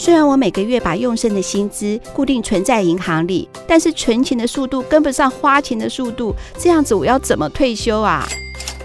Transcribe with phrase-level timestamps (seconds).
[0.00, 8.26] 虽然我每个月把用剩的薪资固定存在银行里，但是存钱的速度跟不上花钱的速度，这样子我要怎么退休啊？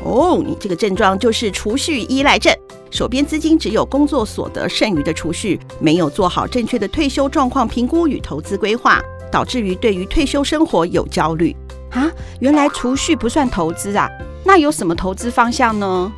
[0.03, 2.53] 哦，你这个症状就是储蓄依赖症，
[2.91, 9.01] 手边资金只有工作所得剩余的储蓄，没有做好正确的退休状况评估与投资规划，
[9.31, 11.55] 导致于对于退休生活有焦虑
[11.91, 12.11] 啊。
[12.41, 14.09] 原来储蓄不算投资啊？
[14.43, 16.11] 那有什么投资方向呢？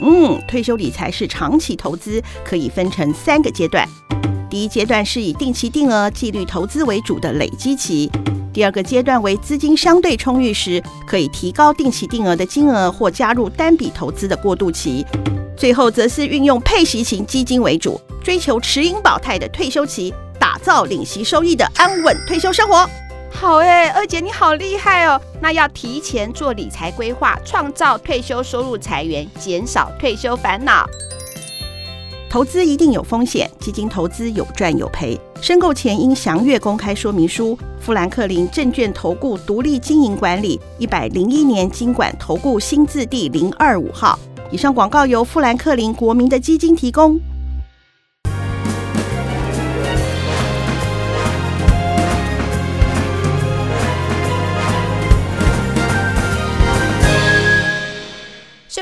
[0.00, 3.86] 嗯，退休理财是长期投资，可以分成三个阶段。
[4.48, 8.10] 第一阶段是以定期定额、纪律投资为主的累积期；
[8.52, 15.04] 第二个阶段为资金相对充裕时，可以提高定期定额的金额或加入单笔投资的过渡期；
[15.56, 22.88] 最后则是运用配息型基金为主，追求持盈保泰的退休期，打造领息收益的安稳退休生活。
[23.32, 25.18] 好哎，二姐你好厉害哦！
[25.40, 30.86] 那要提前做理财规划，创造退休收入财源，减少退休烦恼。
[32.28, 37.58] 投资一定有风险，基金投资有赚有赔，申购前应详阅公开说明书。
[37.80, 44.18] 富兰克林证券投顾独立经营管理，一百零一年金管投顾新字第零二五号。
[44.50, 47.18] 以上广告由富兰克林国民的基金提供。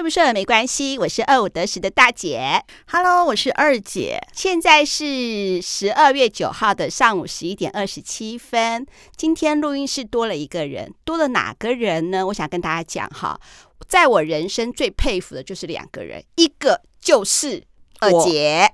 [0.08, 2.64] 睡不睡没关系，我是二五得十的大姐。
[2.90, 4.18] Hello，我是二姐。
[4.32, 8.86] 现在是十二月九号的上午十一点二十七分。
[9.16, 12.26] 今天录音室多了一个人，多了哪个人呢？
[12.28, 13.38] 我想跟大家讲哈，
[13.86, 17.62] 在我人生最佩服的就是两个人，一个就是
[18.00, 18.72] 二姐，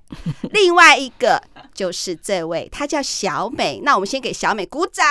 [0.52, 1.42] 另外一个
[1.74, 3.80] 就是这位，她叫小美。
[3.82, 5.04] 那我们先给小美鼓掌。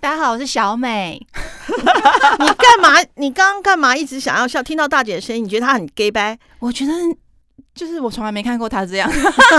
[0.00, 1.20] 大家好，我是小美。
[1.68, 2.98] 你干嘛？
[3.16, 3.94] 你刚刚干嘛？
[3.94, 4.62] 一直想要笑？
[4.62, 6.38] 听到大姐的声音，你觉得她很 gay 掰？
[6.58, 6.92] 我觉得
[7.74, 9.10] 就是我从来没看过她这样，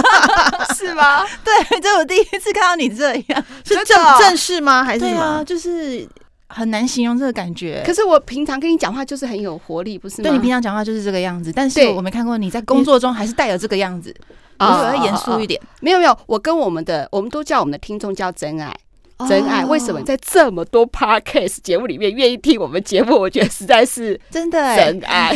[0.76, 1.24] 是吗？
[1.46, 4.84] 对，这我第一次看到你这样，是正正式吗？
[4.84, 5.12] 还是什么？
[5.12, 6.10] 对啊，就是
[6.50, 7.84] 很难形容这个感觉。
[7.86, 10.24] 可是我平常跟你讲话就是很有活力，不是吗？
[10.24, 14.16] 对，你平常讲话就是这个样子，但是我没看过你在工作中还是带有这个样子，
[14.58, 15.62] 我要严肃一点。
[15.82, 18.76] 没有没有，我跟我们的我们都叫我们的听众叫真爱。
[19.28, 23.16] 真爱，为什么在这么多 podcast 节目里面愿意听我们节目？
[23.20, 25.36] 我觉得实在是真的真爱，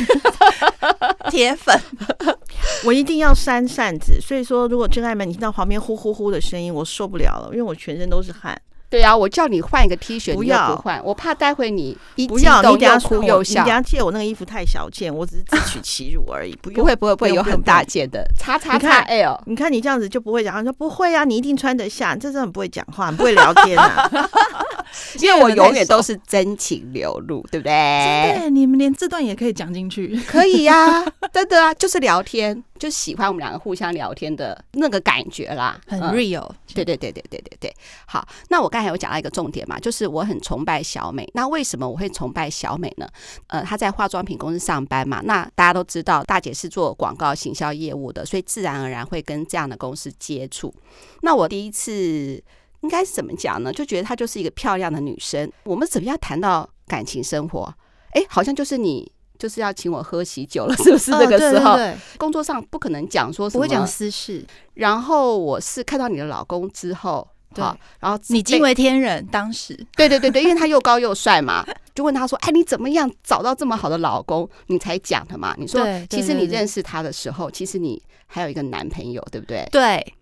[1.30, 1.80] 铁粉。
[2.86, 8.60] 我一定要扇扇子，所以说，如果真爱们你听到旁边呼呼呼的声音，我受不了了，因为我全身都是汗。
[8.90, 13.62] 对啊，我叫你换一个 T 恤，不要不换，我怕待会你一激动又哭又笑。
[13.62, 16.56] 你等下借我那个衣服太小件，我只是自取其辱而已。
[16.62, 19.42] 不用，不会不会不会有很大件的，叉叉叉 L。
[19.48, 22.16] 你看你这样子就不会讲，说不会啊，你一定穿得下。
[22.16, 24.10] 这真的很不会讲话，很不会聊天啊。
[25.20, 28.38] 因为我永远都是真情流露，对不对？
[28.40, 31.04] 对，你们连这段也可以讲进去，可以呀，
[31.34, 36.50] 真的啊，就是聊天，就喜欢我们两个互相聊天的那个感觉啦，很 real。
[36.74, 37.76] 对对对对对对对。
[38.06, 41.30] 好，那我刚才有讲到一个重点嘛，就是我很崇拜小美。
[41.34, 43.08] 那为什么我会崇拜小美呢？
[43.48, 50.74] 呃，她在化妆品公司上班嘛，那大家都知道，大姐是做广告行销业务的，所以自然而然会跟这样的公司接触。
[51.22, 52.44] 那我第一次。
[52.82, 53.74] 应该是怎么讲呢？
[53.74, 55.52] 就觉得她就是一个漂亮的女生。
[55.64, 57.74] 我们怎么样谈到感情生活？
[58.12, 61.12] 哎，好像就是你就是要请我喝喜酒了， 是不是？
[61.12, 61.78] 那个时候，
[62.18, 64.46] 工作上不可能讲说什么，不会讲私事。
[64.76, 67.64] 然后我是看到你的老公之后，对，
[68.00, 69.26] 然后你惊为天人。
[69.28, 75.56] 当时，对对对对，因为他又高又帅嘛，就问他说：“哎，你怎么样找到这么好的老公？”你才讲的嘛。
[75.58, 79.68] 你说，其实你认识他的时候，其实你还有一个男朋友，对不对？
[79.72, 80.14] 对。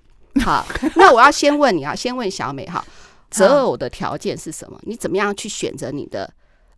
[0.44, 0.66] 好，
[0.98, 2.84] 那我要先问你啊，先问小美哈，
[3.30, 4.80] 择偶的条件是什么？
[4.84, 6.32] 你怎么样去选择你的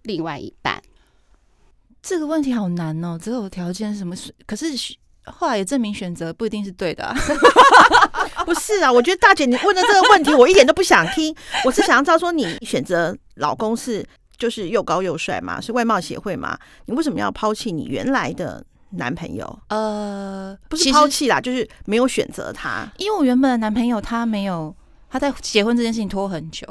[0.03, 0.81] 另外一半？
[2.07, 3.17] 这个问题好难哦。
[3.17, 4.16] 择偶条件是什么？
[4.45, 4.67] 可是
[5.25, 7.16] 后来也证明选择不一定是对的啊。
[8.45, 11.35] 不是啊，我觉得大姐你问的这个问题，我一点都不想听。
[11.63, 14.05] 我是想要知道说，你选择老公是
[14.38, 16.57] 就是又高又帅嘛，是外貌协会嘛？
[16.85, 18.63] 你为什么要抛弃你原来的？
[18.97, 22.87] 男朋友，呃，不是抛弃啦，就是没有选择他。
[22.97, 24.73] 因为我原本的男朋友他没有，
[25.09, 26.66] 他在结婚这件事情拖很久。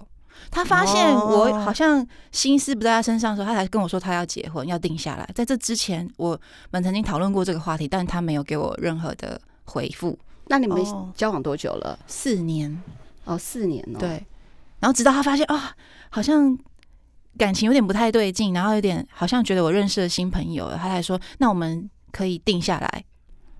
[0.55, 5.29] 他发现我好像心思不在他身上的时候，他才跟我说他要结婚，要定下来。
[5.35, 6.41] 在这之前，我
[6.71, 10.19] 们曾经讨论过这个话题，但他没有给我任何的回复。
[10.47, 10.81] 那你们
[11.15, 11.99] 交往多久了？
[12.07, 12.81] 四年。
[13.25, 13.99] 哦，四年哦。
[13.99, 14.11] 对。
[14.79, 15.61] 然后直到他发现啊、哦，
[16.11, 16.57] 好像
[17.37, 21.91] 感情有点不太对劲，然后有点好像觉得我认识了新朋友，他才说那我们。
[22.15, 23.05] 可以定下来，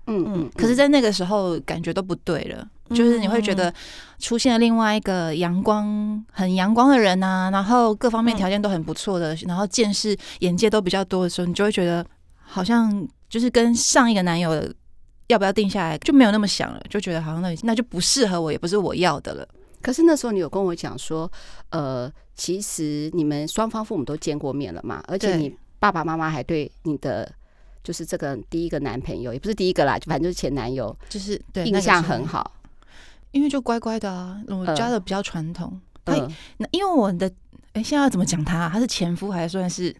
[0.07, 3.73] 嗯嗯，可是，在那个时候感觉都不对了，嗯、就是你会觉得
[4.19, 12.05] 出现了另外一个阳光、很阳光的人啊，然后各方面条件都很不错的，嗯、然后见识眼界都比较多的时候，你就会觉得
[12.37, 14.51] 好像就是跟上一个男友
[15.27, 19.47] 要不要定下来就没有那么想了，就觉得好像那那就不适合我，也不是我要的了。
[19.81, 21.31] 可是那时候你有跟我讲说，
[21.69, 27.31] 呃，其实你们双方父母都见过面了嘛，而且你爸爸妈妈还对你的
[27.85, 32.51] 就是这个第一个男朋友，也不是第一个啦，就反正就是前男友，就是对印象很好，
[33.31, 35.79] 因为就乖乖的啊，我家的比较传统。
[36.03, 36.13] 他
[36.57, 37.31] 那因为我的
[37.73, 38.69] 哎，现在要怎么讲他啊？
[38.73, 39.95] 他是前夫还是算是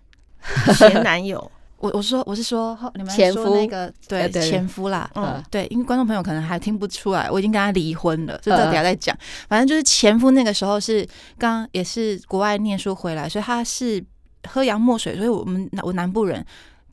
[0.76, 1.52] 前 男友？
[1.78, 9.16] 我我说我是说你们前夫那个对前夫啦，嗯对，因为观众朋友可能还听不出来，我已经跟他离婚了，这个等下再讲。
[9.50, 14.04] 反正就是前夫那个时候是刚也是国外念书回来，所以他是
[14.48, 16.44] 喝洋墨水，所以我们我南部人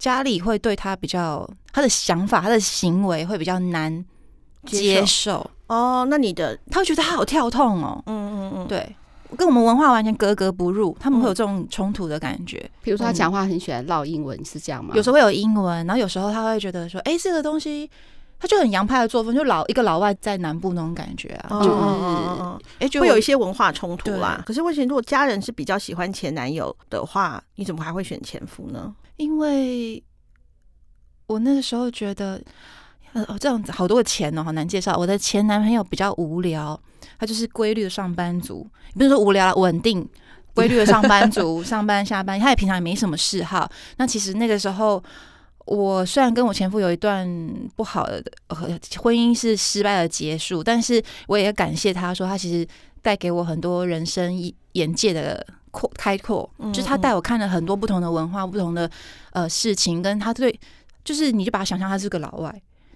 [0.03, 4.05] 家里会对他比较他的想法，他的行为会比较难
[4.67, 6.05] 接受哦。
[6.11, 8.97] 那你的他会觉得他好跳痛哦，嗯嗯嗯，对。
[9.37, 12.69] 跟我们文化完全格格不入，他们会有这种冲突的感觉。
[12.83, 14.93] 比如说，他讲话很喜欢唠英文，是这样吗？
[14.97, 17.89] 有时候会有英文，然后有时候他会觉得说：“哎，这个东西，
[18.41, 21.71] 他就很洋派的作风，就老一个老外在南部那种感觉啊。”就
[22.91, 24.43] 是哎，会有一些文化冲突啦。
[24.45, 28.93] 可是为什么如果家人是比较喜欢前男友的话，你怎么还会选前夫呢？
[29.17, 30.03] 因为
[31.27, 32.43] 我那个时候觉得，
[33.13, 34.97] 呃哦，这样子好多个钱哦，好难介绍。
[34.97, 36.81] 我的前男朋友比较无聊。
[37.19, 40.09] 他就是规律的上班族，不是说无聊了，稳定
[40.55, 43.71] 规律的上班族， 上班下班，他也平常也没什么嗜好。
[43.97, 45.01] 那其实那个时候，
[45.67, 47.25] 我虽然跟我前夫有一段
[47.77, 48.25] 不好的
[49.01, 52.67] 婚姻是失败的结束，但是我也感谢他说，他其实
[53.01, 58.89] 带给我很多人生眼界的扩开阔，就是他带我看了很多不同的文化、不同的
[59.33, 60.57] 呃事情，跟他对，
[61.05, 62.49] 就是你就把他想象他是个老外，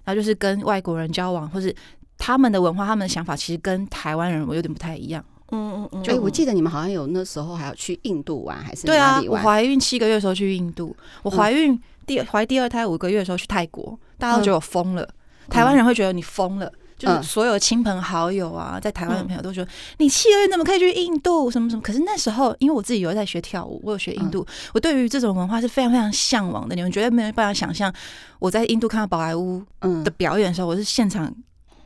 [0.05, 1.75] 然后就是跟外国人交往，或是。
[2.19, 5.23] 他们的文化，他们的想法其实跟台湾人我有点不太一样。
[5.51, 6.03] 嗯嗯嗯。
[6.03, 9.21] 就我记得你们好像有那时候还要去印度玩，还是对啊？
[9.29, 15.07] 我怀孕七个月的时候去印度，我怀孕第怀第二胎五个月的时候去泰国，大家都觉得我疯了。
[15.47, 19.65] 台湾人会觉得你疯了，就是所有亲朋好友啊，在台湾的朋友都说
[19.99, 21.51] 你七个月怎么可以去印度？
[21.51, 21.81] 什么什么？
[21.81, 26.75] 可是那时候，因为我自己有在学跳舞，我有学印度，我对于这种文化是非常非常向往的。
[26.75, 27.93] 你们绝对没有办法想象，
[28.39, 29.63] 我在印度看到宝莱坞
[30.03, 31.33] 的表演的时候，我是现场。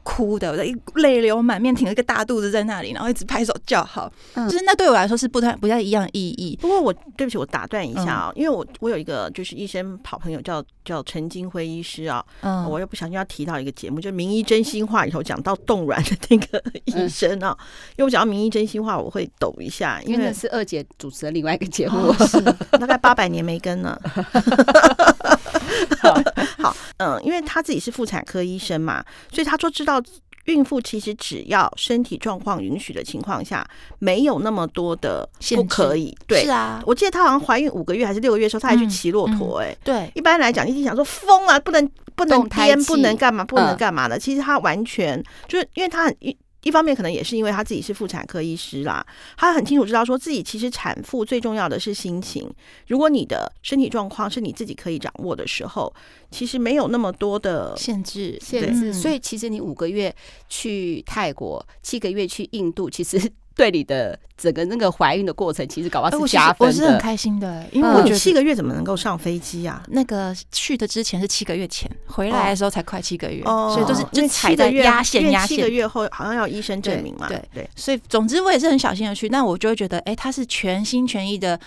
[0.03, 0.65] 哭的，我在
[0.95, 4.11] 泪流满面，挺了一个大肚子在那里，然后一直拍手叫好。
[4.33, 6.57] 嗯、就是那对我来说是不太不太一样的意义。
[6.61, 12.23] 不过我对不起，我打断一下啊、因为我我有一个就是医生好朋友叫叫陈金辉医师啊、
[12.67, 17.55] 我又不小心要提到一个节目，就是《名医真心话》里头讲到冻卵的那个医生啊、
[17.91, 22.41] 因为我讲到《名医真心话》，我会抖一下，因为，因为那是二姐主持的另外一个节目，哦、是
[22.77, 23.99] 大概八百年没跟了。
[26.01, 26.21] 好，
[26.61, 29.90] 好，嗯，因为他自己是妇产科医生嘛，所以他说知道
[30.45, 33.65] 孕妇其实只要身体状况允许的情况下，
[33.99, 36.15] 没有那么多的不可以。
[36.25, 39.59] 对，是啊，我记得她好像怀孕五个月还是六个月的时候，她还去骑骆驼。
[39.59, 44.17] 哎，对，一般来讲，你想说疯啊，不能不能颠，不能干嘛，不能干嘛的。
[44.17, 46.17] 其实她完全就是因为她很
[46.63, 46.71] 一。
[46.71, 49.05] 方面可能也是因为他自己是妇产科医师啦，
[49.35, 52.49] 他很清楚知道说自己其实产妇最重要的是心情。
[52.87, 55.93] 如果你的身体状况是你自己可以掌握的时候，
[56.31, 58.93] 其实没有那么多的限制限制。
[58.93, 60.15] 所以其实你五个月
[60.47, 63.19] 去泰国，七个月去印度，其实。
[63.61, 66.73] 对你的整个那个怀孕的过程，其实搞不好是加分的。
[66.73, 69.83] 我是很开心的，因为我觉得七个月怎么能够上飞机啊？
[69.89, 75.57] 那个去的之前是七个月前，回来的时候才快七个月，所以都是就踩在压线压线。
[75.57, 77.27] 七个月后好像要医生证明嘛？
[77.27, 77.69] 对对。
[77.75, 81.59] 所以总之我也是很小心的去，那我就会觉得，哎，他是全心全意的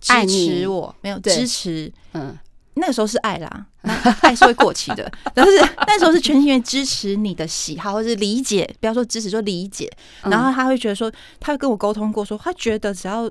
[0.00, 2.36] 支持我，没有支持，嗯。
[2.78, 3.66] 那个时候是爱啦，
[4.22, 5.10] 爱是会过期的。
[5.34, 5.52] 但是
[5.86, 9.90] 那时候是全心全意支持你的喜好，或是理解，不要说支持，说理解。
[10.22, 13.30] 然后他会觉得说，他会跟我沟通过，说他觉得只要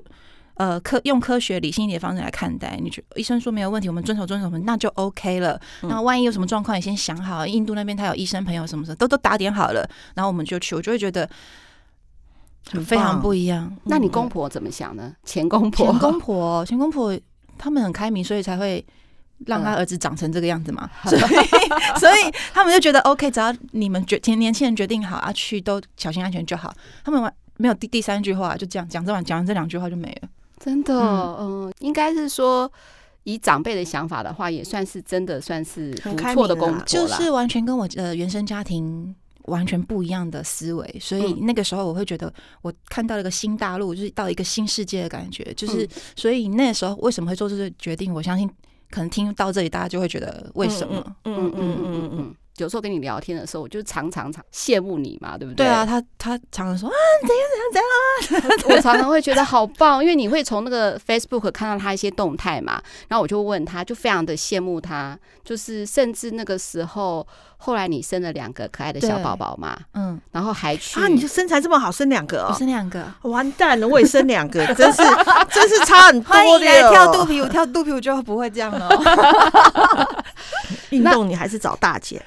[0.54, 5.60] 呃科用科学理性一点的方式来看待，你觉得医生说没有问题，我们遵守遵守，那就 OK 了。
[5.82, 10.74] 那万一有什么状况，你先想好，印度那边他有医生朋友什么什么，都都打点好了，然后我们就去。
[10.74, 11.28] 我就会觉得
[12.70, 13.74] 很非常不一样。
[13.84, 15.14] 那你公婆怎么想呢？
[15.24, 17.18] 前公婆，前公婆，前公婆，
[17.56, 18.84] 他们很开明，所以才会。
[19.46, 21.20] 让他儿子长成这个样子嘛，所以
[22.00, 26.74] 所以他们就觉得 OK，只要你们决年年轻人决定好啊，去都小心安全就好。
[27.04, 30.28] 他们完没有第第三句话，就这样讲这完讲完这两句话就没了。
[30.58, 32.70] 真的，嗯，应该是说
[33.22, 39.14] 以长辈的想法的话，也算是真的算是不错的工作，就是完全跟我的原生家庭
[39.44, 40.96] 完全不一样的思维。
[41.00, 45.54] 所以那个时候我会觉得我看到了一个新大陆，就是到一个新世界的感觉。
[45.54, 48.12] 就是所以那个时候为什么会做这个决定？
[48.12, 48.50] 我相信。
[48.90, 51.16] 可能听到这里，大家就会觉得为什么？
[51.24, 55.66] 嗯嗯嗯嗯嗯，有时候跟你聊天的时候，我就常常常羡慕你嘛，对不对？
[55.66, 75.02] 对啊，他他常常说啊，怎样怎样怎样啊， 我常常会觉得好棒，因为你会从那个 Facebook 看到他一些动态嘛，然后我就问他，就非常的羡慕他，就是甚至那个时候，后来你生了两个可爱的小宝宝嘛，嗯，然后还去啊，你就身材这么好，生两个哦，我生两个，完蛋了，我也生两个，真是
[75.50, 76.66] 真是差很多的。
[76.90, 78.88] 跳肚皮舞，跳肚皮舞就不会这样了。
[80.90, 82.22] 运动你还是找大姐。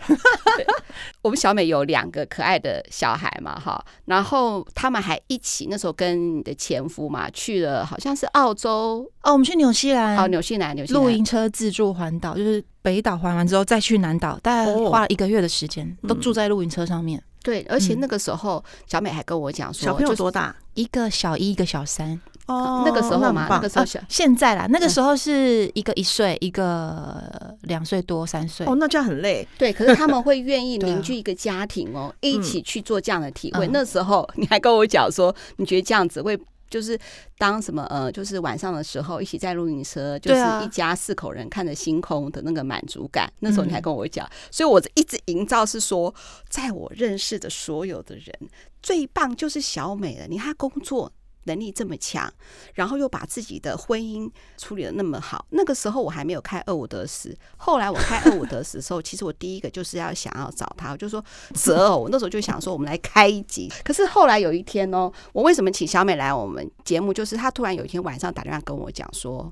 [1.21, 17.21] 我们小美有两个可爱的小孩嘛，哈，然后他们还一起那时候跟你的前夫嘛去了，好像是澳洲哦，我们去纽西兰，哦，纽西兰，纽西兰露营车自助环岛，就是北岛环完之后再去南岛，大概花了一个月的时间，都住在露营车上面。
[17.43, 20.55] 对，而且那个时候小美还跟我讲说，小朋友多大？
[20.75, 22.19] 一个小一，一个小三。
[22.51, 28.65] 哦，那个时候嘛，那个时候小，现在啦，那个时候是一个一岁，一个两岁多三岁。
[28.67, 29.47] 哦，那这样很累。
[29.57, 33.67] 对，可是他们会愿意 凝聚一个家庭哦，一起去做这样的体会。
[33.69, 36.39] 那时候你还跟我讲说，你觉得这样子会
[36.69, 36.97] 就是
[37.37, 43.31] 当什么呃，就是晚上的时候一起在露营车，就是一家四口人看着星空的那个满足感。
[43.39, 46.13] 那时候你还跟我讲，所以我一直营造是说，
[46.49, 48.33] 在我认识的所有的人，
[48.81, 50.27] 最棒就是小美了。
[50.27, 51.11] 你看工作。
[51.43, 52.31] 能力这么强，
[52.75, 55.45] 然后又把自己的婚姻处理的那么好。
[55.49, 61.97] 那个时候我还没有开二五得十，后来我开二五得十的时候，其实我第一个就是要想要找他，我就说择偶。
[61.97, 63.71] 我那时候就想说，我们来开一集。
[63.83, 67.13] 可是后来有一天哦，我为什么请小美来我们节目？
[67.13, 69.51] 就是她突然有一天晚上打电话跟我讲说。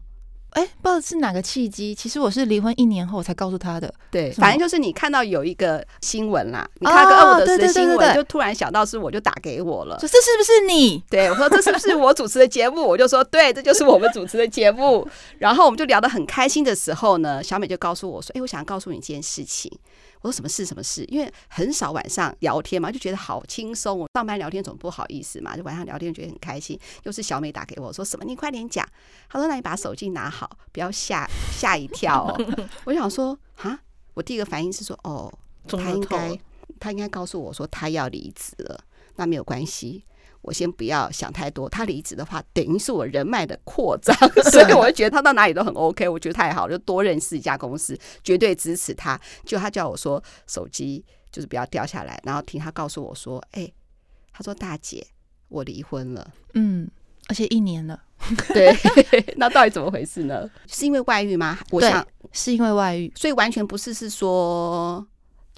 [0.51, 1.93] 哎，不知道是哪个契机。
[1.93, 3.93] 其实我是离婚一年后才告诉他的。
[4.09, 9.99] 对，反正就是你看到有一个新闻啦，你看到个二五得十的新闻，就突然想到是我，就打给我了。
[9.99, 11.03] 说这是不是你？
[11.09, 12.81] 对，我说这是不是我主持的节目？
[12.87, 15.07] 我就说对，这就是我们主持的节目。
[15.37, 19.71] 然后我们就聊得很开心的时候呢，小美就告诉我说：“哎，我想告诉你一件事情。”
[20.21, 20.65] 我说什么事？
[20.65, 21.05] 什么事？
[21.05, 23.97] 因为很少晚上聊天嘛，就觉得好轻松。
[23.97, 26.79] 我上班聊天总不好意思嘛，就晚上聊天觉得很开心。
[27.03, 28.25] 又是小美打给我，说什么？
[28.25, 28.85] 你快点讲。
[29.29, 31.25] 他说：“那你把手机拿好，不要吓
[31.57, 32.55] 吓一跳哦。
[32.85, 33.79] ”我想说啊，
[34.13, 35.31] 我第一个反应是说：“哦，
[35.67, 36.39] 他应该
[36.79, 38.83] 他应该告诉我说他要离职了，
[39.15, 40.03] 那没有关系。”
[40.41, 44.15] 我先不要想太多，他离职的话，等于是我人脉的扩张，
[44.51, 49.19] 所以我就觉得他到哪里都很 OK，我觉得太好了，就多认识一家公司，绝对支持他。
[49.43, 53.73] 就他叫我说手机就是不要掉下来，然后听他告诉我说，哎、欸，
[54.31, 55.05] 他说大姐，
[55.49, 56.89] 我离婚了，嗯，
[57.27, 58.01] 而且一年了，
[58.53, 58.73] 对，
[59.35, 60.49] 那到底怎么回事呢？
[60.67, 61.59] 是因为外遇吗？
[61.71, 65.05] 我想是因为外遇，所以完全不是是说。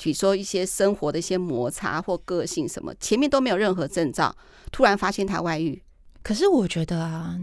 [0.03, 4.35] 比如说一些生活的一些摩擦或个性什么，前面都没有任何征兆，
[4.71, 5.79] 突然发现他外遇。
[6.23, 7.39] 可是我觉得啊，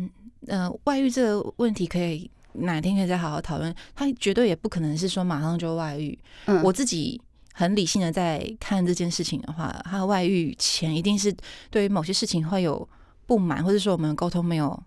[0.48, 3.72] 呃，外遇这个问题可以哪天可以再好好讨论。
[3.94, 6.18] 他绝对也不可能是说马上就外遇。
[6.46, 7.20] 嗯，我自己
[7.52, 11.32] 很理性的在看这件事情的话，他外遇前一定是
[11.70, 12.88] 对于某些事情会有
[13.24, 14.82] 不满，或者说我们沟通没有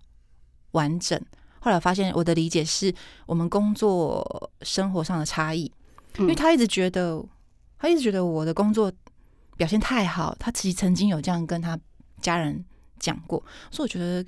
[0.72, 1.18] 完整。
[1.62, 2.94] 后来发现我的理解是
[3.26, 5.72] 我们工作生活上的差异，
[6.20, 7.24] 因为他一直觉得。
[7.82, 8.92] 他一直觉得我的工作
[9.58, 11.78] 表现太好，他其实曾经有这样跟他
[12.22, 12.64] 家人
[13.00, 14.24] 讲过，所以我觉得，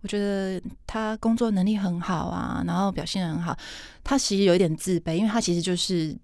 [0.00, 3.54] 我觉得他工作能力很好啊，然后表现很好。
[4.02, 6.16] 他其实有一点自卑，因为他其实就是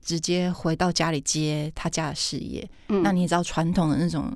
[0.00, 2.68] 直接回到家里接他家的事业。
[2.86, 4.32] 嗯，那你也知道，传统的那种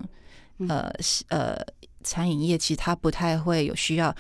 [0.69, 0.93] 呃
[1.29, 1.57] 呃
[2.03, 4.13] 餐饮业，其实他不太会有需要，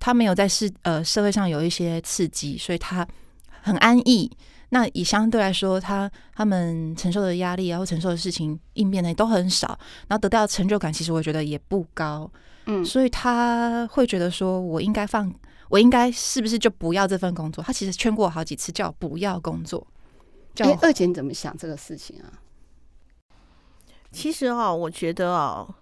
[0.00, 3.06] 他没有在社呃社会上有一些刺激，所以他
[3.62, 4.28] 很安逸。
[4.74, 9.68] 那以相对来说，他他们承受的压力啊，或承受的事情应变的都很少，
[10.08, 12.28] 然后得到的成就感，其实我觉得也不高，
[12.66, 15.32] 嗯，所以他会觉得说，我应该放，
[15.68, 17.62] 我应该是不是就不要这份工作？
[17.62, 19.86] 他其实劝过我好几次，叫我不要工作。
[20.58, 22.26] 哎、欸，二姐你怎么想这个事情啊？
[24.10, 25.72] 其实哦，我觉得哦，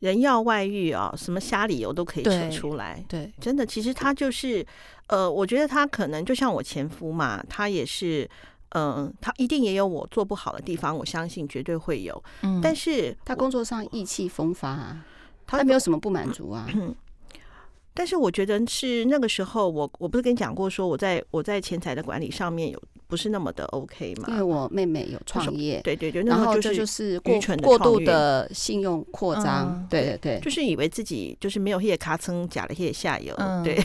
[0.00, 4.64] 人要外遇啊、哦，什么瞎理由都可以扯出来，对，对真的，其实他就是。
[5.08, 8.28] 呃，我觉得他可能就像我前夫嘛，他也是，
[8.74, 12.22] 嗯、呃，他一定也有我做不好的地方，我相信绝对会有。
[12.42, 15.02] 嗯，但是他工作上意气风发啊，
[15.46, 16.68] 他没有什么不满足啊。
[16.74, 16.94] 嗯，
[17.94, 22.82] 但是我觉得是那个时候我，我我不是跟你讲过，说我在我在钱财的管理上面有。
[23.08, 24.28] 不是那么的 OK 嘛？
[24.28, 33.34] 因为我妹妹有创业，对对对，然后这就是过过度的信用扩张，嗯、对对对，就是以为自己就是没有黑卡层假的黑下游，
[33.64, 33.82] 对。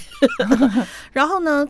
[1.13, 1.65] 然后呢，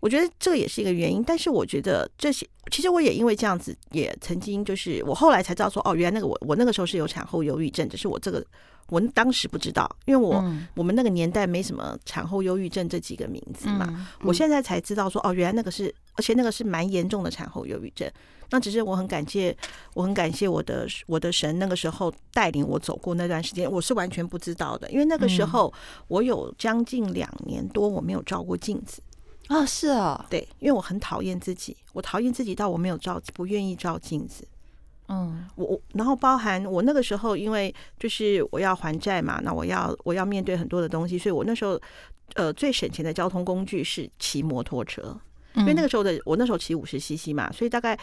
[0.00, 1.22] 我觉得这个也是一个原因。
[1.22, 8.44] 但是我觉得这些，其实我也因为这样子，也曾经就是我后来才知道说，哦，原来那个我我那个时候是有产后忧郁症，只是我这个
[8.88, 14.08] 我当时不知道，因为我、嗯、我们那个年代没什么产后忧郁症这几个名字嘛。
[14.22, 18.10] 我现在才知道说，哦，原来那个是，而且那个是蛮严重的产后忧郁症。
[18.50, 19.56] 那只是我很感谢，
[19.92, 25.72] 我很感谢我的我的神，那个时候带领我走过那段时间，我是完全不知道的，因为那个时候
[26.06, 29.02] 我有将近两年多我没有照过镜子
[29.48, 34.46] 啊、哦，是啊、哦，对，因为我很讨厌自己，我讨厌自己到我没有照，不愿意照镜子，
[35.08, 41.80] 嗯，我我然后包含我那个时候，因为就是我要还债嘛，那我要我要面对很多的东西，所以我那时候
[42.34, 45.18] 呃最省钱的交通工具是骑摩托车，
[45.54, 47.98] 因为那个时候的我那时候骑五十 CC 嘛，所以大概。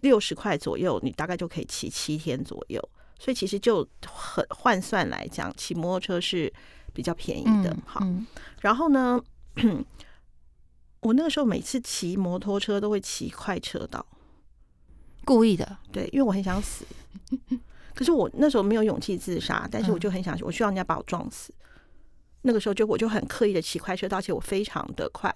[0.00, 2.78] 六十块左右，你大概就可以骑七天左右，
[3.18, 6.52] 所以其实就很换算来讲，骑摩托车是
[6.92, 7.74] 比较便宜的。
[7.86, 8.06] 好，
[8.60, 9.18] 然后呢，
[11.00, 14.04] 我那个时候每次骑摩托车都会骑快车道，
[15.24, 16.84] 故意的，对，因为我很想死。
[17.94, 21.52] 可是我那时候没有勇气自杀，但是我就很想，我需要人家把我撞死。
[22.46, 25.34] 那个时候就我就很刻意的骑快车道，而且我非常的快。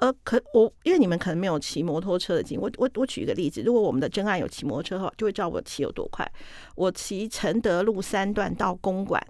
[0.00, 6.28] 呃，可我因为你们可能没有骑摩托车的经验，我我我举一个例子，如果我们的真爱有骑摩托车的话，就会知道我骑有多快。
[6.74, 9.24] 我骑承德路三段到公馆，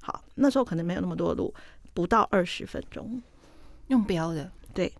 [0.00, 1.52] 好，那时候可能没有那么多路，
[1.92, 3.20] 不到二十分钟。
[3.88, 4.90] 用标的，对，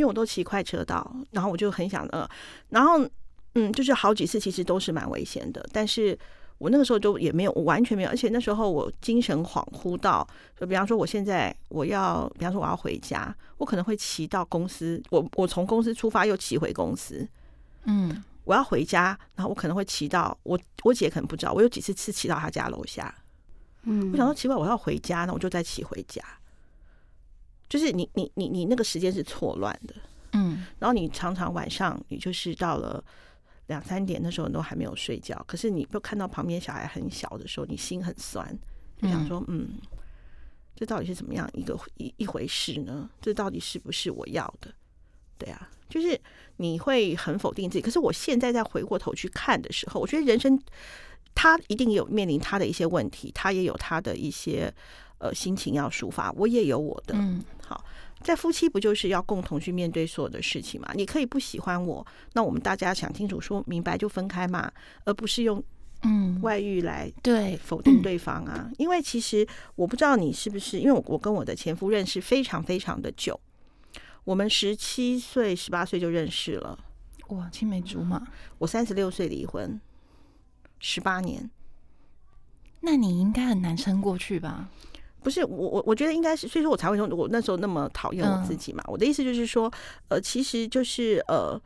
[0.00, 2.28] 因为我都骑快车道，然后我就很想呃，
[2.70, 3.06] 然后
[3.54, 6.18] 嗯，就是好几次其实都是蛮危险的，但是。
[6.60, 10.28] 我那个时候就也没有，我完全没有，而且那时候我精神恍惚到，
[10.60, 17.26] 就比方说我现在我要，比方说我要回家，我可能会骑到公司，我我从公司出发又骑回公司，
[17.84, 23.14] 嗯，我要回家，然后我可能会骑到我我姐可能不知道，我有几次次骑到她家楼下，
[23.84, 26.22] 嗯，我想说奇怪，我要回家，那我就再骑回家，
[27.70, 29.94] 就是你你你你那个时间是错乱的，
[30.34, 33.02] 嗯，然后你常常晚上你就是到了。
[33.66, 38.44] 两三点的时候都还没有睡觉，可是你不看到旁边小孩很小的时候，你心很酸，
[39.00, 39.80] 就想说，嗯，嗯，
[40.74, 43.08] 这到底是怎么样一个一一回事呢？
[43.20, 44.74] 这到底是不是我要的？
[45.38, 46.20] 对啊，就是
[46.56, 47.80] 你会很否定自己。
[47.80, 50.60] 可是我现在再回过头去看的时候，我觉得人生
[51.32, 54.74] 他一定有面临他的一些问题，他也有他的一些
[55.18, 57.84] 呃心情要抒发，我也有我的，嗯，好。
[58.22, 60.90] 在夫妻不就是要共同去面对所有的事情嘛？
[60.94, 64.70] 你可以不喜欢我，那我们大家想清楚说明白就分开嘛，
[65.04, 65.62] 而不是用
[66.02, 68.66] 嗯外遇来对否定对方啊。
[68.66, 73.40] 嗯、因为其实我不知道你是不是，因为我我跟我的前夫认识非常非常的久，
[74.24, 76.78] 我们十七岁十八岁就认识了，
[77.28, 78.26] 哇，青梅竹马。
[78.58, 79.80] 我三十六岁离婚，
[80.78, 81.50] 十八年，
[82.80, 84.68] 那你应该很难撑过去吧？
[85.22, 88.82] 不是我我我觉得应该是，所以说我才会说，我那时候那么讨厌我自己嘛。
[88.86, 89.70] 嗯、我的意思就是说，
[90.08, 91.60] 呃，其实就是呃，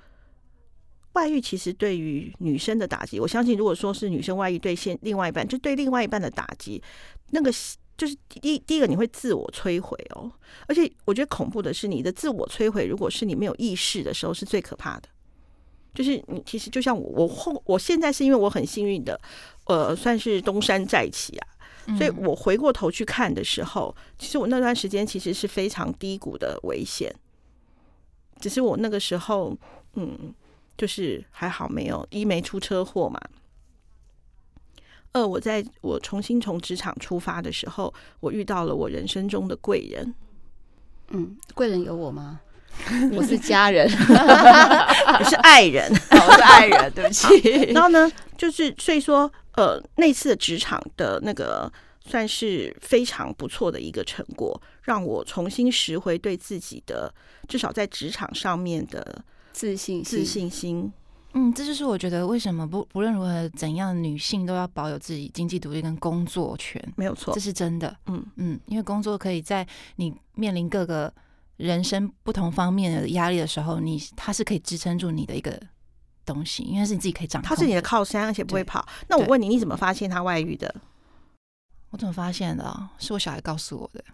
[1.12, 6.82] 外遇其实对于女生的打击，我相信如果说是女生外遇对现另外一半，就对另外一半的打击，
[7.30, 7.50] 那个
[7.96, 10.30] 就是第第一个你会自我摧毁哦。
[10.66, 15.08] 而且我觉得恐怖的是，你的自我摧毁，如果是你没有意识的时候，是最可怕的。
[15.94, 19.20] 就是你其实就像我我后我现在是因为我很幸运的，
[19.66, 21.46] 呃，算是东山再起啊。
[21.98, 27.14] 所以我回过头去看的时候，其实我那段时间其实是非常低谷的危险。
[28.40, 29.56] 只是我那个时候，
[29.94, 30.34] 嗯，
[30.76, 33.20] 就是还好没有一没出车祸嘛。
[35.12, 40.14] 二我在我重新从职场出发的时候，我遇到了我人生中的贵人。
[41.10, 42.40] 嗯，贵人有我吗？
[43.12, 47.26] 我是 家人，我是爱人，我是爱人，对不起。
[47.72, 49.30] 然后呢，就是所以说。
[49.56, 57.12] 呃，那次的职场的那个算是非常不错的一个成果，让我重新拾回对自己的
[57.48, 60.92] 至少在职场上面的自信自信心。
[61.34, 67.96] 嗯，这就是我觉得为什么不不论如何怎样，女性都要保有自己经济独立跟工作权，没有错，这是真的。
[68.06, 71.12] 嗯嗯，因为工作可以在你面临各个
[71.56, 75.60] 人生不同方面的压力的时候，你它是可以支撑住你的一个。
[76.24, 78.86] 东西，因为是你自己可以掌控，他是你的靠山，而且不会跑。
[79.08, 80.74] 那我问你，你怎么发现他外遇的？
[81.90, 82.88] 我怎么发现的？
[82.98, 84.04] 是我小孩告诉我的。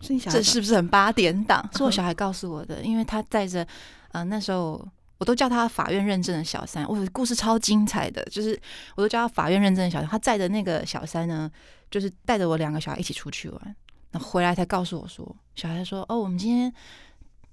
[0.00, 0.36] 是你小孩？
[0.36, 1.66] 这是不是很八点档？
[1.76, 3.66] 是我小孩告诉我的，因为他带着，
[4.12, 4.84] 呃，那时候
[5.18, 6.84] 我都叫他法院认证的小三。
[6.88, 8.60] 我的故事超精彩的，就是
[8.96, 10.08] 我都叫他法院认证的小三。
[10.08, 11.50] 他载的那个小三呢，
[11.90, 13.76] 就是带着我两个小孩一起出去玩，
[14.10, 16.72] 那回来才告诉我说，小孩说：“哦，我们今天。”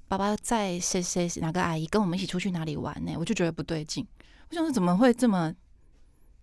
[0.08, 3.16] 爸爸在谁谁哪个阿姨跟我们一起出去哪里玩呢？
[3.18, 4.06] 我就觉得不对劲，
[4.50, 5.54] 我想说怎么会这么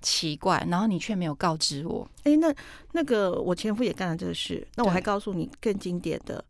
[0.01, 0.66] 奇怪？
[0.68, 2.09] 然后你却没有告知我。
[2.25, 2.53] 哎，那
[2.90, 6.44] 那个我前夫也干了这个事，那我还告诉你更经典的，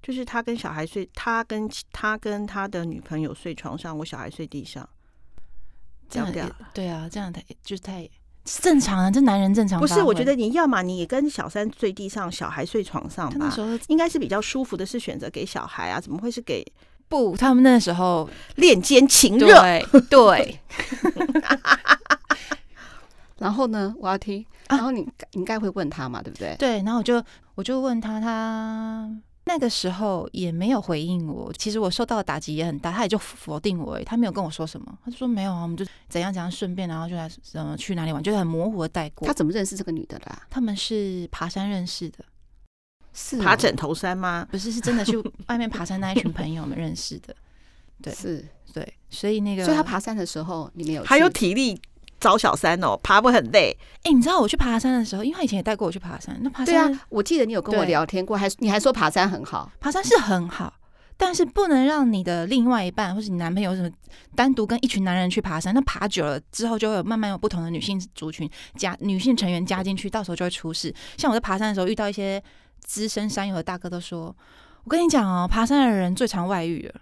[0.00, 4.88] 就是他跟小孩睡，他跟他跟他的女朋友睡床上，我小孩睡地上，
[6.08, 8.08] 这样对对啊，这样太就是太
[8.44, 9.80] 正常啊，这男人正常。
[9.80, 16.64] 不是，我觉得你要嘛，你跟小三睡地上，小孩睡床上吧，那时候应该是比较舒服的，是选择给小孩啊，怎么会是给？
[17.08, 19.46] 不，他们那时候恋奸情热，
[20.08, 20.08] 对。
[20.08, 20.58] 对
[23.38, 24.44] 然后呢，我要听。
[24.68, 26.56] 然后你应该会问他嘛，对不对？
[26.58, 26.76] 对。
[26.82, 27.22] 然后我就
[27.54, 29.08] 我就问他，他
[29.44, 31.52] 那个时候也没有回应我。
[31.54, 34.98] 其实我受到的打击也很大，他也就否定我，他没有跟我说什么。
[35.04, 39.26] 他就说没有啊，我们就怎样怎样，顺便然后就来什么去哪里玩，就是很模糊的带过。
[39.26, 40.46] 他怎么认识这个女的啦？
[40.48, 42.24] 他们是爬山认识的。
[43.14, 44.48] 是爬枕头山吗？
[44.50, 47.36] 不是，是真的去外面爬山那一群朋友们认识的。
[48.00, 51.78] 对，是，对，所以那个，所以他爬山的时候，你没有还有体力
[52.22, 53.76] 找小三哦，爬不很累。
[53.96, 60.72] 哎、欸，你知道我去爬山的时候，因为他以前也带过我去爬山，那爬山对啊，我记得你有跟我聊天过，还你还说爬山很好，爬山是很好，
[61.16, 63.90] 但是不能让你的另外一半或是你男朋友什么
[64.34, 70.94] 单独跟一群男人去爬山，那爬久了之后就会有慢慢有不同的女性族群加女性成员加进去，到时候就会出事。
[71.18, 72.42] 像我在爬山的时候遇到一些。
[72.84, 74.34] 资深山友的大哥都说
[74.82, 77.00] ：“我跟你讲哦，爬山的人最常外遇了，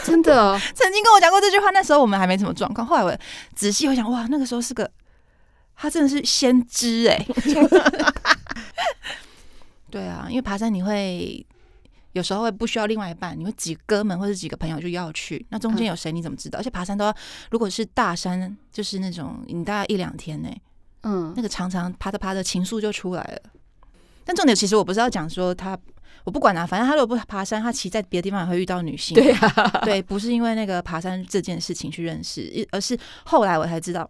[0.06, 0.60] 真的、哦。
[0.74, 2.86] 曾经跟我讲过这句话，那时候我们还没什么状况。
[2.86, 3.16] 后来我
[3.54, 4.90] 仔细回想，哇，那个时候是个
[5.74, 7.26] 他真的是先知哎。
[9.90, 11.44] 对啊，因为爬山你会
[12.12, 16.58] 有时候会不需要另外一半，你会几哥们或者几个朋友就要去，那中间有谁你怎么知道？
[16.58, 17.14] 而且爬山都要，
[17.50, 20.48] 如果是大山，就是那种你大概一两天呢，
[21.02, 23.50] 嗯，那个常常爬着爬着情愫就出来了。”
[24.24, 25.76] 但重点其实我不是要讲说他，
[26.30, 29.16] 我不管啊，反正他如果不爬山，他其实在别的地方也会遇到女性。
[29.16, 34.08] 对啊， 对，不是因为那个爬山这件事情去认识，而是后来我才知道，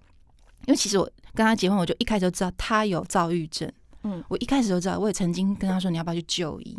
[0.67, 3.73] 因为其实我跟他结婚，我就一开始就知道他有躁郁症。
[4.03, 6.77] 嗯，我一开始就知道，我也曾经跟他说你要不要去就医。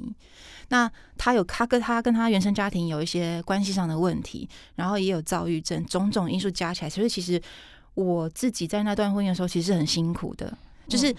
[0.70, 7.42] 那他有他跟他跟他原生家庭有一些关系上的问题，然后也有躁郁症，种种因素加起来，所以其实
[7.96, 10.56] 我自己在那段婚姻的时候其实是很辛苦的，
[10.88, 11.12] 就是。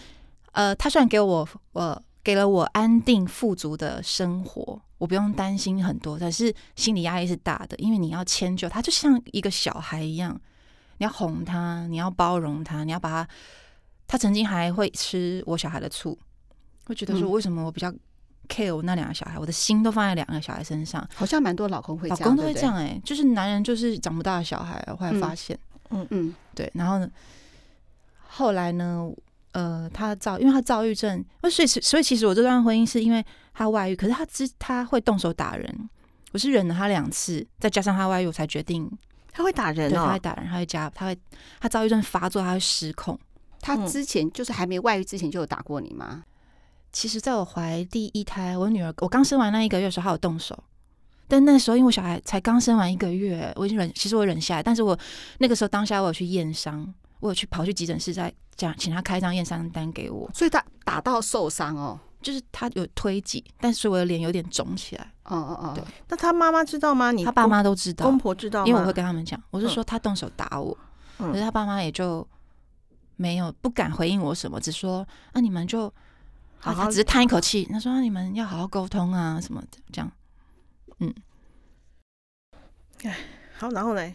[0.54, 10.40] 呃，他虽然给我我给了我安定富足的生活，我不用担心很多，但是心理压力是大的，因为你要迁就他，就像一个小孩一样，
[10.98, 13.28] 你要哄他，你要包容他，你要把他。
[14.04, 16.18] 他曾经还会吃我小孩的醋，
[16.84, 17.90] 会觉得说为什么我比较
[18.46, 25.58] care 我那两个小孩，我的心都放在两个小孩身上，好像蛮多老公会这样，老公都会这样哎、欸，就是男人就是长不大的小孩，我后来发现，
[25.88, 27.10] 嗯嗯，对，然后呢，
[28.28, 29.10] 后来呢？
[29.52, 35.90] 呃，他躁，因为他躁郁症，所以所以其实我这段婚姻是因为他外遇，可是他之他会动手打人，
[36.32, 38.90] 我是忍了他两次，再加上他外遇，我才决定
[39.30, 41.18] 他会打人，对，他会打人，他会加，他会
[41.60, 43.18] 他躁郁症发作，他会失控。
[43.60, 46.24] 他之前就是还没外遇之前就有打过你吗？
[46.90, 50.58] 其实，在我怀第一胎，我女儿我刚生完那一个月的时候，他有动手，
[51.28, 54.98] 但那时候因为我小孩才刚生完一个月，我已经忍，其实我忍下来，但是我
[55.38, 56.92] 那个时候当下我有去验伤。
[57.22, 65.12] 我有去跑去急诊室，再讲请他开张验伤单给我，所以他打到受伤哦，就是他有推挤，但是我的脸有点肿起来。
[65.22, 65.84] 哦哦哦，对。
[66.08, 67.12] 那他妈妈知道吗？
[67.12, 68.66] 你他爸妈都知道，公婆知道吗？
[68.66, 70.76] 因为我会跟他们讲，我是说他动手打我，
[71.18, 72.26] 嗯、可是他爸妈也就
[73.14, 75.82] 没有不敢回应我什么，只说啊你们就
[76.58, 80.10] 好，他只是叹一口气，他说、啊、你们要好好沟通啊什么的，这样。
[80.98, 81.14] 嗯，
[83.04, 83.16] 哎，
[83.56, 84.12] 好，然后呢？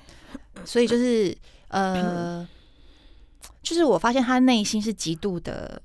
[0.65, 1.35] 所以就是
[1.69, 2.45] 呃。
[3.61, 5.81] 就是我发现他内心是极度的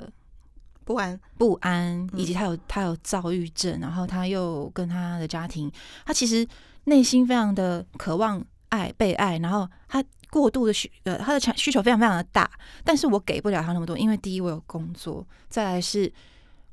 [0.85, 5.71] 不安、不安，以及他有他有躁郁症，然后他又跟他的家庭，
[6.05, 6.47] 他其实
[6.85, 12.51] 内心非常的渴望爱、被爱，然后他过度的需呃他的强需求非常非常的大，
[12.85, 16.13] 但是我给不了他那么多，因为第一我有工作，再来是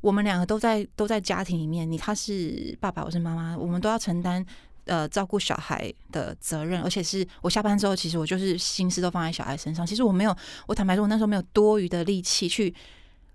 [0.02, 4.46] 我们两个都在都在家庭里面，你他是爸爸，我是妈妈，我们都要承担。
[4.90, 9.86] 呃，照顾小孩的责任，而且是我下班之后，其实我就是心思都放在小孩身上。
[9.86, 12.74] 其实我没有，我坦白说，我那时候没有多余的力气去，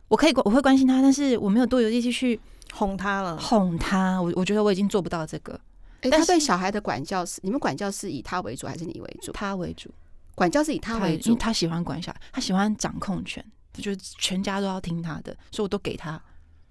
[0.09, 2.41] 我可以我会关心他，但是我没有多余的力气去
[2.73, 4.21] 哄他了，哄他。
[4.21, 5.53] 我我觉得我已经做不到这个。
[6.01, 9.31] 欸、但是对小孩的管教是，你们管教是以他为主还是你为主？
[9.31, 9.89] 他为主，
[10.35, 16.21] 管教是以他为主，因为他喜欢管小孩，他喜欢掌控权，就是全家都要听他的，所以我都给他，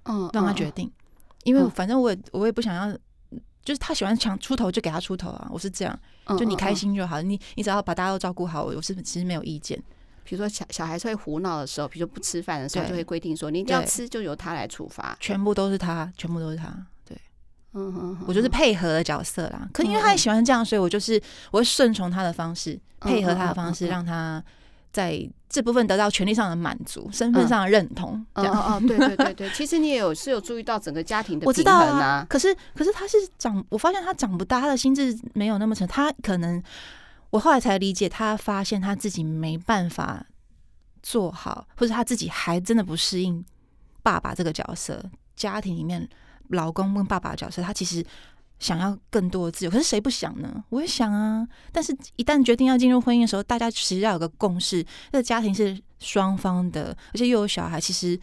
[0.03, 0.87] 嗯，让他决定。
[0.87, 0.93] 嗯、
[1.45, 2.97] 因为反正我也我也不想要。
[3.63, 5.99] 就是他喜欢抢出头就给他出头啊，我是这样，
[6.37, 9.81] 就你开心就好，嗯嗯嗯，你你只要把大家都照顾好，我是其实没有意见。
[10.25, 16.73] 比如说小小孩子会胡闹的时候，比如说不吃饭的时候，就会规定说你一定要吃，就由他来处罚，全部都是他，全部都是他。
[17.05, 17.17] 对，
[17.73, 19.69] 嗯嗯，我就是配合的角色啦。
[19.73, 21.21] 可因为他也喜欢这样，所以我就是
[21.51, 24.41] 我会顺从他的方式，配合他的方式，让他
[24.93, 28.13] 在这部分得到权利上的满足，身份上的认同。
[28.33, 31.77] 哦哦，对对对对，其实你也有是有注意到整个家庭的 平衡啊。
[31.77, 36.59] 我知道啊，可是可是他是长，我发现他长不大，他的心智没有那么成，他可能
[37.29, 40.25] 我后来才理解，他发现他自己没办法
[41.03, 43.45] 做好，或者他自己还真的不适应
[44.01, 46.09] 爸爸这个角色，家庭里面
[46.47, 48.03] 老公跟爸爸的角色，他其实。
[48.59, 50.63] 想要更多的自由，可是谁不想呢？
[50.69, 51.45] 我也想啊。
[51.71, 57.79] 但是，一旦决定要进入婚姻的时候，大家其实要有个共识，这个家庭是双方的，而且又有小孩。
[57.79, 58.17] 其实，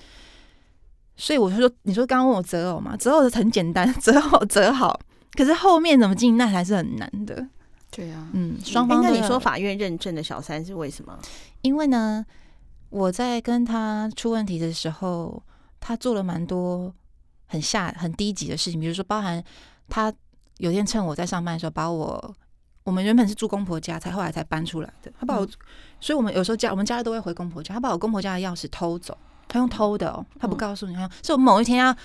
[1.16, 2.96] 所以我就说，你说刚刚问我择偶嘛？
[2.96, 4.98] 择偶的很简单， 择偶择好。
[5.32, 7.46] 可是后面怎么进，那还是很难的。
[7.90, 9.02] 对啊，嗯，双方。
[9.02, 11.18] 那你说法院认证的小三是为什么？
[11.62, 12.24] 因为呢，
[12.88, 15.42] 我在跟他出问题的时候，
[15.80, 16.94] 他做了蛮多
[17.46, 19.42] 很下很低级的事情，比如说包含
[19.90, 20.12] 他。
[20.58, 22.36] 有天趁我在上班的时候，把我
[22.84, 25.10] 我们原本是住公婆家，才后来才搬出来的。
[25.18, 25.48] 他把我，
[26.00, 27.72] 所以我们有时候家我们家都会回公婆家。
[27.72, 29.16] 他把我公婆家的钥匙偷走，
[29.48, 30.94] 他用偷的哦，他不告诉你。
[30.94, 31.96] 他是我某一天要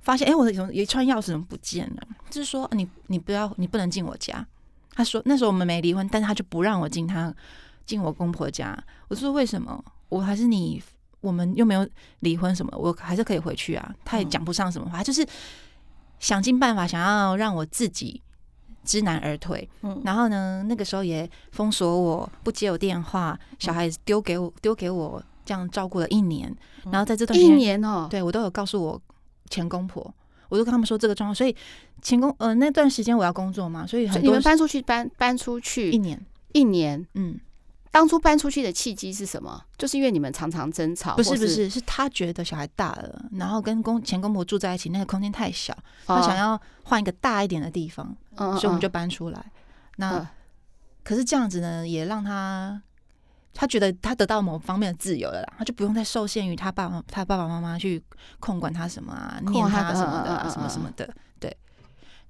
[0.00, 2.02] 发现，哎，我的有一串钥匙怎么不见了？
[2.28, 4.46] 就是说你你不要你不能进我家。
[4.92, 7.34] 他说那时候我们没离婚，但是他就不让我进他
[7.86, 8.78] 进我公婆家。
[9.08, 9.82] 我说为什么？
[10.10, 10.82] 我还是你，
[11.22, 11.88] 我们又没有
[12.20, 13.94] 离婚什么，我还是可以回去啊。
[14.04, 15.26] 他也讲不上什么话，就是。
[16.22, 18.22] 想尽办法想要让我自己
[18.84, 26.54] 知难而退，嗯，然后呢，那个时候也封锁我，不接我电话，小孩子丢给我，丢给我，这样照顾了一年。
[26.84, 29.02] 然后在这段一年哦，对我都有告诉我
[29.50, 30.14] 前公婆，
[30.48, 31.34] 我就跟他们说这个状况。
[31.34, 31.54] 所以
[32.00, 37.38] 前公呃那段时间我要工作嘛，所以很多你们搬出去搬搬出去一年一年，嗯。
[37.92, 39.62] 当初搬出去的契机是什么？
[39.76, 41.14] 就是因为你们常常争吵。
[41.14, 45.76] 不是不是，是他觉得小孩大了，然后跟公前公婆住在一起，那个空间太小，
[46.06, 49.44] 他想要换一个大一点的地方，所以我们就搬出来。
[49.96, 50.26] 那
[51.04, 52.80] 可是这样子呢，也让他
[53.52, 58.02] 他觉得他得到某方面的自由了啦，他就不用再受限于他爸爸他爸爸妈妈去
[58.40, 61.14] 控管他什么啊，念他什么的，什么什么的。
[61.38, 61.54] 对，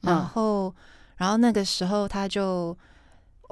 [0.01, 0.75] 然后
[1.19, 2.77] 然后那个时候他就。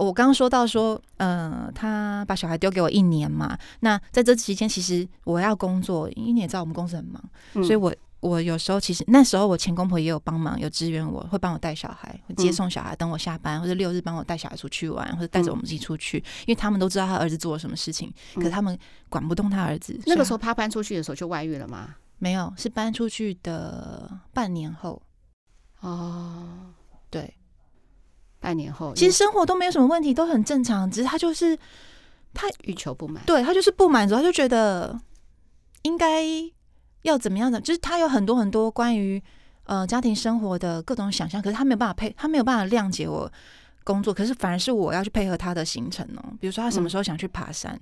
[0.05, 3.57] 我刚刚说到说，呃，他把小孩丢给我一年嘛。
[3.81, 7.23] 那在这期间，其实我要工作，因为你也知道我们公司很忙，
[7.55, 20.01] 嗯、所以我我有时候其实那时候我前公婆也有帮忙，有支援我，会帮我带小孩，会接送小孩，等我下班，或者六日帮我带小孩出去玩，或者带着我们自己出去，嗯、因为他们都知道他儿子做了什么事情，可是他们管不动他儿子。
[20.07, 21.95] 那个时候他搬出去的时候就外遇了吗？
[22.19, 25.01] 没有，是搬出去的半年后。
[25.81, 26.80] 哦，对。
[28.41, 30.91] 半年后，其实生活都没有什么问题，都很正常。
[30.91, 31.57] 只是他就是
[32.33, 34.99] 他欲求不满，对他就是不满足，他就觉得
[35.83, 36.25] 应该
[37.03, 39.23] 要怎么样的，就是他有很多很多关于
[39.65, 43.31] 呃家庭生活的各种想象，可是他没有办法配，他没有办法谅解我
[43.85, 46.33] 工作，可是反而是我要去配合他的行程哦。
[46.41, 47.79] 比如说他什么时候想去爬山，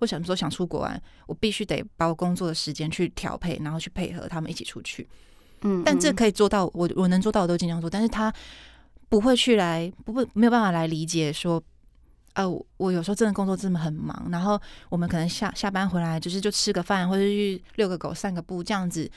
[0.00, 5.08] 我什么时候想出国玩，我必须得把我工作的时间去调配，然后去配合他们一起出去。
[5.62, 8.34] 嗯，但这可以做到，我我能做到我都尽量做，但是他。
[9.14, 11.62] 不会去来，不不没有办法来理解说，
[12.32, 12.44] 呃，
[12.78, 19.08] 我有时候真的工作真的很忙，然后我们可能下下班回来就是就吃个饭，或者去遛个狗、散个步这样子，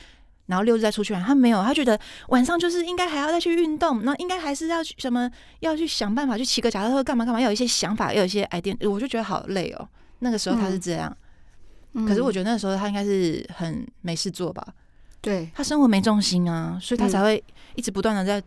[0.46, 1.24] 然后六日再出去玩。
[1.24, 5.28] 他没有，他觉得晚上就是应该还要再去运动，那应该还是要去什么，
[5.62, 9.90] 要去想办法去骑个脚踏车干嘛干嘛，要有一些想法，要有一些 idea，我就觉得好累哦。
[10.20, 11.18] 那个时候他是这样，
[11.94, 14.64] 嗯、可是我觉得那个时候他应该是很没事做吧？
[15.22, 18.46] 对，他生活没重心啊，所以他才会一直不断的在。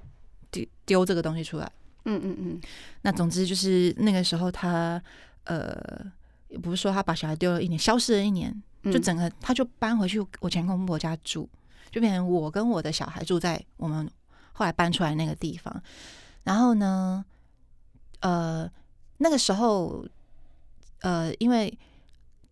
[0.50, 1.70] 丢丢这个东西出来，
[2.04, 2.60] 嗯嗯嗯。
[3.02, 5.00] 那总之就是那个时候他，
[5.44, 5.74] 呃，
[6.48, 11.48] 也不是说他把小孩丢了一年，消失了一年，就整个他就搬回去我前公婆家住，
[11.90, 14.08] 就变成我跟我的小孩住在我们
[14.52, 15.82] 后来搬出来那个地方。
[16.44, 17.24] 然后呢，
[18.20, 18.68] 呃，
[19.18, 20.04] 那个时候，
[21.00, 21.78] 呃，因为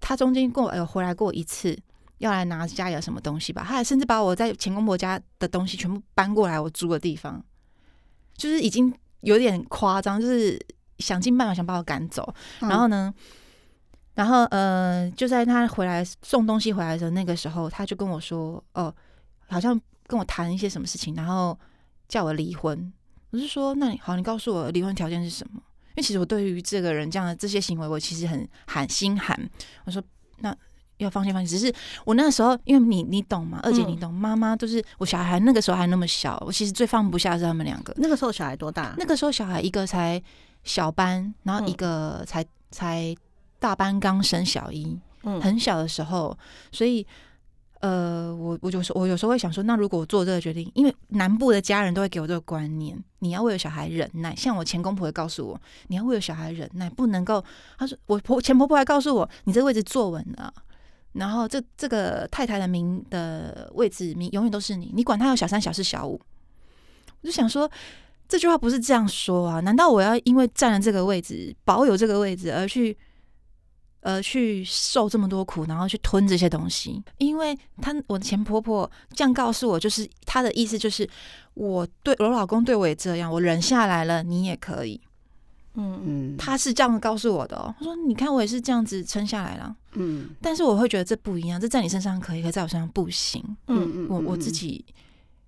[0.01, 1.77] 他中间过有回来过一次，
[2.19, 7.43] 要来拿家里的什么东西吧，他还甚至把我在前公婆家的东西全部搬过来我租的地方。
[8.39, 10.59] 就是已经有点夸张，就是
[10.99, 12.35] 想尽办法想把我赶走。
[12.61, 13.13] 嗯、然后呢，
[14.15, 18.95] 然后呃，就在他回来送东西回来的时候，那个时候他就跟我说：“哦，
[19.49, 21.59] 好像跟我谈一些什么事情，然后
[22.09, 22.91] 叫我离婚。”
[23.31, 25.61] 我是说：“那你好，你告诉我离婚条件是什么？”
[25.97, 29.37] 因为其实我对于这个人这样的这些行为，我其实很寒心寒。
[29.85, 30.03] 我说
[30.39, 30.57] ：“那。”
[30.99, 33.59] 要放心放心，只是我那个时候，因为你你懂吗？
[33.63, 37.93] 二姐你懂，妈妈都是我小孩那个时候还那么小，我其实最放不下是他们两个。
[37.97, 38.95] 那个时候小孩多大？
[38.99, 40.23] 那个时候小孩一个才
[40.65, 43.17] 小班，然后一个才、嗯、才
[43.59, 46.37] 大班刚升小一，嗯，很小的时候，
[46.73, 47.07] 所以
[47.81, 54.35] 呃，我我就说，我有时候会想说，那如果我做这个决定，因为南部的家人都会给我这个观念，你要为了小孩忍耐。
[54.35, 57.45] 像我前公婆会告诉我，你要为了小孩忍耐，不能够。
[57.79, 60.53] 他说，我婆前婆婆还告诉我，你这个位置坐稳了，
[61.13, 66.21] 然后这这个太太的名的位置名永远都是你，你管他有小三、小四、小五。
[67.21, 67.71] 我就想说，
[68.29, 69.61] 这句话不是这样说啊？
[69.61, 72.97] 难道我要因为占了这个位置，保有这个位置而去？
[74.01, 81.07] 呃，去受这么多苦，然后去吞这些东西，因为他我的前婆婆这样告诉我，就是她的意思就是，
[81.55, 85.01] 我对我老公对我也这样，我忍下来了，你也可以，
[85.79, 86.03] 嗯。
[86.05, 94.85] 嗯，他是这样告诉我的哦，他说你看我也是这样子撑下来了，嗯，但是我会觉得这不一样，这在你身上可以，可在我身上不行，嗯嗯，我我自己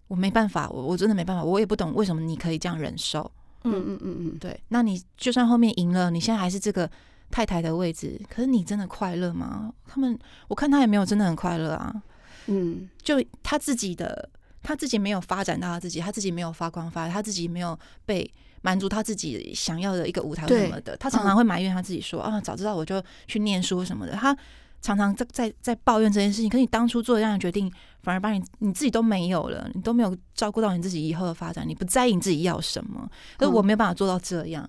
[0.08, 3.30] 我没办法，我我真的没办法，我也不懂为什么你可以这样忍受，
[3.64, 6.90] 嗯嗯嗯嗯，对，那你就算后面赢了，你现在还是这个。
[7.32, 9.72] 太太的位置，可是你真的快乐吗？
[9.86, 12.02] 他们，我看他也没有真的很快乐啊。
[12.48, 14.28] 嗯，就他自己的，
[14.64, 18.28] 他自己没有发展到他自己，他自己没有发光发，他自己没有被
[18.62, 20.96] 满足他自己想要的一个舞台什么的。
[20.96, 24.36] 他常常会埋怨他自己说：“嗯、啊，早知道我就去念书什么的。”他
[24.80, 26.48] 常常在在在抱怨这件事情。
[26.48, 27.70] 可是你当初做这样的决定，
[28.02, 33.08] 反而把你你自己都没有了，你都没有照顾到你自己以后的发展，你不在意你自己要什么。
[33.36, 34.68] 可是我没有办法做到这样。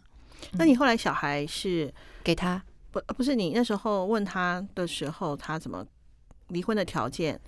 [0.54, 1.94] 那你后来小孩是？
[2.24, 5.84] 给他不不是你那时候问他的时候，他怎么
[6.52, 7.40] 离婚的条件？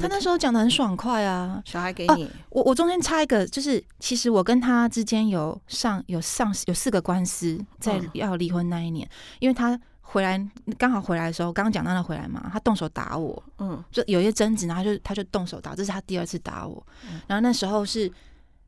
[0.00, 2.24] 他那时候讲的很爽快啊，小孩给你。
[2.24, 10.42] 啊、我我中间插一个，就是其实我跟他之间有上有上有四个官司，在要离婚那一年，嗯、因为他回来
[10.78, 18.10] 刚好回来的时候，刚刚讲到他回来嘛，他动手打我，嗯，就有一些争执，然后他就他就动手打，这是他第二次打我，嗯、然后那时候是。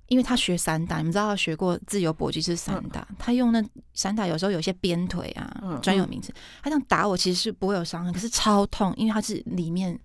[0.09, 3.65] 因为他学散打，你们知道他学过自由搏击是散打，嗯、他用那
[3.95, 6.33] 散打有时候有些鞭腿啊，专、嗯、有名词。
[6.63, 9.99] 他这样打我其实是不会有伤害，可是超痛，因为他是里面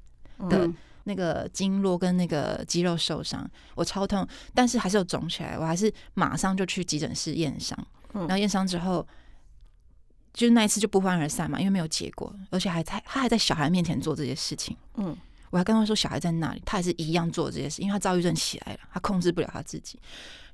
[0.49, 0.69] 的
[1.03, 7.77] 那个经络跟那个肌肉受伤，我超痛，但是还是有肿起来，我还是马上就去急诊室验伤，
[8.13, 9.05] 然后验伤之后，
[10.33, 15.17] 就那一次就不欢而散嘛，因为没有结果，而且还在他还在小孩面前做这些事情，嗯。
[15.49, 19.99] 我还跟他说，小孩在那里，他也是一样做这些事，因为他躁郁症起来了，他控制不了他自己。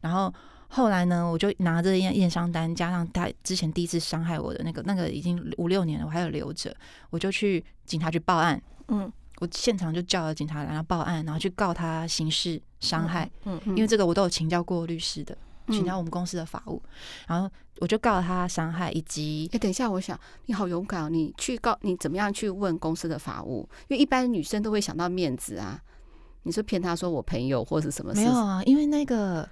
[0.02, 0.34] 然后
[0.68, 6.76] 后来呢，我就拿着验验伤单，加上他之前第一次伤害我的那个，那个已经五六年了，我还有留着，
[7.10, 8.62] 我就去警察局报案。
[8.88, 13.30] 嗯，我现场就叫了警察来，然后报案，然后去告他刑事伤害。
[13.44, 15.38] 嗯，因为这个我都有请教过律师的。
[15.68, 16.82] 请教我们公司的法务，
[17.28, 17.50] 然后
[17.80, 19.50] 我就告了他伤害以及。
[19.54, 21.10] 哎，等一下，我想你好勇敢哦！
[21.10, 23.68] 你去告你怎么样去问公司的法务？
[23.88, 25.82] 因为一般女生都会想到面子啊。
[26.44, 28.22] 你是骗他说我朋友或者什么事？
[28.22, 29.48] 没有啊，因为那个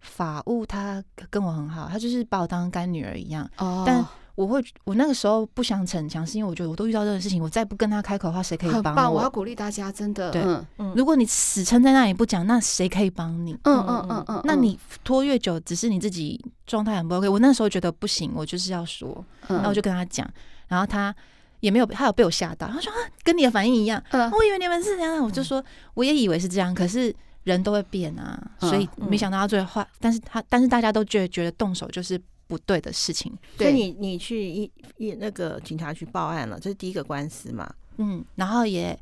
[0.00, 3.48] 法务他跟我很好，他就是把我当干女儿一样。
[3.58, 4.04] 哦，但。
[4.34, 8.82] 我会，我那个时候不想逞强，是因为我觉得我都遇到这个事情，我再不跟他开口的话，谁可以帮我？
[8.84, 10.30] 很棒，我要鼓励大家，真的。
[10.30, 10.42] 对，
[10.78, 13.52] 嗯，如果你死撑在那里不讲，那谁可以帮你？
[13.64, 17.28] 嗯嗯嗯嗯，那你拖越久，只是你自己状态很不 OK。
[17.28, 20.26] 我那时候觉得不行，我就是要说，然后我就跟他讲，
[20.66, 21.14] 然后他
[21.60, 22.90] 也没有，他有被我吓到，他说
[23.22, 27.14] 跟你的反应一样，我以为你们是这样，我就说我也以为是这样，可是
[27.44, 32.18] 人都会变啊，所以没想到他最坏，但是他但是大家都觉得觉得动手就是。
[32.46, 37.72] 不对的事情，所以你你去一一那个警察局报案了，这是第一个官司嘛？
[37.96, 38.98] 嗯，然后也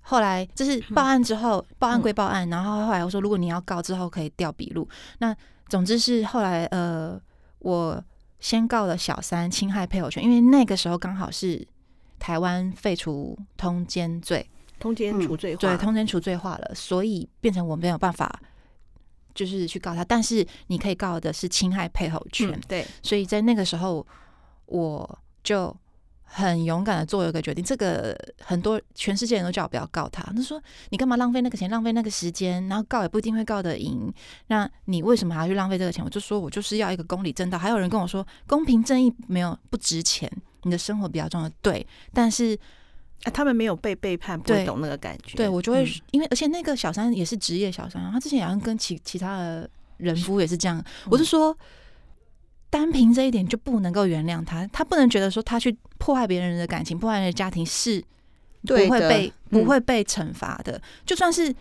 [0.00, 4.88] 后来就是报案之后，报案归报案，然后后来我说，如果你要告之后可以调笔录。
[5.18, 5.34] 那
[5.68, 7.20] 总之是后来呃，
[7.58, 8.02] 我
[8.38, 11.66] 先告了小三侵害配偶权，因为那个时候刚好是
[12.18, 18.40] 台湾废除通奸罪，通奸除罪化，对，通奸除罪化了，所以变成我没有办法。
[19.34, 22.50] 就是去告他，但是你可以告的是侵害配偶权。
[22.50, 24.06] 嗯，对，所以在那个时候，
[24.66, 25.76] 我就
[26.22, 27.64] 很勇敢的做了一个决定。
[27.64, 34.12] 这个很多全世界人都叫我不要告他，他说你干嘛浪费那个钱，浪费那个时间，然后告也不一定会告得赢。
[34.46, 36.04] 那你为什么还要去浪费这个钱？
[36.04, 37.58] 我就说我就是要一个公理正道。
[37.58, 40.30] 还有人跟我说公平正义没有不值钱，
[40.62, 41.48] 你的生活比较重要。
[41.60, 42.58] 对，但是。
[43.24, 45.36] 啊，他们没有被背叛，不会懂那个感觉。
[45.36, 50.78] 对，我就会，嗯、因为而且那个小三也是职业小三，他之前好像跟其其他的人夫也是这样。
[50.78, 51.56] 是我是说，
[52.70, 58.02] 单凭这一点就不能够原谅他，他不能觉得说他去破坏别人的感情，破坏人的家庭是
[58.62, 61.54] 不会被的不会被惩罚的，嗯、就算是。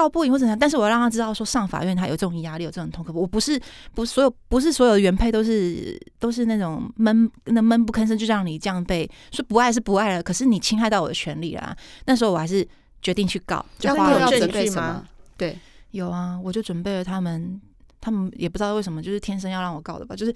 [0.00, 3.12] 告不赢或怎样，但是我要让他知道说上法院他有这种压力，有这种痛苦。
[3.20, 3.60] 我不是
[3.94, 10.22] 不是所有不是所有的原配都是都是那种闷那闷不吭声，就让你这样被说不爱是不爱了。
[10.22, 11.76] 可是你侵害到我的权利啦。
[12.06, 12.66] 那时候我还是
[13.02, 15.04] 决定去告，就花了证据吗？
[15.36, 15.58] 对，
[15.90, 17.60] 有啊，我就准备了他们，
[18.00, 20.16] 他们也不知道为什么，就是天生要让我告的吧。
[20.16, 20.34] 就是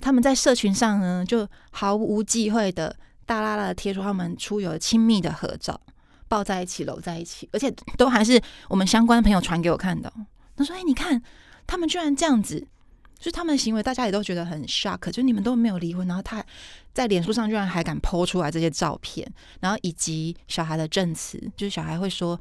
[0.00, 2.94] 他们在社群上呢，就毫无忌讳的
[3.26, 5.80] 大拉拉的贴出他们出游亲密的合照。
[6.32, 8.40] 抱在一起，搂在一起，而且都还是
[8.70, 10.10] 我们相关的朋友传给我看的。
[10.56, 11.22] 他说：“哎，你看，
[11.66, 12.58] 他们居然这样子，
[13.18, 15.10] 就是他们的行为，大家也都觉得很 shock。
[15.10, 16.42] 就你们都没有离婚，然后他
[16.94, 19.30] 在脸书上居然还敢 po 出来这些照片，
[19.60, 22.40] 然后以及小孩的证词，就是小孩会说，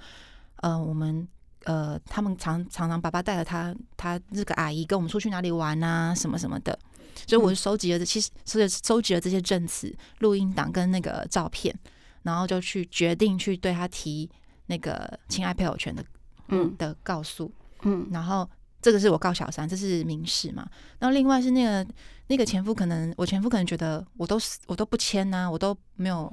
[0.61, 1.27] 呃，我们
[1.65, 6.79] 呃，他们常常常爸爸带着他，他这个阿姨跟我们出去哪里玩啊，什么什么的。
[7.27, 11.77] 所以我就收集了这，其实是收集了这些证词、录音档跟那个照片，
[12.23, 14.29] 然后就去决定去对他提
[14.67, 16.03] 那个侵害配偶权的，
[16.49, 17.51] 嗯的告诉。”
[17.83, 18.47] 嗯，然后
[18.81, 20.67] 这个是我告小三，这是民事嘛。
[20.99, 21.85] 然后另外是那个
[22.27, 26.31] 那个前夫，可能我前夫可能觉得我都我都不签呐、啊，我都没有，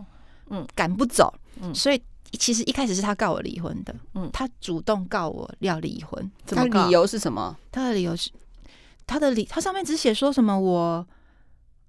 [0.50, 1.32] 嗯，赶不走，
[1.62, 1.98] 嗯，所以
[2.32, 7.56] 其实一开始是他告我离婚的，嗯，他主动告我要离婚，他的理由是什么？
[7.72, 8.30] 他的理由是
[9.06, 11.06] 他的理，他上面只写说什么我，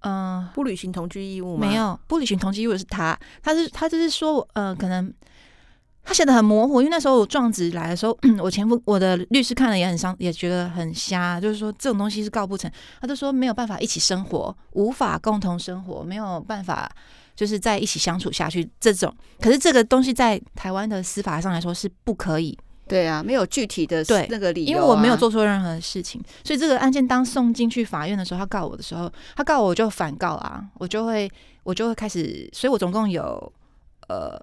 [0.00, 1.66] 嗯、呃，不履行同居义务吗？
[1.66, 5.12] 没有，不履行同居义务是他，他是他就是说，呃，可能。
[6.02, 12.68] 他写的很模糊，因为那时候我状子来的时候， 我前夫我的律师看了也很伤，也觉得很瞎，就是说这种东西是告不成。
[13.02, 16.90] 他就说没有办法一起生活，无法共同生活，没有办法
[17.36, 18.66] 就是在一起相处下去。
[18.80, 22.58] 这种可是这个东西在台湾的司法上来说是不可以。
[22.90, 31.30] 对啊，没有具体的那个理由、啊，因为我没有做错任何事情，所以这个案件当送进去法院的时候，他告我的时候，他告我，我就反告啊，我就会
[31.62, 33.52] 我就会开始，所以我总共有
[34.08, 34.38] 呃。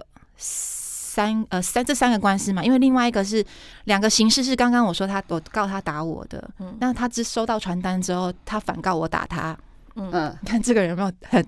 [1.18, 3.43] 三呃三这三个官司嘛，因为另外一个是
[3.86, 9.58] 两个刑事是刚刚我说他我告他打我的，嗯，那他只收到传单之后，他反告我打他，
[9.95, 11.43] 嗯，你看这个人有没有很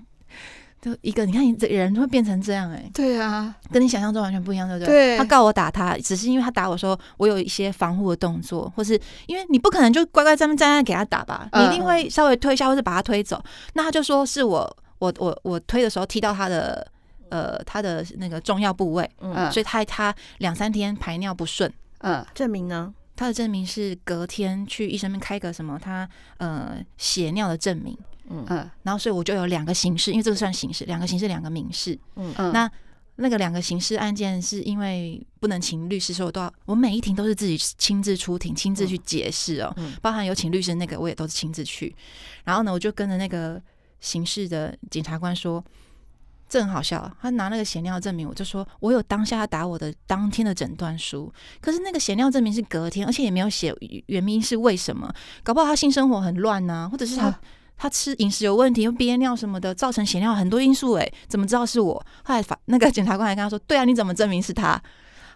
[0.80, 5.16] 就一个，你看你这人会变成这样哎、欸，对啊，跟你想象中完全不一样，对不对？
[5.16, 13.42] 对，他告我打他，只是因为他打我说我有一些防护的动作，或是因为你不可能就乖乖在那站在给他打吧，你一定会稍微推一下，或是把他推走，
[13.74, 16.86] 那他就说是我我我我推的时候踢到他的。
[17.32, 22.92] 呃，他的那个重要部位，嗯，所以他他两三天排尿不顺，嗯，证明呢？
[23.14, 26.08] 他的证明是隔天去医生那边开个什么，他
[26.38, 27.96] 呃血尿的证明，
[28.30, 28.44] 嗯。
[28.48, 32.32] 嗯，然后所以我就有两个刑事，因为这个算刑事，两个刑事，两个民事，嗯。
[32.38, 32.70] 嗯，那
[33.16, 41.94] 那个两个刑事案件是因为不能请律师，所以我都要我每一庭都是自己亲自出庭，亲自去解释哦，嗯，包含有请律师那个我也都是亲自去，
[42.44, 43.60] 然后呢，我就跟着那个
[44.00, 45.62] 刑事的检察官说。
[46.52, 53.72] 这很好笑，他拿那个血尿证明，我就说我有当下他打我的当天的诊断书，可是那个血尿证明是隔天，而且也没有写
[54.06, 55.14] 原因是为什么，
[55.44, 57.40] 搞不好他性生活很乱呐、啊，或者是他、啊、
[57.82, 61.94] 他吃饮食有问题，又憋尿什么的，造成血尿很多因素，诶，怎么知道是我？
[62.22, 64.78] 后来法 那个检察官还跟他说，对啊，你怎么证明是他？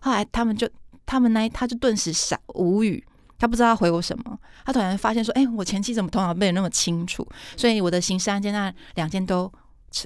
[0.01, 0.68] 后来他们就
[1.07, 3.03] 他们那他就顿时傻无语，
[3.38, 7.26] 他不知道要回我什么，他突然发现说，哎，我前妻怎么头脑背得那么清楚？
[7.57, 9.51] 所以我的刑事案件那两件都。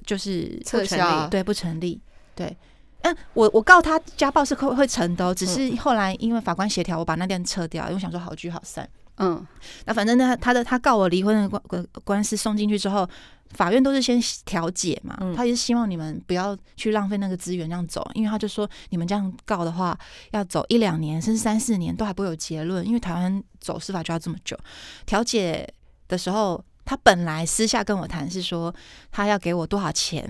[0.04, 1.98] 就是撤销，对，不成立，
[2.34, 2.54] 对，
[3.00, 8.86] 嗯，我我告他家暴是会会成的，只是后来因为法官协调，我把那件撤掉，因为我想说好聚好散，
[9.18, 9.46] 嗯，
[9.84, 13.08] 那反正呢，他的他告我离婚的官官司送进去之后，
[13.50, 19.98] 法院都是先调解嘛，他也是希望你们不要去浪费那个资源这样走，因为他就说你们这样告的话，
[20.30, 24.58] 要走一两年甚至三四年都还不会有结论，因为台湾走司法就要这么久，
[25.06, 25.72] 调解
[26.08, 26.64] 的时候。
[26.90, 28.74] 他本来私下跟我谈是说
[29.12, 30.26] 他要给我多少钱，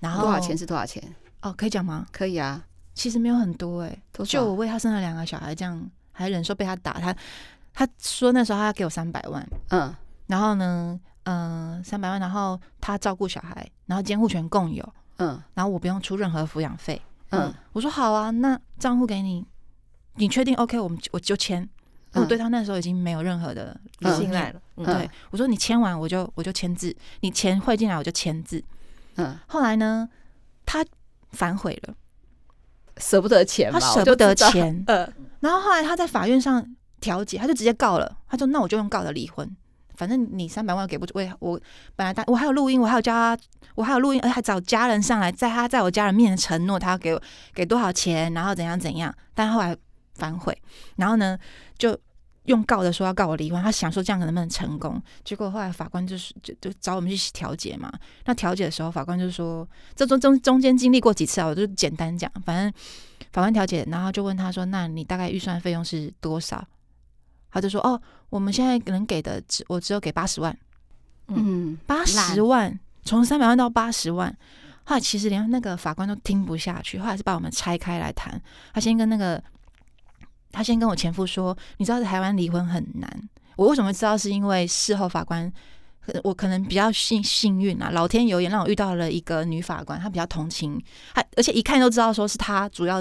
[0.00, 1.02] 然后多少钱是多少钱？
[1.40, 2.04] 哦，可以讲吗？
[2.12, 2.62] 可以啊，
[2.94, 5.82] 其实没有很多哎、欸，就我为他生了两个小孩，这样
[6.12, 7.16] 还忍受被他打，他
[7.74, 9.94] 他说那时候他要给我三百万，嗯，
[10.28, 19.44] 然后呢，嗯、呃，三百万，然后他照顾小孩，然后监护权共有，嗯，然后我不用出任何抚养费，嗯，我说好啊，那账户给你，
[20.14, 20.78] 你确定 OK？
[20.78, 21.68] 我们我就签。
[22.16, 23.76] 我对他那时候已经没有任何的
[24.16, 24.60] 信赖了。
[24.76, 28.62] 嗯，对，我说你签完我就我就签字，你钱汇进来我就签字。
[29.16, 30.08] 嗯，后来呢，
[30.64, 30.86] 他
[31.32, 31.94] 反悔了，
[32.98, 34.80] 舍不得钱，他舍不得钱。
[34.86, 36.64] 嗯，然后后来他在法院上
[37.04, 38.16] 调解，他就直接告了。
[38.28, 39.48] 他说：“那我就用告的离婚，
[39.94, 41.60] 反正你三百万给不出，我我
[41.94, 43.38] 本来我还有录音，我还有叫他，
[43.74, 49.14] 我还有录音，而且还找家人上来，在他在我家人面前承诺他要给我给多少钱，然后怎样怎样。
[49.34, 49.76] 但后来。”
[50.16, 50.56] 反悔，
[50.94, 51.36] 然后呢，
[51.76, 51.98] 就
[52.44, 55.02] 用告的说要告我离婚，他想说这样能不能成功？
[55.24, 57.92] 结果后来法官就是就就找我们去调解嘛。
[58.24, 62.72] 那调解的时候，法官就说这中中中间经历过几次啊，我就简单讲，反正
[63.32, 66.64] 法官调解，然后就问他说：“那你大概预算费用是多少？”
[67.54, 67.98] 他就说：“哦，
[68.28, 70.54] 我们现在能给的只我只有给八十万，
[71.28, 74.36] 嗯，八十万，从三百万到八十万。”
[74.84, 78.38] 后来其实连那个法官都听不下去，后来是把我们拆开来谈。
[78.74, 79.42] 他先跟那个。
[80.56, 83.28] 他先跟我前夫说：“你知道在台湾离婚很难。”
[83.58, 84.16] 我为什么知道？
[84.16, 85.52] 是因为事后法官，
[86.22, 90.80] 我可能比较幸幸运啊，老天有眼让我遇到了一个女法官，她比较同情，
[91.12, 93.00] 她而且一看都知道说是她主要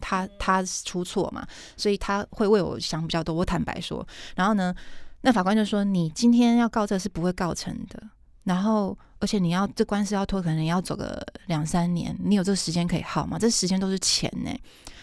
[0.00, 1.46] 他他出错嘛，
[1.76, 3.34] 所以他会为我想比较多。
[3.34, 4.74] 我坦白说，然后呢，
[5.22, 8.02] 那法官就说：“你今天要告这是不会告成的。”
[8.44, 12.16] 然后，而且你要这官司要拖，可能要走个两三年。
[12.24, 13.38] 你有这个时间可以耗吗？
[13.38, 14.50] 这时间都是钱呢。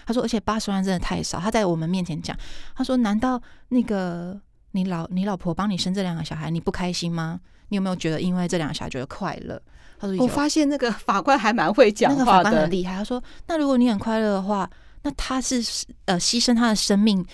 [0.06, 2.36] 他说：“而且八十万真的太少。”他在我们面前讲，
[2.76, 3.40] 他说：“难道
[3.70, 4.40] 那个
[4.72, 7.40] 你老你老婆帮你生这两个小孩，你不开心吗？
[7.70, 9.62] 你有没有觉得因为这两个小孩觉得快乐？”
[10.00, 14.70] 他说：“我发现那个法官还蛮会讲话的，那个法官很厉害。”他说：“那如果你很快乐的话，
[15.06, 15.64] 那他是
[16.04, 17.26] 呃牺牲他的生命。”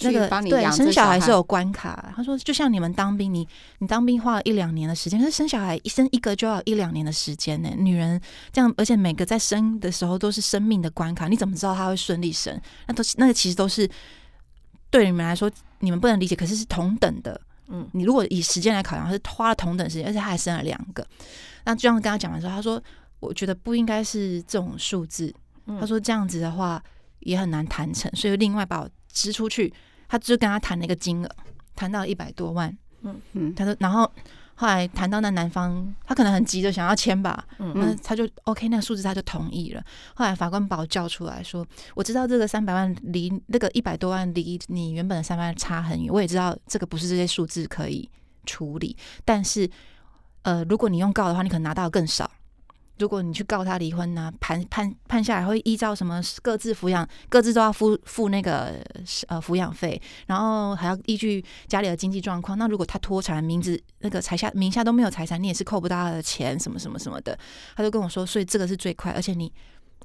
[0.00, 3.46] 那个对生小孩是有关卡，他说就像你们当兵，你
[3.78, 7.70] 你当兵花了一两年的时间，可是生小孩一生一个就要一两年的时间呢。
[7.78, 12.60] 女人这样，而且每个在生的时候都是生命的关卡，你怎么知道他会顺利生？
[12.88, 13.88] 那都是那个其实都是
[14.90, 15.48] 对你们来说，
[15.78, 17.40] 你们不能理解，可是是同等的。
[17.68, 21.06] 嗯，你如果以时间来考量，是花了同等时间，而且他还生了两个。
[21.64, 22.82] 那这样跟他讲完之后，他说
[23.20, 25.32] 我觉得不应该是这种数字。
[25.80, 26.82] 他说这样子的话
[27.24, 28.88] 也很难谈成，所以另外把我。
[29.16, 29.72] 支出去，
[30.08, 31.30] 他就跟他谈了一个金额，
[31.76, 32.76] 谈到一百多万。
[33.02, 34.02] 嗯嗯，他说，然后
[34.56, 37.46] 后来谈到那男方，他可能很急着想要签吧。
[37.60, 39.80] 嗯嗯，他就 OK，那个数字他就同意了。
[40.16, 41.64] 后来法官把我叫出来说
[41.94, 48.10] ：“我知道这个三百万离那个一百多万离你原本的三百万差很远，我也知道这个不是这些数字可以
[48.46, 48.96] 处理。
[49.24, 49.70] 但是，
[50.42, 52.28] 呃，如果你用告的话，你可能拿到的更少。”
[52.98, 58.80] 如果你去告他离婚呢、判判判下来会依照什么各自抚养，各自都要付付那个
[59.26, 62.56] 呃抚养费，然后还要依据家里的经济状况。
[62.56, 67.36] 那如果他脱产，名字那个财下名下都没有财产，你也是扣不到他的钱，什么什么什么的。
[67.74, 69.52] 他就跟我说，所以这个是最快，而且你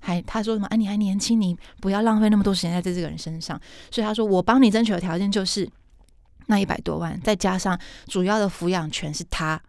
[0.02, 0.66] 还他说什么？
[0.68, 3.60] 哎、你还年轻，你不要浪费那么多时间在这这个人身上。
[3.92, 5.70] 所以他说，我帮你争取的条件就是
[6.48, 9.62] 那一百多万，再加上主要的抚养权是他，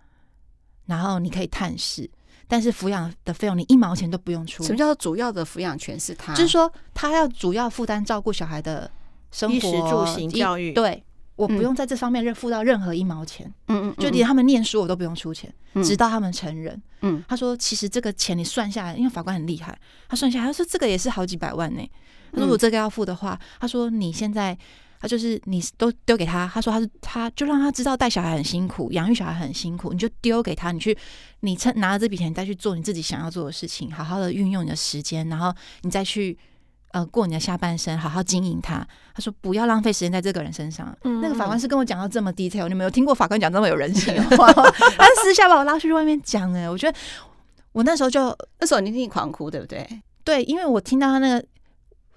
[0.87, 2.11] 然后你可以探视。
[2.51, 4.65] 但是抚养的费用你一毛钱都不用出。
[4.65, 6.35] 什么叫做主要的抚养权是他？
[6.35, 8.91] 就是说他要主要负担照顾小孩的
[9.31, 10.73] 生活、衣食住行、教育。
[10.73, 11.01] 对，
[11.37, 13.47] 我不用在这方面任付到任何一毛钱。
[13.69, 16.83] 嗯嗯，就连他们念书我都不用出钱，直到他们成人。
[17.03, 19.79] 嗯，他说其实这个钱你算下来，因为法官很厉害，
[20.09, 21.81] 他算下来他说这个也是好几百万呢。
[22.33, 24.57] 他说如果这个要付的话，他说你现在。
[25.03, 30.95] 他就是你都丢给他，他说他是他就让他知道带小孩很辛苦，养育小孩很辛苦，你就丢给他，你去
[31.41, 35.51] 你趁拿了这笔钱再去做你自己想要做的事情，好好的运用你的时间，然后
[35.81, 36.39] 你再去
[36.91, 38.87] 呃过你的下半生，好好经营他。
[39.15, 40.95] 他说不要浪费时间在这个人身上。
[41.05, 44.53] 嗯、那个法官是跟我讲到这么 detail，你没有听过法官讲这么有人性的话？
[44.53, 46.99] 他私下把我拉出去外面讲哎，我觉得
[47.73, 49.89] 我那时候就那时候你听你狂哭对不对？
[50.23, 51.47] 对，因为我听到他那个。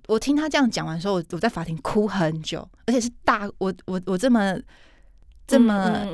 [0.08, 4.60] 我听他这样讲完的时候，我我在法庭哭很久，而且是大我我我这么
[5.48, 5.74] 这么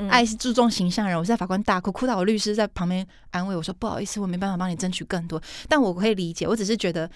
[0.09, 7.09] 爱是注重形象的人，我在法官大哭，哭到我律师在旁边安慰我说：“不好意思，我没办法帮你争取更多。”但我可以理解，我只是觉得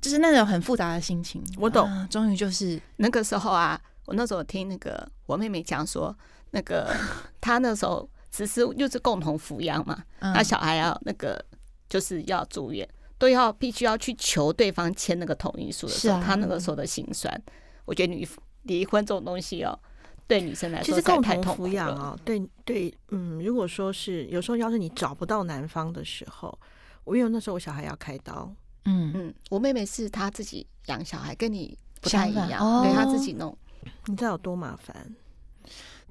[0.00, 1.42] 就是那种很复杂的心情。
[1.58, 6.16] 我懂，终于就是那个时候啊，我那时候听那个我妹妹讲说，
[6.50, 6.94] 那个
[7.40, 11.42] 她那时候只是又是共同抚养嘛，那小孩要那个
[11.88, 12.88] 就是要住院。
[13.20, 17.30] 都要必须要去求对方签那个同意书的时候，啊、他那个时候的心酸，
[17.84, 18.26] 我觉得女
[18.62, 19.78] 离婚这种东西哦，
[20.26, 20.86] 对女生来说。
[20.86, 26.58] 其实共同抚养啊，对对，嗯，如果说是有时候要是你找不到男方的时候，
[27.04, 28.50] 我因为那时候我小孩要开刀，
[28.86, 33.54] 嗯嗯，我妹妹是她自己养小孩，跟你不太一样，哦、对她自己弄，
[34.06, 35.14] 你知道有多麻烦？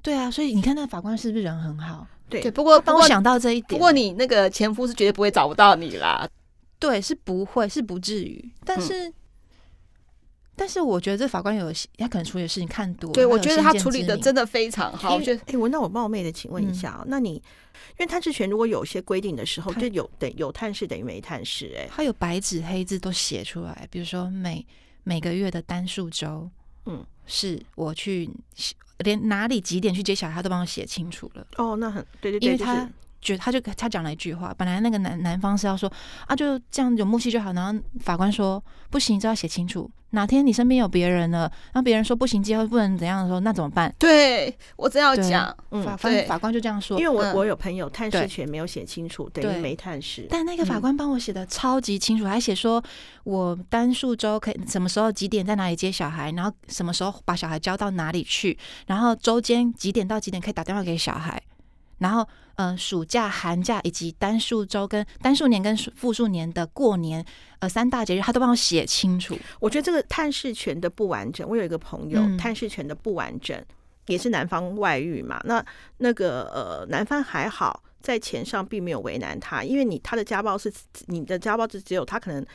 [0.04, 2.06] 对啊，所以你看那法官是不是人很好？
[2.30, 6.30] 对，对不过帮我想到这一点，不过你那个前夫是绝对不会找不到你啦。
[6.80, 8.50] 对，是不会，是不至于。
[8.64, 9.14] 但是，嗯、
[10.56, 13.14] 但是我觉得这法官有他可能处理的事情看多了。
[13.14, 15.16] 对，我觉得他处理的真的非常好。
[15.16, 17.42] 我觉得，哎，我那我冒昧的请问一下啊，嗯、那你因
[18.00, 24.66] 为探视权如果有些规定的时候，就有等有探视等于没探视，哎，他有白纸黑字都写出来，比如说每
[25.04, 26.50] 每个月的单数周，
[26.86, 28.30] 嗯，是我去
[29.00, 31.46] 连哪里几点去接小孩，他都帮我写清楚了。
[31.58, 32.76] 哦，那很对对对，因为他。
[32.76, 32.90] 就是
[33.22, 35.92] 觉他就他讲了一句话，本来那个男男方是要说
[36.28, 37.54] 啊，就这样有默契就好。
[37.54, 39.90] 然后法官说不行，这要写清楚。
[40.12, 43.94] 哪天你身边有别人了，然后别人说不行，结婚不能怎样的时候，那怎么办？
[44.00, 47.00] 对我真要讲，嗯，法官法官就这样说。
[47.00, 50.26] 因为我我有朋友探视权没有写清楚，等于没探视。
[50.28, 52.84] 但那个法官帮我写的超级清楚，还写说
[53.24, 58.58] 我单数周可以什么时候几点在哪里接小孩，然后什么时候把小孩交到哪里去，
[58.88, 61.40] 然后周间几点到几点可以打电话给小孩。
[62.00, 67.24] 然后，呃，暑假、寒假以及单数周跟单数年跟复数年的过年，
[67.60, 69.38] 呃，三大节日，他都帮我写清楚。
[69.60, 73.64] 我觉得这个探视权的不完整，我有一个朋友，嗯、探视权的不完整，
[74.08, 75.40] 也是男方外遇嘛。
[75.46, 75.64] 那
[75.98, 80.74] 那个呃，男方还好，在钱上并没有为难他，因为你他的家暴是
[81.08, 82.46] 你的家暴是只有他可能。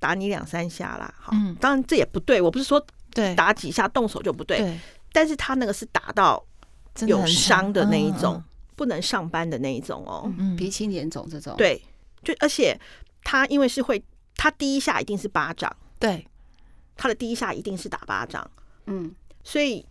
[0.00, 1.14] 打你两三下啦。
[1.18, 4.78] 好，嗯，当然这也不对，我不是说对打几下动手就不对，对，
[5.14, 6.44] 但是他那个是打到
[7.06, 8.42] 有伤的那一种，
[8.76, 11.80] 不能上班的那一种哦，嗯，鼻青脸肿这种，对，
[12.22, 12.78] 就而且
[13.22, 14.02] 他因为是会，
[14.36, 16.26] 他第一下一定是巴掌，对，
[16.96, 18.50] 他的第一下一定是打巴掌，
[18.86, 19.84] 嗯，所以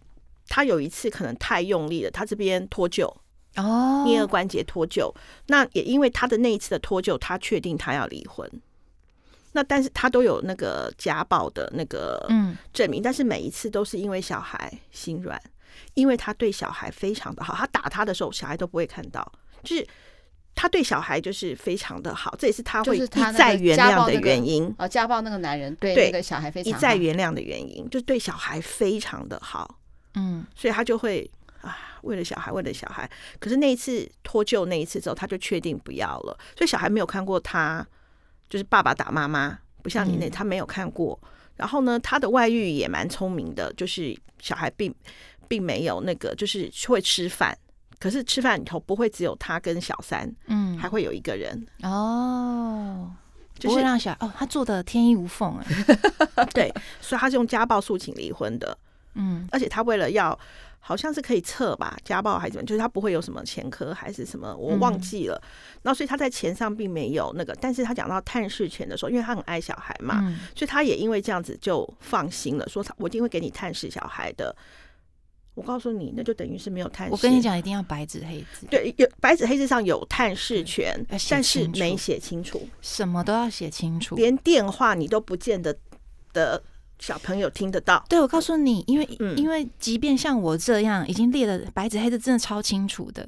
[0.48, 3.14] 他有一次可能太用力了，他这边脱臼。
[3.56, 5.14] 哦，颞颌关节脱臼，
[5.46, 8.50] 那也因为他的那一次的脱臼，他确定他要离婚。
[9.52, 12.58] 那但是他都有那个家暴的那个嗯。
[12.74, 15.40] 证明，但是每一次都是因为小孩心软，
[15.94, 19.30] 因为他对小孩非常的好，他打他的时候小孩都不会看到，
[19.64, 19.88] 就是
[20.56, 24.74] 他对小孩就是非常的好，这也是他会一再原谅的原因。
[24.78, 29.80] 哦，家暴那个男人对那个小孩非常一再原谅的原因，就是对小孩非常的好，
[30.16, 31.30] 嗯，所以他就会。
[31.64, 33.10] 啊，为了小孩，为了小孩。
[33.40, 36.38] 可是那一次脱臼那一次之后，他就确定不要了。
[36.58, 37.88] 所以小孩没有看过他，
[38.50, 41.18] 就是爸爸打妈妈，不像你那，他没有看过。
[41.56, 44.94] 然后呢，他的外遇也蛮聪明的，就是小孩并
[45.48, 47.58] 并没有那个，就是会吃饭。
[48.00, 53.10] 可是吃饭里头不会只有他跟小三，嗯，还会有一个人哦，
[53.58, 58.78] 就是让小哦，他做的天衣无缝哎， 对，所以他是用家暴诉请离婚的，
[59.16, 60.38] 嗯，而且他为了要。
[60.86, 62.66] 好像是可以测吧，家暴还是怎么？
[62.66, 65.42] 就是他不会有什么前科还是什么，我忘记了。
[65.84, 74.54] 那、嗯、所以他在钱上并没有那个，但是他讲到探视权的时候，因为他很爱小孩嘛，嗯、所以他也因为这样子就放心了，说他我一定会给你探视小孩的。
[75.56, 77.12] 我告诉你，那就等于是没有探视。
[77.12, 78.66] 我跟你讲，一定要白纸黑字。
[78.70, 85.76] 对，有白纸黑字上有探视权，但是没写清楚，什么都要写清楚，连电话你都不见得
[86.34, 86.64] 的。
[87.00, 93.28] 小朋友听得到，对，我告诉你，因为、嗯、因为即便像我这样已经列的白纸黑字，真的超清楚的，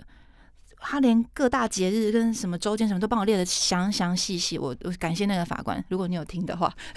[0.78, 6.74] 他连各大节日跟什么周间什么都帮我列的详详细细，我我感谢那个法官，如果你有听的话。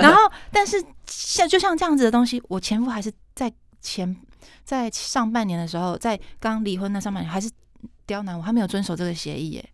[0.00, 0.20] 然后，
[0.52, 4.14] 但是像就像这样子的东西，我前夫还是在前
[4.64, 7.50] 在上半年的时候，在刚离婚那上半年还是
[8.06, 9.68] 刁难我，他没有遵守这个协议耶。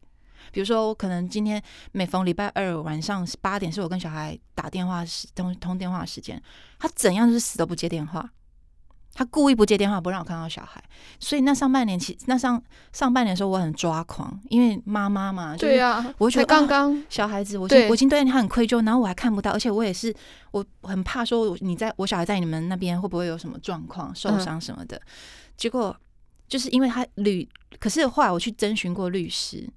[0.51, 1.62] 比如说，我可能今天
[1.93, 6.43] 每逢礼拜二晚上八点是我跟小孩打电话时通通电话时间，
[6.79, 8.31] 他怎样就是死都不接电话，
[9.14, 10.82] 他故意不接电话不让我看到小孩。
[11.18, 20.14] 所以那上半年其那上上半年的时候我很抓狂，因为妈妈嘛，对啊，我觉得刚刚小孩子，我我已经对他很愧疚，然后我还看不到，而且我也是
[20.52, 25.00] 我很怕说你在我小孩在你们那边会不会有什么状况受伤什么的。
[25.56, 25.96] 结果
[26.46, 27.48] 就是因为他律，
[27.78, 29.68] 可是后来我去征询过律师。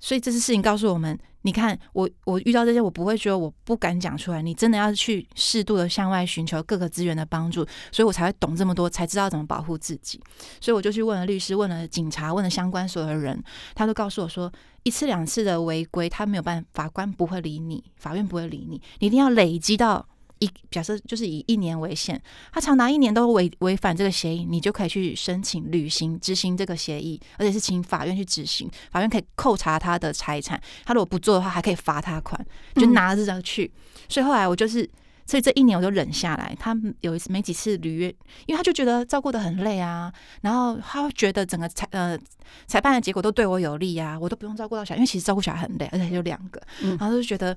[0.00, 4.42] 所以这次事情告诉我们，你看我我遇到这些，我不会觉得我不敢讲出来。
[4.42, 10.20] 你真的要去适度的向外寻求各个资源的帮助，所以我才会懂这么多，才知道怎么保护自己。
[10.60, 13.42] 所以我就去问了律师，问了警察，问了相关所有的人，
[13.74, 20.06] 他都告诉我说，一次两次的违规，他没有办法，法官不会理你，法院不会理你，你一定要累积到。
[20.40, 22.20] 一假设就是以一年为限，
[22.52, 32.40] 他长达一年都违违反这个协议，你就可以去申请履行执行这个协议，而且是请法院去执行，法院可以扣查他的财产，他如果不做的话，还可以罚他款，
[32.74, 33.64] 就拿着这张去。
[33.74, 34.88] 嗯、所以后来我就是，
[35.26, 36.56] 所以这一年我就忍下来。
[36.58, 38.08] 他有一次没几次履约，
[38.46, 40.12] 因为他就觉得照顾的很累啊，
[40.42, 42.18] 然后他觉得整个裁呃
[42.66, 47.56] 裁判的结果都对我有利啊，我都不用照顾到小孩，因为其实照顾小孩很累，而且就两个，然后就觉得。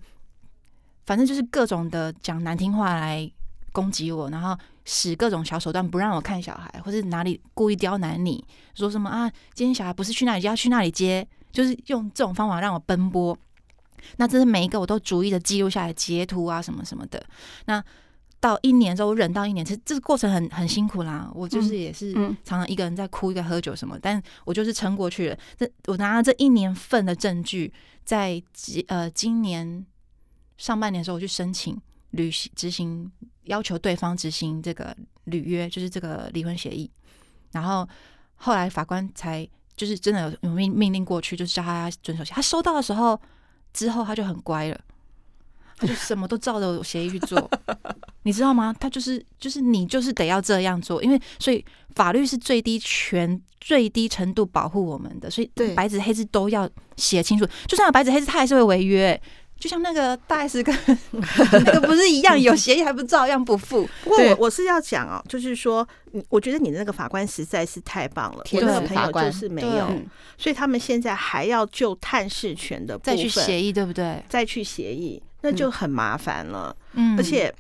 [1.06, 3.30] 反正就是各种的讲难听话来
[3.72, 8.44] 攻击我，然后使各种小手段不让我看小孩，或是哪里故意刁难你，
[8.74, 13.38] 说什么啊，今天小孩不是去那里接，要去那里接，就是用这种方法让我奔波。
[14.18, 17.24] 那这是每一个我都逐一的记录下来，截图啊什么什么的。
[17.66, 17.84] 那
[18.40, 21.32] 到一年之后，我忍到一年，其实这个过程很很辛苦啦。
[21.34, 25.38] 我就是也是常常一个人在哭，一个喝酒什么，但我就是撑过去了。
[25.58, 27.72] 这我拿了这一年份的证据，
[28.04, 28.42] 在
[28.88, 29.86] 呃今年。
[30.62, 31.76] 上半年的时候，我去申请
[32.12, 33.12] 履行执行，
[33.46, 36.88] 要求对方执行这个履约，就是这个离婚协议。
[37.52, 37.88] 然后
[38.36, 42.24] 后来法官才就是真的有命命令过去，就是叫他遵守。
[42.26, 43.20] 他收到的时候
[43.74, 44.80] 之后，他就很乖了，
[45.78, 47.50] 他就什么都照着协议去做，
[48.22, 48.72] 你知道吗？
[48.80, 57.48] 他就是就是你就是得要这样做，因为所以法律是最低权最低程度保护我们的，所以白纸黑字都要写清楚。
[57.66, 59.20] 就算有白纸黑字，他还是会违约。
[59.62, 60.76] 就像那个大 S 跟
[61.14, 63.88] 那个不是一样，有协议还不照样不付。
[64.04, 68.44] 不过我我是要讲哦，就是说，你我觉得你的那个法官实在是太棒了。
[68.54, 69.88] 我那个朋友就是没有，
[70.36, 74.24] 所以他们现在还要就探视权的部分再去协议，对不对？
[74.28, 76.76] 再去协议，那就很麻烦了。
[76.94, 77.54] 嗯，而且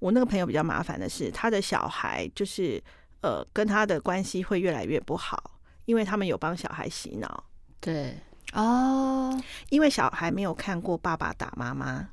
[0.00, 2.82] 我那个朋友比较麻烦的是，他的小孩就是
[3.20, 5.52] 呃，跟他的关系会越来越不好，
[5.84, 7.44] 因为他们有帮小孩洗脑。
[7.80, 8.18] 对。
[8.52, 12.08] 哦，因为小孩没有看过爸爸打妈妈，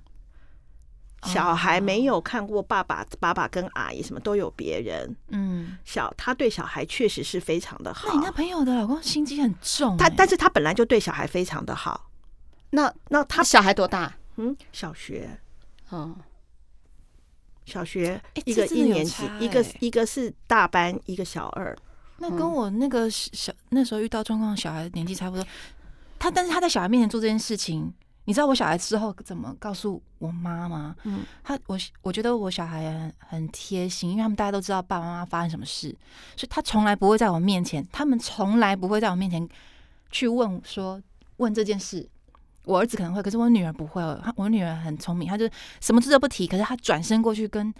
[1.24, 5.16] 小孩没有看过爸爸，爸爸跟阿姨什么都有别人。
[5.30, 8.10] 嗯，小他对小孩确实是非常的好。
[8.10, 12.10] 那你那朋友的老公心机很重，欸，他但是他本来就对小孩非常的好。
[12.70, 14.14] 那那他小孩多大？
[14.36, 15.40] 嗯，小学。
[15.90, 16.16] 嗯，
[17.66, 21.76] 小学一个一年级，欸、一个一个是大班，一个小二。
[22.20, 25.46] 那跟我那个小那时候遇到状况，小孩年纪差不多。
[26.20, 27.94] 他但是他在小孩面前做这件事情，
[28.26, 30.96] 你知道我小孩之后怎么告诉我妈吗？
[31.04, 35.90] 嗯，他我我觉得我小孩很很贴心，因为他们大家都知道爸爸妈妈发生什么事，
[36.36, 39.48] 所以他从来不会在我面前，他们从来不会在我面前
[40.12, 41.02] 去问说
[41.38, 42.08] 问这件事。
[42.64, 44.04] 我儿子可能会，可是我女儿不会。
[44.36, 45.50] 我女儿很聪明，她就
[45.80, 46.46] 什么事都不提。
[46.46, 47.74] 可是她转身过去跟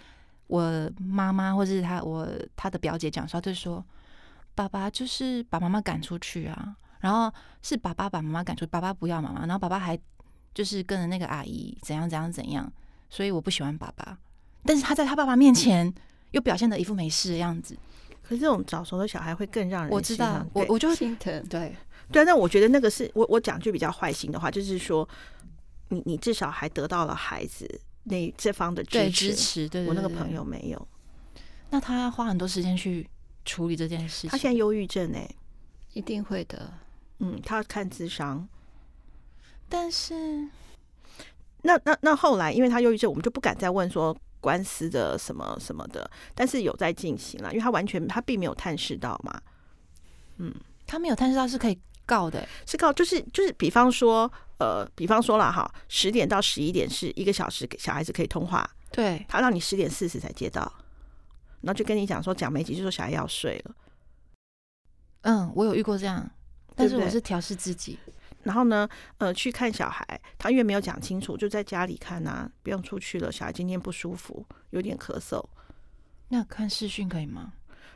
[0.46, 2.26] 我妈妈或者是她我
[2.56, 3.84] 她的表姐讲说，她就说
[4.54, 6.74] 爸爸就是把妈妈赶出去啊。
[7.00, 7.32] 然后
[7.62, 9.98] 是爸爸把妈妈赶出去，爸爸不要妈妈，然后爸爸还
[10.54, 12.72] 就是跟着那个阿姨怎样怎样怎样。
[13.10, 14.18] 所以我不喜欢爸爸，
[14.64, 15.92] 但是他在他爸爸面前
[16.32, 17.76] 又表现的一副没事的样子。
[18.22, 21.74] 可是这种早熟的小孩会更让人我知道，我我就心疼，对。
[22.10, 25.06] 对，那我觉得那个是我我讲句比较坏心的话，就是说，
[25.88, 27.66] 你你至少还得到了孩子
[28.04, 30.88] 那这方的支持，我那个朋友没有。
[31.70, 33.06] 那他要花很多时间去
[33.44, 34.30] 处理这件事情。
[34.30, 35.28] 他现在忧郁症哎，
[35.92, 36.72] 一定会的。
[37.18, 38.48] 嗯，他要看智商。
[39.68, 40.48] 但是，
[41.62, 46.10] 那那那后来，因为他忧郁症，我们就不敢再问说官司的什么什么的。
[46.34, 49.40] 但是有在进行了，因为他完全他并没有探视到嘛。
[50.38, 50.54] 嗯，
[50.86, 51.78] 他没有探视到是可以。
[52.08, 58.66] 告的是告，就是就是，比方说，呃，比方说了哈，十点到十一点是一个小时，给小孩子可以通话。
[58.90, 60.62] 对，他让你十点四十才接到，
[61.60, 63.74] 然后就跟你讲说讲没几句，说小孩要睡了。
[65.20, 66.30] 嗯，我有遇过这样，
[66.78, 67.98] 但是我是调试自己。
[68.44, 73.30] 然后呢，呃，去看小孩，他因为没有讲清楚，就在家里看啊，不用出去了。
[73.30, 75.44] 小孩今天不舒服，有点咳嗽，
[76.28, 77.52] 那看视讯可以吗？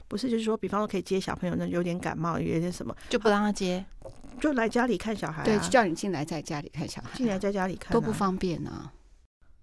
[0.08, 3.82] 不是，就是说，比方说可以接小朋友，那有点感冒，有点什么，就不让他接，
[4.40, 5.44] 就来家里看小孩，啊。
[5.44, 8.92] 对，就叫你进来，在家里看小孩，进来在家里看，啊，都不方便啊。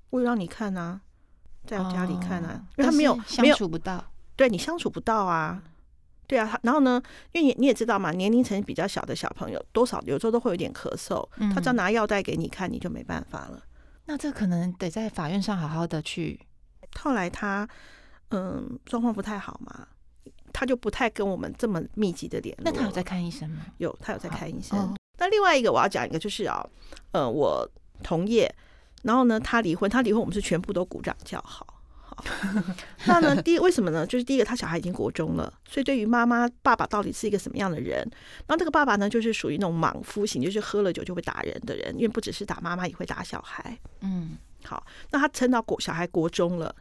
[0.10, 1.02] 我让你看啊，
[1.68, 4.04] 在家里看啊，因为他没有相处不到，
[4.36, 5.62] 对你相处不到啊，
[6.30, 6.58] 对啊。
[6.64, 7.02] 然后呢，
[7.34, 13.62] 因为你你也知道嘛，年龄层比较小的小朋友，多少有时候都会有点咳嗽，嗯，他只要拿药袋给你看，你就没办法了。
[14.06, 16.40] 那这可能得在法院上好好的去。
[16.98, 17.68] 后来他
[18.30, 19.88] 嗯状况不太好嘛。
[20.52, 22.64] 他就不太跟我们这么密集的联络。
[22.66, 23.68] 那他有在看医生吗？
[23.78, 24.96] 有，他有在看医生。
[25.20, 26.68] 那另外一个我要讲一个，就是啊，
[27.12, 27.70] 呃，我
[28.02, 28.52] 同业，
[29.04, 31.79] 然后呢，他离婚，他离婚，我们是全部都鼓掌叫好。
[32.20, 32.24] 好，
[33.08, 34.06] 那呢，第一为什么呢？
[34.06, 37.98] 就是第一个，他小孩已经国中了，所以对于妈妈、爸爸到底是一个什么样的人？
[38.48, 43.78] 然后这个爸爸呢，就是属于那种莽夫型，就是喝了酒就会打人的人，因为不只是打妈妈，也会打小孩。
[44.02, 46.76] 嗯，好，那他撑到国小孩国中了。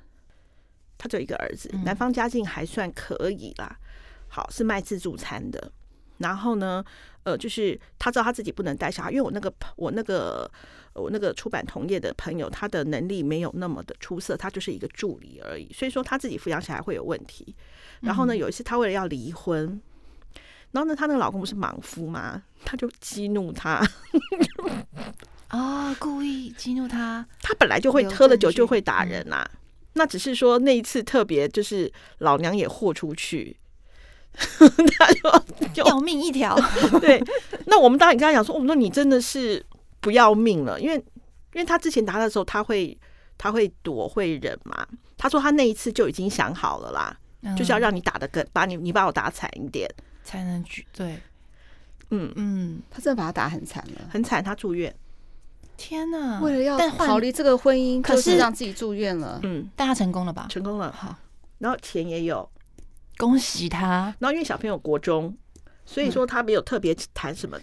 [0.96, 3.78] 他只有一个儿子，男方家境还算可以啦。
[4.26, 5.70] 好，是卖自助餐的。
[6.16, 6.84] 然后呢，
[7.28, 10.50] 呃，就是他知道他自己不能带小孩，因为我那个我那个
[10.94, 15.70] 我那个出版同业的朋友，他的能力没有那么的出色，他就是一个助理而已。
[15.74, 17.54] 所以说他自己抚养小孩会有问题。
[18.00, 19.78] 然后呢，有一次他为了要离婚，
[20.72, 23.86] 然后呢，他那个老公不是莽夫吗，他就激怒他。
[25.48, 27.26] 啊、哦，故意激怒他。
[27.42, 29.50] 他本来就会喝了酒就会打人呐、啊。
[29.94, 33.54] 那只是说那一次特别，就是老娘也豁出去，
[34.98, 36.58] 他 就要命一条。
[37.00, 37.22] 对，
[37.66, 39.64] 那我们当然跟他讲说，我们说你真的是
[40.00, 42.96] 不要命了，因为因为他之前打的时候，他会
[43.36, 44.86] 他会躲会忍嘛。
[45.16, 49.88] 他说他那一次就已经想好了啦，嗯、就是要让你打的更把你你把我打惨一点
[50.22, 51.18] 才能去对，
[52.10, 54.94] 嗯嗯，他真的把他打很惨了，很惨，他住院。
[55.76, 56.40] 天呐！
[56.42, 59.38] 为了要逃离这个婚姻，可是让自己住院了。
[59.44, 60.46] 嗯，但他成功了吧？
[60.50, 60.90] 成功了。
[60.90, 61.14] 好，
[61.58, 62.48] 然后钱也有，
[63.18, 64.14] 恭喜他。
[64.18, 65.36] 然后因为小朋友国中，
[65.84, 67.58] 所以说他没有特别谈什么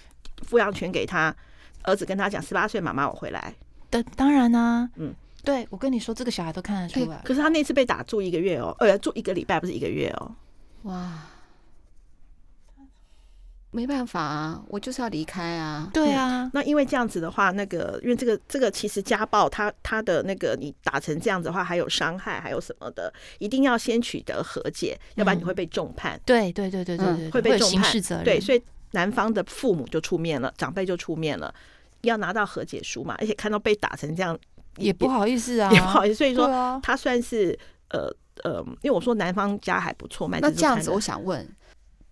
[0.47, 1.35] 抚养权给他。
[1.83, 3.53] 儿子跟他讲：“十八岁，妈妈我回来。”
[3.89, 7.21] 当当然啊，嗯，对，我跟你说，这个小孩都看得出来。
[7.23, 10.35] 可是他那次被打住一个月哦，呃，住一个礼拜不是一个月哦。
[10.83, 11.13] 哇。
[13.75, 15.89] 没办法啊，我就是要离开啊。
[15.93, 26.17] 对啊，嗯、那因为这样子的话，那个因为这个这个其实家暴，他他的那个你打成这样子的话，还有伤害，还有什么的，一定要先取得和解，嗯、要不然你会被重判。
[26.25, 27.83] 对对对对对对，会被重判。
[27.83, 28.23] 刑事责任。
[28.23, 31.53] 对，所以男方的父母就出面了，长辈就出面了，
[32.01, 33.15] 要拿到和解书嘛。
[33.19, 34.39] 而且看到被打成这样，
[34.77, 36.15] 也不好意思啊，也不好意思。
[36.15, 37.57] 所以说，他算是
[37.89, 38.09] 呃
[38.43, 41.45] 呃，因为我说男方家还不错，卖那这样子，我想问。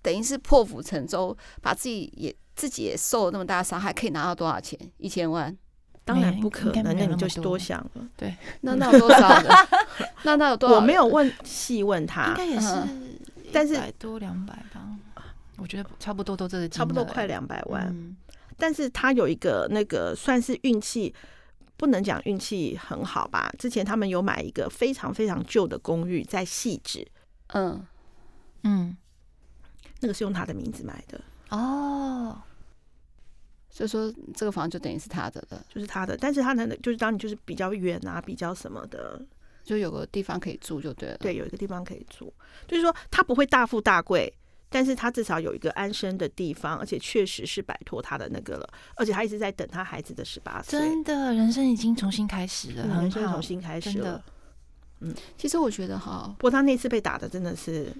[0.04, 4.80] 等于是破釜沉舟，把自己也自己也受了那么大的伤害，可以拿到多少钱？
[4.98, 5.58] 一千万？
[6.06, 8.08] 当然不可能，那你就多想了。
[8.18, 9.50] 对，那那有多少呢？
[10.24, 10.76] 那那有多少？
[10.76, 12.84] 我没有问细问他，应该也是，
[13.54, 14.86] 但是多两百吧。
[15.58, 17.88] 我觉得差不多都这个，差不多快两百万。
[17.88, 18.18] 嗯、
[18.58, 21.16] 但是他有一个那个算是运气，
[21.78, 23.50] 不能讲运气很好吧？
[23.58, 27.08] 之前他们有买一个非常非常旧的公寓在汐止，
[27.54, 27.86] 嗯
[28.64, 28.98] 嗯，
[30.04, 32.40] 那个是用他的名字买的哦。
[33.70, 36.16] 所以说这个房就等于是他的了，就是他的。
[36.16, 39.20] 但是他能就是当你就是比较远啊，比较什么的，
[39.64, 41.18] 就有个地方可以住就对了。
[41.18, 42.32] 对，有一个地方可以住，
[42.68, 44.32] 就是说他不会大富大贵，
[44.70, 50.80] 但是他至少有一个安身的地方，而且确实是摆脱他的那个了，而且他一直在等他孩子的十八岁。
[50.80, 54.24] 真的，人生已经重新开始了，人生重新开始了。
[55.00, 57.92] 嗯，其实我觉得哈，不过他那次被打的真的是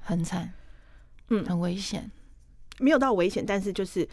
[0.00, 0.52] 很惨，
[1.30, 2.10] 嗯，很危险，
[2.78, 4.08] 没有到危险，但是就是。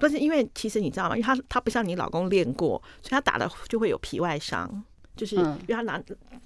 [0.00, 1.16] 不是因为其实你知道吗？
[1.16, 4.80] 因为他他不像你老公练过，所以他打的就会有皮外伤，
[5.16, 6.00] 就是因为他拿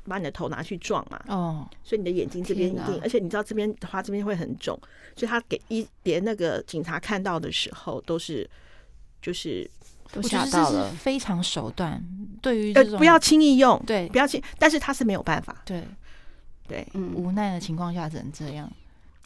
[0.06, 4.74] 把你的头拿去撞嘛，哦，所以你的眼睛这边一定，而且你知道这边的话这边会很肿，
[5.14, 8.48] 所以他给一连那个警察看到的时候都是
[9.20, 9.70] 就是
[10.14, 12.02] 都吓到了，非常手段，
[12.40, 15.86] 对于呃不要轻易用，对，不要轻，但是他是没有办法，对
[16.66, 18.72] 对，嗯，无奈的情况下只能这样。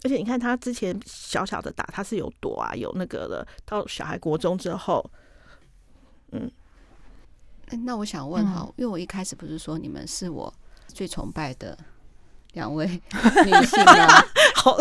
[0.03, 3.47] 而且你看他之前小小的打，他是有躲啊，有那个的。
[3.65, 5.09] 到小孩国中之后，
[6.33, 6.51] 嗯，
[7.85, 10.53] 那我想问哈，嗯、因为我一开始不是说你们是我
[10.89, 11.77] 最崇拜的
[12.53, 12.87] 两位
[13.45, 14.07] 女性吗？
[14.55, 14.77] 好，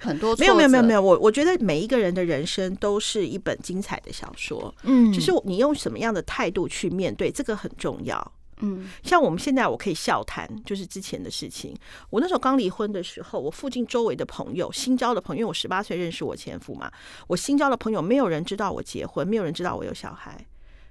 [0.00, 8.32] 很多没有没有没有没有，我我觉得每一个人的人生都是一本精彩的小说，嗯，就是你用什么样的态度去面对，这个很重要。
[8.60, 11.76] 嗯，像我们现在我可以笑谈，就是之前的事情。
[12.08, 16.90] 我那时候刚离婚的时候，我附近周围的朋友，新交的朋友，因为我十八岁认识我前夫嘛，
[17.26, 20.34] 我新交的朋友没有人知道我结婚，没有人知道我有小孩，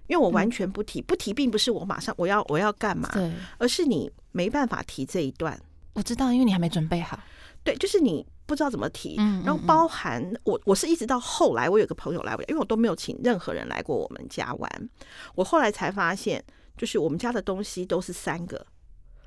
[0.06, 5.60] 因为我完全不提，不提并不是我马上我要我要干嘛，对，而是你没办法提这一段。
[5.94, 7.20] 我知道，因为你还没准备好。
[7.64, 14.90] 对，就是你不知道怎么提，然后包含我，我是一直到后来，我有个朋友来，因为我都没有请任何人来过我们家玩，
[15.34, 16.44] 我后来才发现。
[16.78, 18.66] 就是我们家的东西都是三个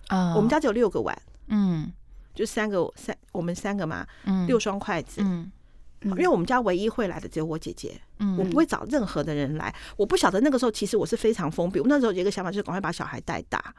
[0.09, 1.17] 啊，我们家只有六个碗，
[1.49, 1.93] 嗯，
[2.35, 5.51] 就三个三，我们三个嘛，嗯，六双筷子，嗯，
[6.03, 13.75] 因为我们家唯一会来的只有我姐姐，嗯，我不会找任何的人来，我不晓得那个时候其实我是非常封闭，我那时候有一个想法就是赶快把小孩带大。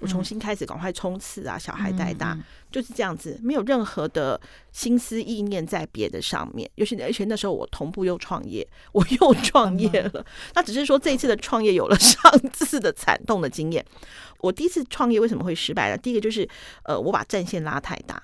[0.00, 1.58] 我重新开始，赶快冲刺啊！
[1.58, 2.38] 小孩带大
[2.70, 4.40] 就是这样子，没有任何的
[4.70, 6.70] 心思意念在别的上面。
[6.76, 10.24] 尤其而且那时候我同步又创业，我又 创业了。
[10.54, 13.84] 那只是说这一次的创业有了 上次的惨痛的经验。
[14.38, 15.98] 我第一次创业为什么会失败呢？
[15.98, 16.48] 第一个就是
[16.84, 18.22] 呃，我把战线拉太大。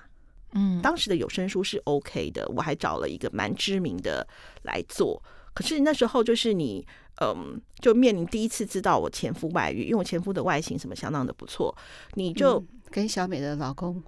[0.53, 4.25] 嗯，当时的有声书是 OK 的，我还找了一个蛮知名的
[4.61, 5.21] 来做。
[5.55, 6.85] 可是那时候就是你。
[7.21, 11.73] 嗯，就面临第一次知道我前夫外遇，因为我前夫的外形什么相当的不错，
[12.15, 14.03] 你就、嗯、跟小美的老公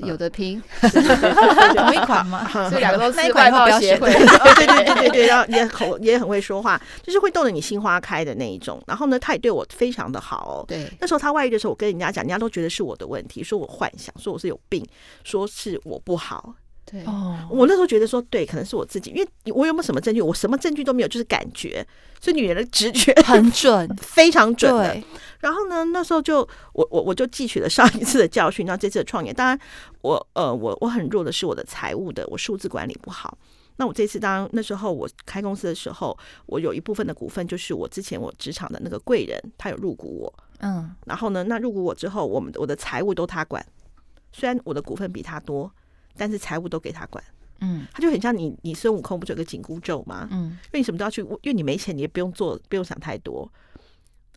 [0.00, 2.46] 有的拼， 同一款吗？
[2.70, 8.78] 这两个都是外貌协会， 对对对对对，然后也很也很会说话，就是会逗得你心花开的那一种。
[8.86, 10.64] 然后呢，他也对我非常的好哦。
[10.68, 14.86] 对，那时候他外遇的时候，我跟人家讲，人家都觉得是我的问题，说我幻想，说我是有病，
[15.24, 16.54] 说是我不好。
[16.92, 20.20] 对哦，我那时候觉得说，对，可能是我自己，因为我有没有什么证据？
[20.20, 21.84] 我什么证据都没有，就是感觉。
[22.20, 24.92] 所以女人的直觉很准， 非常准的。
[24.92, 25.04] 对
[25.40, 29.58] 然后呢，那时候就我我我就汲取了上一次的教训，然后这次的创业，当然
[30.02, 33.38] 我呃我我很弱的是我的财务的，我数字管理不好。
[33.76, 43.64] 那我这次当那时候我开公司的时候，我有一部分的股份就是我之前我职场的那个贵人，他有入股我，嗯，然后呢，那入股我之后，我们我的财务都他管，
[44.30, 45.72] 虽然我的股份比他多。
[46.16, 47.22] 但是财务都给他管，
[47.60, 50.28] 嗯，他就很像你，你孙悟空不就有个紧箍咒吗？
[50.30, 53.50] 嗯，因为你什么都要去，因为你没钱，你也不用做，不用想太多。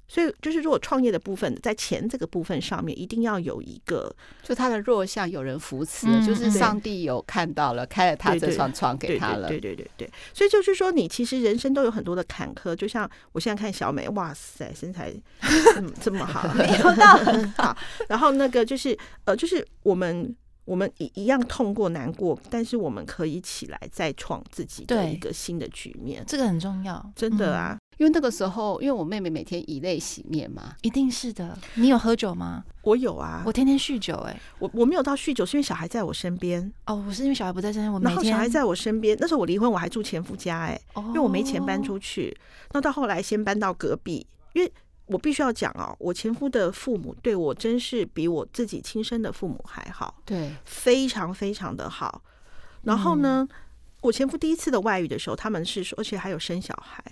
[0.07, 9.47] 所以就是，如果创业的部分在钱这个部分上面，一定要有一个，就他的弱项有人扶持，嗯、就是上帝有看到了，开了他这扇窗给他了。
[9.47, 12.75] 对对对对，所以就是说，你其实人生都有很多的坎坷。
[12.75, 15.11] 就像我现在看小美，哇塞，身材
[15.73, 17.75] 这么这么好， 没有到很 好。
[18.07, 20.35] 然后那个就是呃，就是我们。
[20.65, 27.77] 我们一一样痛过难过，但是我们可以起来再创自己的一个新的局面，这个很重要，真的啊！
[27.77, 31.57] 嗯、因为那个时候，因为我妹妹每天以泪洗面嘛，一定是的。
[31.75, 32.63] 你有喝酒吗？
[32.81, 36.73] 我有啊，我天天酗酒、欸，哎，我我没有到酗酒，是因为小孩在我身边。
[36.87, 39.15] 哦，我是因为小孩不在身边，我每天然后小孩在我身边。
[39.19, 42.35] 那时候我离婚，我还住前夫家、欸，哎，因为我没钱搬出去。
[42.71, 44.71] 那、哦、到后来先搬到隔壁，因为。
[45.07, 52.23] 我必须要讲哦，我前夫的父母对我真是比我自己亲生的父母还好，对，非常非常的好。
[52.81, 53.55] 然后呢，嗯、
[54.01, 57.03] 我前夫第一次的外遇的时候，他们是说，而且还有生小孩。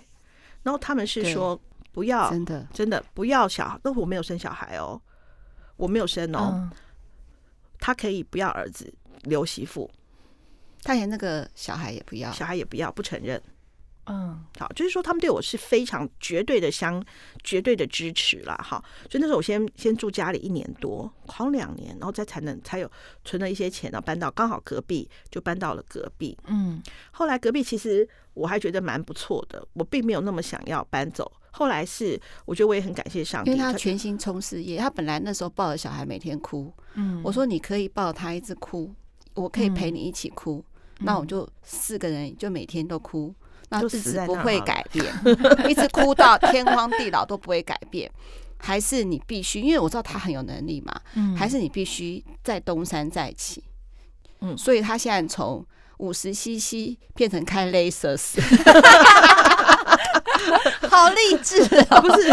[0.62, 1.60] 然后他们是说
[1.92, 5.00] 不要，真的真的不要小孩，那我没有生小孩哦，
[5.76, 6.70] 我没有生哦，嗯、
[7.78, 8.92] 他可以不要儿子
[9.24, 9.90] 留媳妇，
[10.82, 13.40] 他连那个小孩也不要，小孩也不要，不承认。
[14.06, 17.02] 嗯，好，就是说他们对我是非常绝对的相
[17.42, 18.54] 绝对的支持啦。
[18.56, 22.90] 哈，所以那时候我先先住家里一年多，好像两年，然后再才能才有
[23.24, 26.36] 存了一些钱，然后搬到刚好隔壁，就搬到了隔壁。
[26.46, 26.82] 嗯，
[27.12, 31.32] 后来隔壁其实我还觉得蛮不错的，我并没有那么想要搬走。
[31.52, 38.92] 后来是我觉得我也很感谢上帝，因为他全心冲事业，他本来那时候抱着小孩每天哭，嗯，我说你可以抱他一直哭，
[39.32, 40.62] 我可以陪你一起哭，
[40.98, 43.34] 嗯、那我就四个人就每天都哭。
[43.80, 45.04] 那日子不会改变，
[45.68, 48.10] 一直哭到天荒地老都不会改变，
[48.58, 50.94] 还是你必须，因为我知道他很有能力嘛，
[51.36, 53.62] 还是你必须再东山再起，
[54.40, 55.64] 嗯，所以他现在从
[55.98, 58.40] 五十 CC 变成开 Lexus。
[60.90, 62.00] 好励志啊！
[62.00, 62.28] 不是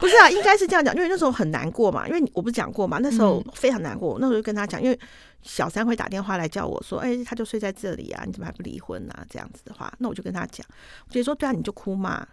[0.00, 4.98] 不是啊，应该是这样讲，因为那时候很难过嘛，因为我不是讲过嘛，那时候非常难过，那时候就跟他讲，因为
[5.42, 9.24] 小三会打电话来叫我说，哎，他就睡在这里啊，你怎么还不离婚啊？
[9.28, 10.66] 这样子的话，那我就跟他讲，
[11.06, 12.26] 我就说，对啊，你就哭嘛，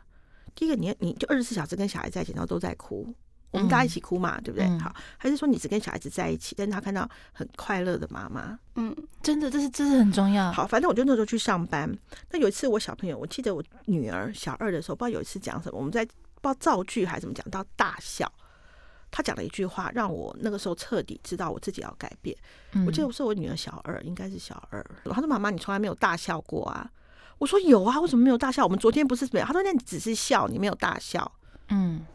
[0.56, 3.14] 第一个你你就二十四小时跟小孩在一起，然后都在哭。
[3.52, 4.68] 我们大家一起哭嘛，对不对？
[4.78, 8.94] 好，还是说你只跟小孩子在一起，但是他看到很快乐的妈妈，嗯，
[9.24, 10.52] 真的，这是这是很重要。
[10.52, 11.90] 好，反正我就那时候去上班。
[12.30, 16.06] 那有一次我小朋友，我记得我女儿小二的时候，不知道有一次讲什么，我们在
[16.42, 18.32] 不知道造句还是怎么讲到大笑，
[19.10, 22.36] 他讲了一句话，让我那个时候彻底知道我自己要改变。
[22.86, 24.86] 我记得我是我女儿小二，应该是小二。
[25.06, 26.90] 他说：“妈妈，你从来没有大笑过啊？”
[27.40, 28.64] 我说：“有啊，为什么没有大笑？
[28.64, 31.32] 我们昨天不是没有？”他说：“那你只是笑，你没有大笑。”
[31.70, 32.06] 嗯。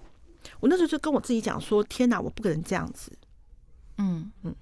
[0.59, 3.13] 我那时候就跟我自己讲说：“天哪，我不可能这样子。”
[3.99, 4.55] 嗯嗯，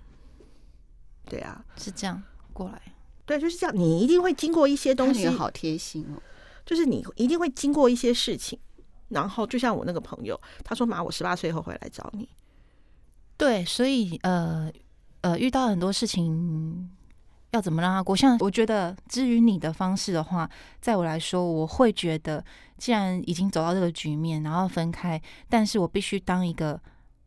[1.25, 2.81] 对啊，是这样过来，
[3.25, 3.75] 对，就是这样。
[3.75, 6.21] 你一定会经过一些东西，好贴心哦。
[6.67, 8.59] 就是你一定会经过一些事情，
[9.11, 12.29] 然后就像我那个朋友，他说：“妈，我十八岁后回来找你。”
[13.39, 14.73] 对，所以呃
[15.21, 16.91] 呃，遇到很多事情。
[17.53, 18.15] 要怎么让他过？
[18.15, 20.49] 像我觉得，至于你的方式的话，
[20.81, 22.45] 在我来说，我会觉得，
[22.79, 26.81] 既然已经走到这个局面，然后分开，但是我必须当一个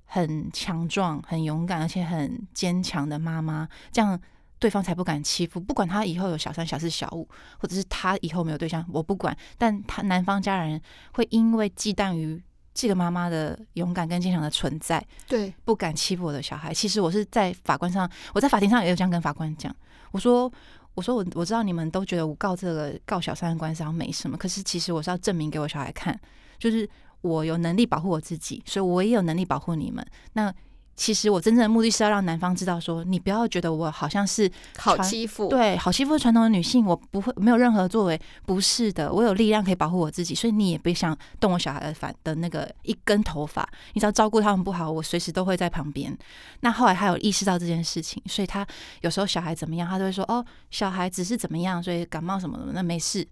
[0.06, 4.18] 很强壮、很勇敢，而且很坚强的妈妈，这样
[4.64, 5.60] 对方才不敢欺负。
[5.60, 7.28] 不管他以后有小三、小四、小五，
[7.60, 9.36] 或者是他以后没有对象，我不管。
[9.58, 10.82] 但他男方家人
[11.16, 12.42] 会因为忌惮于
[12.74, 16.74] 这个妈妈的勇敢跟坚强的存在，对，不敢欺负我的小孩。
[16.74, 19.76] 其实我是在法官上，我在法庭上也有这样跟法官讲。
[20.12, 20.50] 我说，
[20.94, 26.18] 我说我我知道你们都觉得我告这个告小三的官司好像没什么，可是其实我是要证明给我小孩看，
[26.58, 26.90] 就是
[27.20, 30.06] 我有能力保护我自己，所以我也有能力保护你们。
[30.32, 30.54] 那。
[30.96, 46.16] 其实我真正的目的是要让男方知道，说你不要觉得我好像是好欺负，对，好欺负传统的女性，我不会没有任何作为，不是的，我有力量可以保护我自己，所以你也别想动我小孩的反的那个一根头发，你只要照顾他们不好，我随时都会在旁边。
[46.60, 48.66] 那后来他有意识到这件事情，所以他
[49.02, 53.28] 有时候小孩怎么样，他都会说哦，小孩只是怎么样，所以感冒什么的，那没事。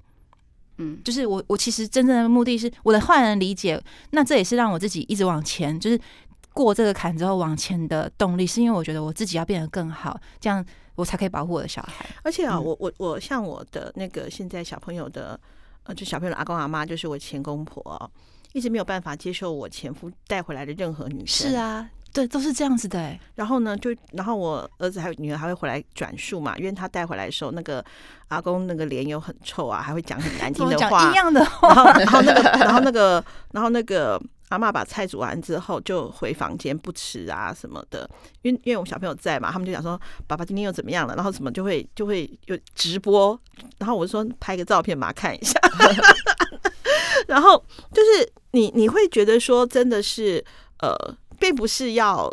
[0.78, 6.02] 嗯，就是我我其实真正的目的是我的坏人理解，那这也是让我自己一直往前，就是。
[6.54, 10.64] 过这个坎之后往前的动力，是因为我觉得我自己要变得更好，这样
[10.96, 12.06] 我才可以保护我的小孩。
[12.24, 15.40] 而且啊，我我我像我的那个现在小朋友的
[15.84, 18.12] 呃，就小朋友的阿公阿妈，就是我前公婆，
[18.52, 21.50] 一直没有办法接受我前夫带回来的任何女生。
[21.50, 23.18] 是啊，对，都是这样子的。
[23.36, 27.84] 然后呢，就然后我儿子还有女儿还会回来转述嘛，因为他带回来的时候，那个
[28.28, 31.94] 阿公那个脸有很臭啊，还会讲很难听的话，一样的话。
[31.98, 33.24] 然后然后那个然后那个
[33.54, 34.22] 然后那个。
[34.52, 38.10] 阿妈把菜煮完之后就回房间不吃啊什么的，
[38.42, 43.40] 因为因为我小朋友在嘛，他们就讲说爸爸今天又怎么样了，然后什么就会就会有直播，
[43.78, 45.58] 然后我就说拍个照片嘛看一下，
[47.28, 50.44] 然后就是你你会觉得说真的是
[50.80, 50.94] 呃，
[51.40, 52.30] 并不是要，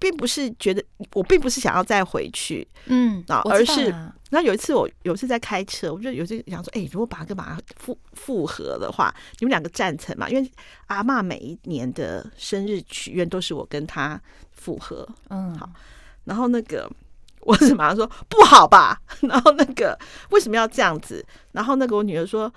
[0.00, 0.82] 并不是觉得
[1.12, 3.94] 我并不是想要再回去，嗯啊，而是。
[4.32, 10.28] 那有一次我有一次在开车，我就有一次想说，哎，如果把跟马上复复合的话，你们两个赞成嘛？
[10.28, 10.50] 因为
[10.86, 14.20] 阿妈每一年的生日许愿都是我跟他
[14.52, 15.68] 复合，嗯，好。
[16.24, 16.88] 然后那个
[17.42, 19.00] 我是马上说不好吧？
[19.22, 19.98] 然后那个
[20.30, 21.26] 为什么要这样子？
[21.50, 22.52] 然后那个我女儿说，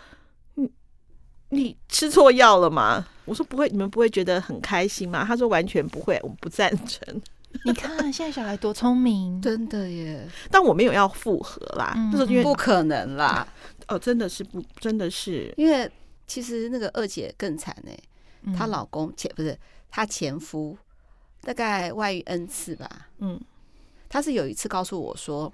[1.53, 3.05] 你你吃错药了吗？
[3.25, 5.23] 我说不会，你们不会觉得很开心吗？
[5.25, 7.21] 他说完全不会，我不赞成。
[7.65, 10.27] 你看现在小孩多聪明，真的耶！
[10.49, 13.47] 但我没有要复合啦，嗯、就是因为不可能啦。
[13.87, 15.89] 哦，真的是不，真的是因为
[16.25, 17.91] 其实那个二姐更惨呢。
[18.57, 19.57] 她、嗯、老公前不是
[19.89, 20.75] 她前夫，
[21.41, 22.89] 大概外遇 N 次吧。
[23.19, 23.39] 嗯，
[24.09, 25.53] 她是有一次告诉我说，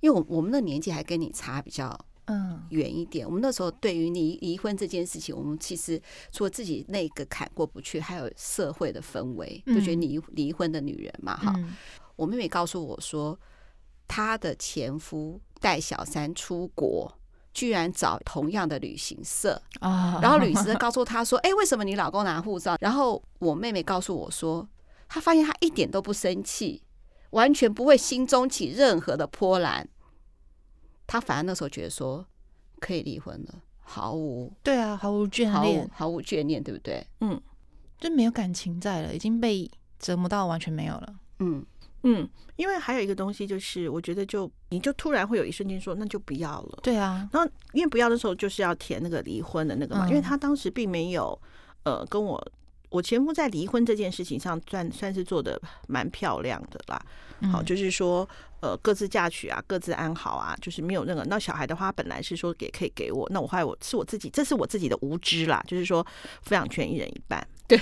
[0.00, 3.26] 因为我我们的年纪还跟你差比较嗯远一点。
[3.26, 6.00] 我们那时候对于离离婚这件事情，我们其实
[6.32, 11.54] 除了自己那个坎过不去，还有社会的氛围，就觉得离离婚的女人嘛，哈。
[12.16, 13.38] 我妹妹告诉我说，
[14.06, 17.12] 她的前夫带小三出国。
[17.54, 24.68] 居然找同样的旅行社啊，然后旅行社告诉他说：“哎，为什么你老公拿护照？”然后我妹妹告诉我说
[25.08, 26.82] ：“她发现她一点都不生气，
[27.30, 29.88] 完全不会心中起任何的波澜。
[31.06, 32.26] 她反而那时候觉得说
[32.80, 37.06] 可以离婚了，毫无对啊，毫无眷恋，毫无，毫无眷恋，对不对？
[37.20, 37.40] 嗯，
[37.98, 41.14] 就没有感情在了，已经被折磨到完全没有了。
[41.38, 41.64] 嗯。”
[42.06, 46.80] 嗯，因为还有一个东西就是，我觉得就你就突然会有一瞬间说，那就不要了。
[46.82, 51.40] 对啊，然后因为不要的时候就是要填那个离婚的那个嘛，嗯、因为他当时并没有
[51.84, 52.38] 呃跟我
[52.90, 57.00] 我前夫在离婚这件事情上算算是做的蛮漂亮的啦。
[57.52, 58.26] 好，就是说
[58.60, 61.24] 呃各自嫁娶啊，各自安好啊，就是没有任何。
[61.24, 66.02] 那小孩的话本来是说给可以给我，那我后来我是我自己，这是我自己的无知啦，就是说
[66.46, 67.46] 抚养权一人一半。
[67.66, 67.78] 对，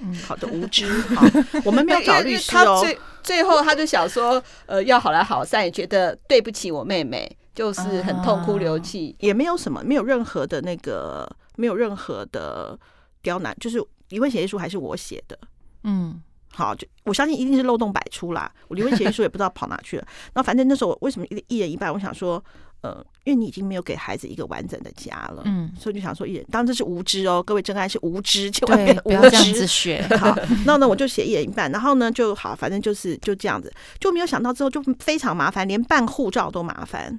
[0.00, 0.90] 嗯，好的，无知。
[1.14, 1.26] 好，
[1.64, 2.80] 我们没有找律师哦。
[2.82, 12.78] 最最后，他就想说，呃，要好来好散，也觉得对不起我妹妹，就是很痛哭流涕，也没有什么，没有任何的那个，没有任何的
[13.22, 13.84] 刁难，就是
[14.14, 15.36] 离婚协议书还是我写的。
[15.82, 18.50] 嗯，好，就我相信一定是漏洞百出啦。
[18.68, 20.06] 我离婚协议书也不知道跑哪去了。
[20.34, 21.92] 那反正那时候我为什么一一人一半？
[21.92, 22.42] 我想说。
[22.84, 30.06] 呃，因为你已经没有给孩子一个完整的家了，嗯，所以就想说，一人，当然这是无知哦，各位真爱是无知，千万别不要这样子学。
[30.18, 30.36] 好，
[30.66, 37.18] 那呢，我就写一人一半，然后呢就好，反正就是就这样子，就没有想到之后就非常麻烦，连办护照都麻烦，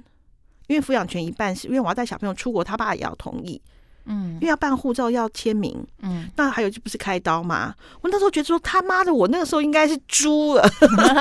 [0.68, 3.60] 因为抚养权一半是因为我要带小朋友出国，他爸也要同意。
[4.08, 7.74] 嗯，因为要办护照要签名，嗯，那还有就不是开刀吗？
[8.00, 10.62] 我那时候觉得说他妈的，我那个时候应该是猪了，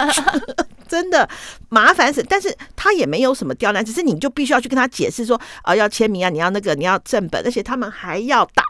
[0.87, 1.27] 真的
[1.69, 2.23] 麻烦死。
[2.29, 8.63] 但是他也没有什么刁难，只是你就必须要去跟他解释说啊、呃，要签名啊，你要那个你要正本，而且他们还要打，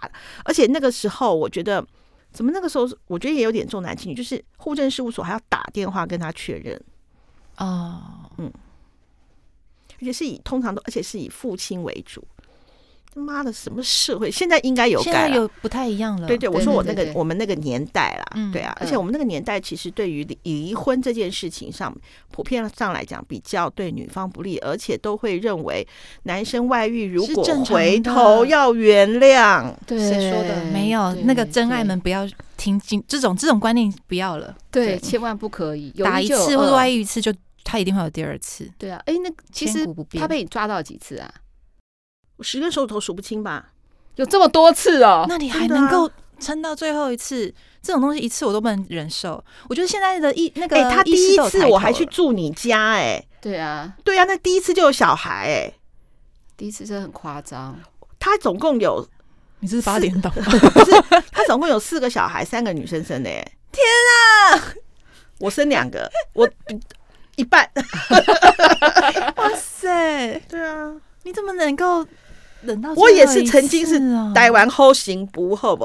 [0.45, 1.85] 而且那个时候我觉得
[2.31, 6.81] 怎么那个时候我觉得也有点重男轻女，就是户政事务所还要打电话跟他确认。
[7.57, 8.01] 哦，
[8.37, 8.49] 嗯，
[9.99, 12.25] 而且是以通常都而且是以父亲为主。
[13.15, 14.29] 妈的，什么社会？
[14.29, 16.27] 现在应该有现在有不太一样了。
[16.27, 21.95] 对对，我说我那个我们那个年代啦，对啊，而且我们那个年代其实对于离婚这件事情上，
[22.31, 25.87] 普遍上来讲比较对女方不利，而且都会认为
[26.23, 29.73] 男生外遇如果回头要原谅。
[29.87, 30.65] 对，谁说的？
[30.73, 34.55] 没有，那个真爱们不要听进这种这种观念，不要了。
[34.69, 38.69] 对，千万不可以打一次或者外遇一次，就他一定会有第二次。
[38.77, 39.87] 对啊，哎，那其实
[40.19, 41.31] 他被你抓到几次啊？
[42.37, 43.71] 我十根手指头数不清吧，
[44.15, 45.25] 有这么多次哦。
[45.27, 46.09] 那你还能够
[46.39, 47.53] 撑到最后一次？
[47.81, 49.43] 这种东西一次我都不能忍受。
[49.69, 55.73] 我觉得现在的一那个，哎，他第一次我还去住你家，哎，对啊，对啊，那第一次就有小孩，哎，
[56.57, 57.79] 第一次真的很夸张。
[58.19, 59.07] 他总共有，
[59.59, 60.33] 你这是八点档？
[60.33, 60.41] 不
[60.83, 60.91] 是，
[61.31, 63.85] 他总共有四个小孩，三个女生生的，哎，天
[64.57, 64.73] 啊！
[65.39, 66.49] 我生两个，我
[67.35, 67.69] 一半。
[69.37, 72.03] 哇塞，对啊，你怎么能够？
[72.95, 73.99] 我也是曾经是
[74.33, 75.83] 待完后行不后不，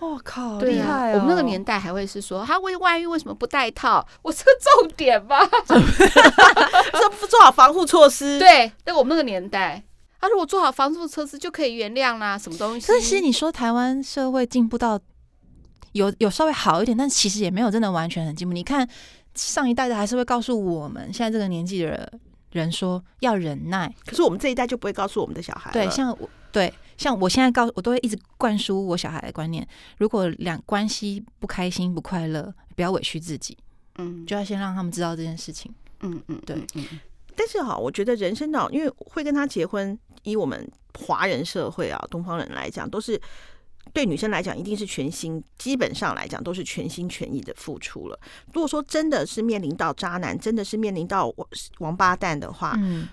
[0.00, 1.12] 我靠，厉害！
[1.14, 4.06] 我们那个年代还会是说他为外遇为什么不戴套？
[4.22, 5.40] 我是个重点吧？
[5.66, 8.38] 这不做好防护措施？
[8.38, 9.82] 对，在我们那个年代，
[10.20, 12.86] 他如果做好防护措施就可以原谅啦，什么东西？
[12.86, 14.98] 可是其实你说台湾社会进步到
[15.92, 18.54] 有有稍微好一点，但其实也没有真的完全很进步。
[18.54, 18.88] 你看
[19.34, 22.20] 上一代的还是会告诉我们，现在这个年纪的人。
[22.50, 25.70] 人说要忍耐，可是我们这一代就不会告诉我们的小孩。
[25.72, 29.66] 对，像我，对，像我现在告，我都会一直灌输我小孩的观念：
[29.98, 33.56] 如果两关系不开心、不快乐，不要委屈自己。
[33.96, 35.72] 嗯，就要先让他们知道这件事情。
[36.00, 36.56] 嗯嗯，对。
[36.74, 36.84] 嗯，
[37.36, 43.20] 但是哈，我觉得人生呢，因为会跟他结婚，以我们华人社会啊，东方人来讲，都是。
[43.92, 48.18] 对女生来讲，一定是全心，基本上来讲都是全心全意的付出了。
[48.52, 51.32] 如果说真的是面临到渣男，真的是面临到
[51.78, 53.08] 王八蛋的话，嗯，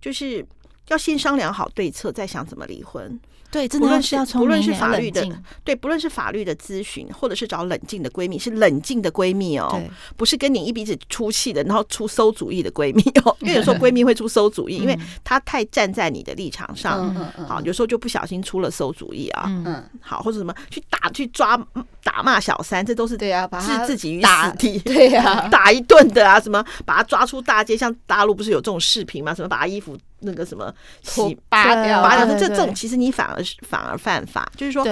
[0.00, 0.46] 就是
[0.88, 3.20] 要先商量好对策，再想怎么离婚。
[3.54, 5.24] 对，真的要是要不论是法律的，
[5.62, 9.80] 对，不论是法律的咨询，或者是找冷静的闺蜜，是冷静的闺蜜哦，
[10.16, 13.36] 不是跟你一鼻子出气的，然后出馊主意的闺蜜哦。
[13.38, 17.14] 因为有时候闺蜜会出馊主意，因为她太站在你的立场上，
[17.46, 21.56] 好，有时候就不小心出了馊主意啊，嗯，好，或者什么去打去抓
[22.02, 24.28] 打骂小三，这都是对啊，置自己于死
[24.58, 29.32] 地，对呀，打一顿的啊，什么把他抓出大街，像大陆不是有这种视频吗？
[29.32, 29.96] 什么把他衣服。
[30.24, 34.50] 那个什么洗拔掉，拔掉，这这种其实你反而是反而犯法。
[34.56, 34.84] 就是说，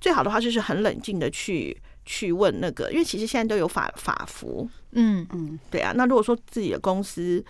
[0.00, 4.68] 最好的话就是很冷静的去去问那个，因为其实现在都有法法服。
[4.92, 5.92] 嗯嗯，对啊。
[5.94, 7.44] 那如果说自己的公司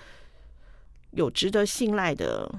[1.12, 2.50] 有值得信赖的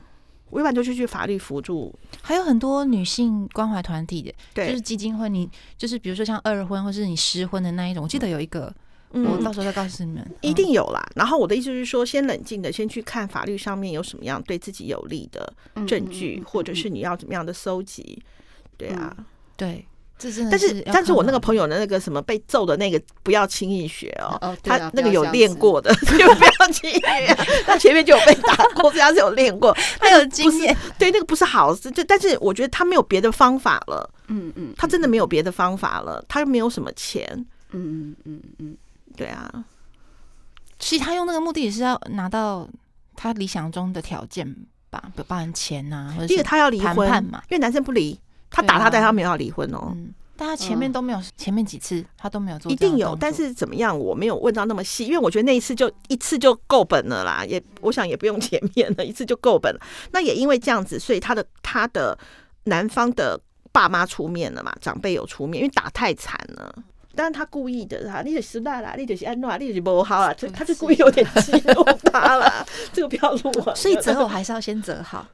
[0.49, 8.73] 我一般就去去法律辅助，还有很多女性关怀团体的，对，就是基金会，你就是比如说像二婚或是你失婚的那一种，我记得有一个，
[9.13, 11.05] 嗯、我到时候再告诉你们，一定有啦。
[11.15, 15.53] 然后我的意思是说，先冷静的先去看法律上面有什么样对自己有利的
[15.88, 18.21] 证据，或者是你要怎么样的搜集，
[18.77, 19.15] 对啊，
[19.57, 19.85] 对。
[20.23, 24.55] 是但是，但是我那个朋友的那个什么被揍的那个，不要轻易学哦。
[24.61, 27.35] 他那个有练过的， 就不要轻易学。
[27.65, 30.77] 他前面就有被打过，所以他是有练过， 他有经验。
[30.99, 31.89] 对，那个不是好事。
[31.89, 34.07] 就但是我觉得他没有别的方法了。
[34.27, 36.23] 嗯嗯，他真的没有别的方法了。
[36.29, 37.25] 他又没有什么钱。
[37.71, 38.77] 嗯嗯嗯嗯，
[39.15, 39.65] 对啊。
[40.79, 42.67] 其实他用那个目的也是要拿到
[43.15, 44.55] 他理想中的条件
[44.89, 48.19] 吧，比如包含钱呐，或者是他要离婚嘛，因为男生不离。
[48.53, 49.93] 他打他，但他没有要离婚哦。
[49.95, 52.69] 嗯，但他前面都没有，前面几次他都没有做。
[52.69, 59.79] 一定有，但是怎么样，我没有问到那么细，因为我觉得那一次就一次就够本了啦，也我想也不用 前面了，一次就够本了。
[60.11, 62.17] 那也因为这样子，所以他的他的
[62.65, 63.39] 男方的
[63.71, 66.75] 爸妈出面了嘛，长辈有出面，因为打太惨了。
[67.15, 73.75] 当然他故意的哈，你就失败了，你就是安诺，你就是不好啊，他就故意有点激怒他啦， 这个不要录啊。
[73.75, 75.27] 所以择偶还是要先择好。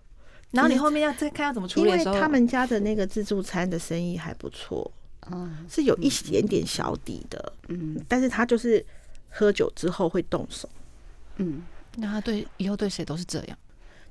[0.51, 4.89] 然后你后面要再看要怎么处理因为他们家的那个自助餐的生意还不错，
[5.29, 8.83] 嗯，是有一点点小底的，嗯，但是他就是
[9.29, 10.67] 喝酒之后会动手，
[11.35, 11.63] 嗯，
[11.97, 13.57] 那他对以后对谁都是这样，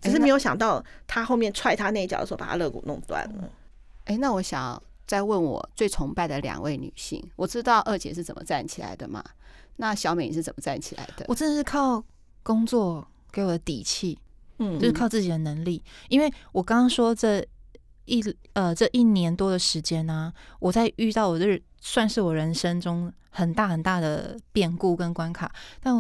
[0.03, 3.51] 只是没有想到他后面踹他那一脚的时候，把他肋骨弄断了。
[4.05, 9.25] 哎，那我想再问我最崇拜的两位女性，我知道二姐是怎么站起来的嘛？
[9.77, 11.25] 那小美你是怎么站起来的？
[11.29, 12.03] 我真的是靠
[12.43, 14.19] 工作给我的底气。
[14.59, 17.47] 嗯，就是靠自己的能力，因为我刚刚说这
[18.07, 18.25] 一
[18.55, 25.95] 呃这一年多的时间呢、啊，我在遇到我这算是我人生中很大很大的变故跟关卡，但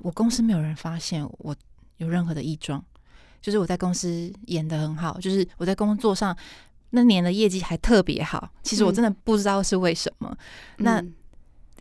[0.00, 1.54] 我公司没有人发现我
[1.98, 2.82] 有任何的异状，
[3.42, 6.34] 就是我在公司演得很好，就是我在工作上
[6.90, 10.36] 那年的业绩还特别好，其实我真的不知道是为什么，
[10.78, 11.04] 嗯、那。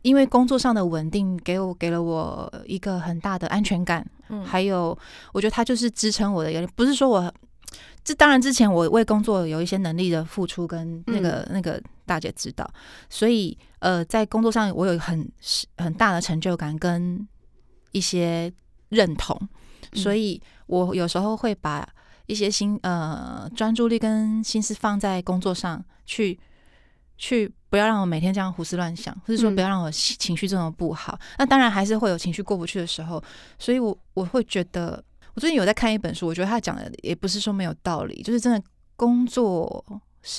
[0.01, 4.95] 因为工作上的稳定，给我给了我一个很大的安全感，嗯，还有
[5.33, 7.33] 我觉得他就是支撑我的，也不是说我
[8.03, 12.71] 这当然之前我为工作有一些能力的付出，跟那个、嗯、那个大姐知道，
[13.09, 15.27] 所以呃，在工作上我有很
[15.77, 17.27] 很大的成就感跟
[17.91, 18.53] 一些
[18.89, 19.35] 认同，
[19.93, 21.83] 所以我有时候会把
[22.27, 26.39] 一些心呃专注力跟心思放在工作上去。
[27.17, 31.13] 去不要让我每天这样胡思乱想，或者说不要让我情绪这么不好。
[31.13, 33.23] 嗯、那当然还是会有情绪过不去的时候，
[33.57, 35.01] 所以我我会觉得，
[35.33, 38.61] 我最近有在看一本书，我觉得他讲的也不是说没有道理，就是真的
[38.97, 39.85] 工作，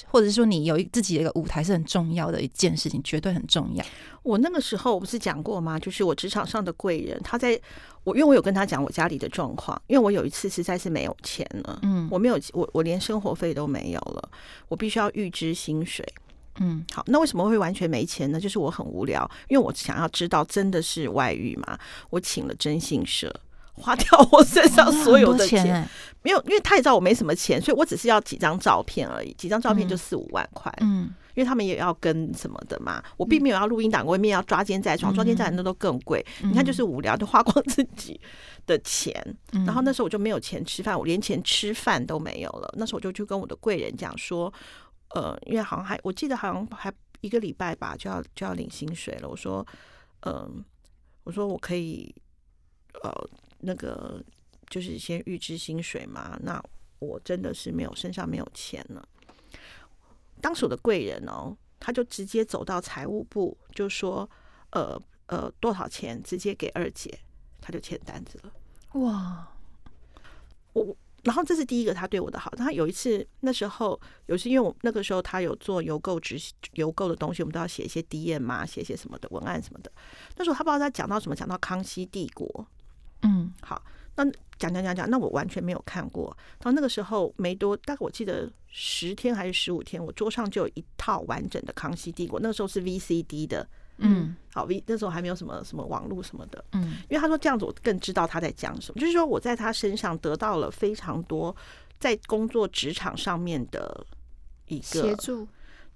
[0.08, 3.84] 或者是说你有一自己的一个舞台是很重要的一件事情，绝对很重要。
[4.22, 5.78] 我那个时候我不是讲过吗？
[5.78, 7.60] 就是我职场上的贵人，他在
[8.04, 14.28] 我因为我有跟他讲我家里的状况，因为我有一次实在是没有钱了，嗯，我没有我我连生活费都没有了，
[14.68, 16.04] 我必须要预支薪水。
[16.58, 18.40] 嗯，好，那为什么会完全没钱呢？
[18.40, 21.78] 就是我很无聊，因为我想要知道真的是外遇嘛。
[22.08, 23.30] 我请了征信社，
[23.76, 25.88] 花掉我身上所有的钱，哦钱欸、
[26.22, 30.72] 没有，因为他也知道我没什么钱，所以我只是要几张照片而已，几张照片就四五万块。
[30.80, 36.24] 嗯，因为他们也要跟什么的嘛，我并没有要录音档，我也没有要抓奸在床，抓奸在床那都更贵。
[36.42, 38.20] 嗯、你看，就是无聊，就花光自己
[38.66, 39.14] 的钱。
[39.52, 42.74] 嗯、然后那时候我就没有钱吃饭，我连钱吃饭都没有了。
[42.76, 44.52] 那时候我就去跟我的贵人讲说。
[45.14, 49.28] 呃，因为好像还，我记得好像还一个礼拜吧，就要就要领薪水了。
[49.28, 49.64] 我说，
[50.22, 50.50] 嗯、呃，
[51.22, 52.12] 我说我可以，
[53.04, 53.28] 呃，
[53.60, 54.22] 那个
[54.68, 56.38] 就是先预支薪水嘛。
[56.42, 56.62] 那
[56.98, 59.08] 我真的是没有身上没有钱了。
[60.40, 64.28] 当时我的贵人哦，他就直接走到财务部，就说，
[64.70, 67.18] 呃呃，多少钱直接给二姐，
[67.60, 68.52] 他就签单子了。
[69.00, 69.48] 哇，
[70.72, 70.96] 我。
[71.24, 72.48] 然后这是第一个他对我的好。
[72.52, 76.38] 他有一次那时候，有时因为我那个时候他有做邮购直
[76.74, 79.90] 邮购的东西，我们都要写一些 DM 嘛，写一些什么的文案什么的。
[80.36, 82.64] 那时候他不知道他讲到什么，讲到康熙帝国。
[83.22, 83.82] 嗯，好，
[84.16, 84.24] 那
[84.58, 86.36] 讲讲讲讲，那我完全没有看过。
[86.60, 92.40] 然后那个时候没多，大概我记得十天还是十五天，我桌上就有一套完整的康熙帝国。
[92.40, 93.66] 那个时候是 VCD 的。
[93.98, 101.56] 嗯，好，V 那时候还没有什么什么网络什么的，嗯，因为他说这样子我更知道他在讲什么，就是说我在他身上得到了非常多
[101.98, 104.06] 在工作职场上面的
[104.68, 105.48] 一个协助，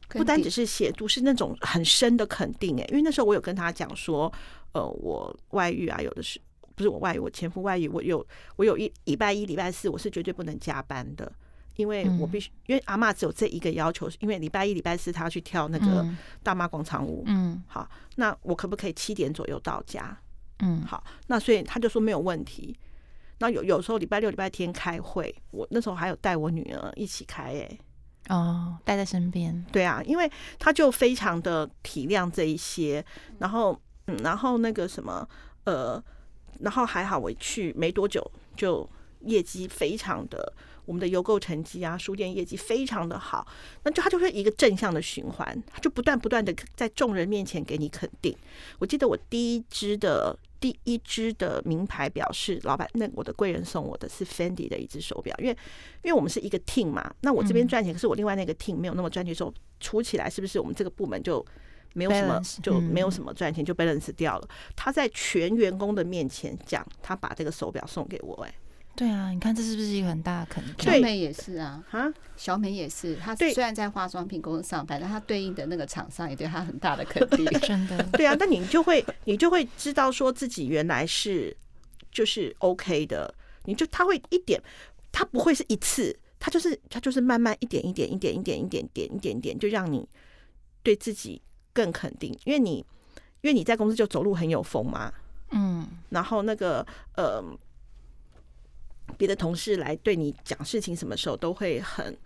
[0.08, 2.74] 不单只是协助，是那种很深的肯定。
[2.80, 4.32] 哎，因为那时候我有跟他讲说，
[4.72, 6.40] 呃，我外遇啊，有的是
[6.80, 8.26] 不是我外遇，我前夫外遇，我有
[8.56, 11.30] 我有一礼拜一、礼拜四我是绝对不能加班的。
[11.76, 16.06] 因为我必须，因为阿妈只有这一个要求，因为礼拜一、礼拜四她要去跳那个
[16.42, 17.22] 大妈广场舞。
[17.26, 17.86] 嗯，好，
[18.16, 20.16] 那我可不可以七点左右到家？
[20.60, 22.74] 嗯，好，那所以他就说没有问题。
[23.38, 27.80] 那有有时候礼拜六、礼拜天开会，我那时候还有带我女儿一起开、欸，
[28.26, 29.64] 哎，哦，带在身边。
[29.72, 33.02] 对啊，因为他就非常的体谅这一些，
[33.38, 35.26] 然后，嗯，然后那个什么，
[35.64, 36.02] 呃，
[36.60, 38.88] 然后还好我去没多久就
[39.20, 40.52] 业绩非常的。
[40.86, 43.46] 我们的邮购成绩啊，书店业绩非常的好，
[43.84, 48.36] 那就它就是一个正向的循环，它就不断不断的在众人面前给你肯定。
[48.80, 55.50] 我记得我第一支的第一支的名牌表是老板，那我的贵人送我的是 Fendi 的一只手表，因为
[56.02, 61.44] 因为我们是一个 team 嘛，那我这边赚钱，可是我另外那个 team 没有那么赚钱，时候出起来是不是我们这个部门就
[61.92, 64.48] 没有什么就没有什么赚钱就 balance 掉了？
[64.76, 68.54] 他在全员工的面前讲，他把这个手表送给我，哎。
[68.96, 70.92] 对啊，你看这是不是一个很大的肯定？
[70.92, 73.16] 小美也是啊，哈，小美也是。
[73.16, 77.46] 她虽然在化妆品公司上班，但她对应的那个厂商也对她很大的肯定。
[77.60, 81.56] 真的，对啊，那你就会，你就会知道说自己原来是
[82.10, 83.32] 就是 OK 的。
[83.64, 84.60] 你就他会一点，
[85.12, 90.06] 他不会是一次，他就是他就是慢慢一点一点一点一点一点点一点点，就让你
[90.82, 91.40] 对自己
[91.72, 92.36] 更肯定。
[92.44, 92.84] 因为你
[93.40, 95.12] 因为你在公司就走路很有风嘛，
[95.50, 96.86] 嗯，然后那个
[97.16, 97.42] 呃。
[99.18, 102.16] 别的同事来对你讲事情，什么时候都会很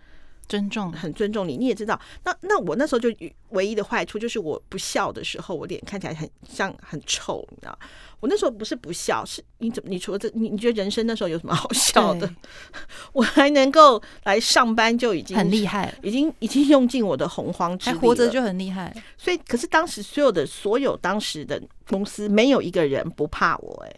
[0.47, 1.57] 尊重，很尊重你。
[1.57, 3.09] 你也知道，那那我那时候就
[3.49, 7.77] 唯一的坏处就是我不笑的时候，我脸看起来很像很臭，你知道？
[8.21, 9.89] 我那时候不是不笑，是你怎么？
[9.89, 12.33] 你除了这，你你觉得人生那时候有什么好笑的？
[13.13, 18.95] 我还能够来上班就已经很厉害，已经已经用尽我的洪荒之力，还活着就很厉害。
[19.17, 23.95] 所以，可是当时所有的所有当时的公司没有一个人不怕我，欸，哎。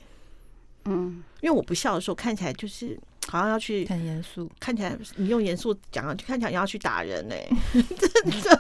[0.90, 2.98] 嗯，因为我不笑的时候看起来就是
[3.28, 7.50] 好像要去很严肃，看起来你用严肃讲，就看起来你要去打人呢、 欸。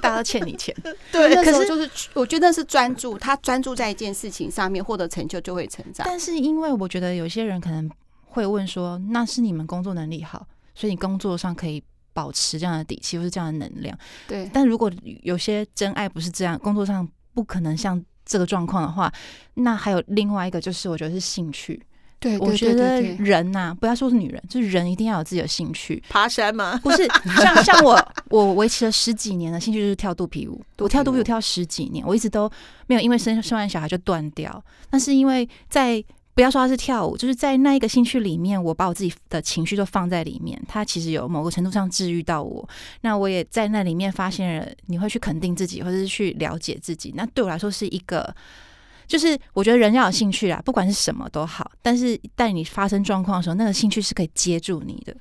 [0.01, 0.75] 大家都欠你钱，
[1.11, 1.35] 对。
[1.43, 6.05] 可是就是我觉得是专注，他专注在一件事情上面，获得成就就会成长。
[6.05, 7.89] 但是因为我觉得有些人可能
[8.25, 10.45] 会问说，那是你们工作能力好，
[10.75, 11.81] 所以你工作上可以
[12.13, 13.97] 保持这样的底气或是这样的能量。
[14.27, 14.49] 对。
[14.53, 14.91] 但如果
[15.23, 19.11] 有些真爱不是这样，工作上不可能像这个状况的话，
[19.53, 21.81] 那还有另外一个就是我觉得是兴趣。
[22.19, 26.01] 对，我觉得人呐、啊，不要说是女人，就是人一定要有自己的兴趣。
[26.09, 26.79] 爬山吗？
[26.81, 27.07] 不是，
[27.39, 30.59] 像像我，我维持了十几年的兴趣就是跳肚皮舞。
[30.79, 32.49] 我跳肚皮舞跳十几年，我一直都
[32.87, 34.63] 没有因为生生完小孩就断掉。
[34.89, 36.03] 那是因为在
[36.33, 40.59] 不要说它是跳舞，就是在那一个兴趣里面，我把我自己的情绪都放在里面。
[40.67, 42.67] 它其实有某个程度上治愈到我。
[43.01, 47.13] 那我也在那里面发现了，你会去肯定自己，或者是去了解自己。
[47.15, 48.35] 那对我来说是一个。
[49.07, 51.71] 就是我觉得人要有兴趣啦，不管是什么都好。
[51.81, 55.15] 但是在你发生状况的时候，那个兴趣是可以接住你的。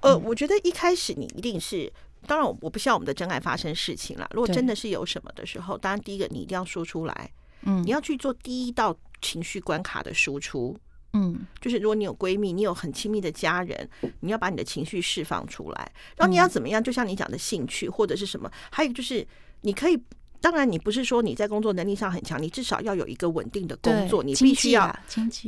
[0.00, 1.92] 呃，我觉得一开始你一定是，
[2.26, 4.26] 当然我不希望我们的真爱发生事情啦。
[4.32, 7.30] 如果真的是有什么的时候，当然第一个你一定要说出来，
[7.62, 10.74] 嗯，你要去做第一道情绪关卡的输出，
[11.12, 13.88] 嗯，就是如果你有闺蜜，你有很亲密的家人，
[14.20, 15.92] 你要把你的情绪释放出来。
[16.16, 16.82] 然后你要怎么样？
[16.82, 19.26] 就像你讲的兴趣或者是什么，还有就是
[19.60, 20.00] 你可以。
[20.40, 24.94] 当然，你不是说你在工作能力上很强，你至少要有一个稳定的工作，你必须要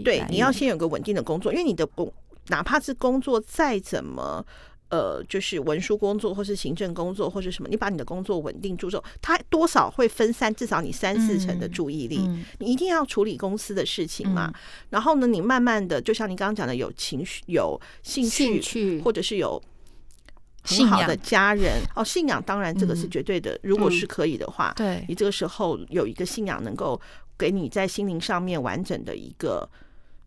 [0.03, 2.13] 对，你要先有个稳定的工作，因为你的工
[2.49, 4.45] 哪怕是工作再怎么
[4.91, 12.19] 呃，就是文书工作或是行政工作或是什么，你把你的工作稳定住之后，它多少会分散至少你三四成的注意力，
[12.59, 14.53] 你一定要处理公司的事情嘛。
[14.91, 18.61] 然后呢，你慢慢的，就像你刚刚讲的，有情绪、有兴趣，
[19.03, 19.63] 或者是有。
[20.69, 23.53] 很好的家人哦，信仰当然这个是绝对的。
[23.55, 27.01] 嗯、如果是可以的话，嗯、对，你这个时候有一个信仰，能够
[27.39, 29.69] 给你在心灵上面完整的一个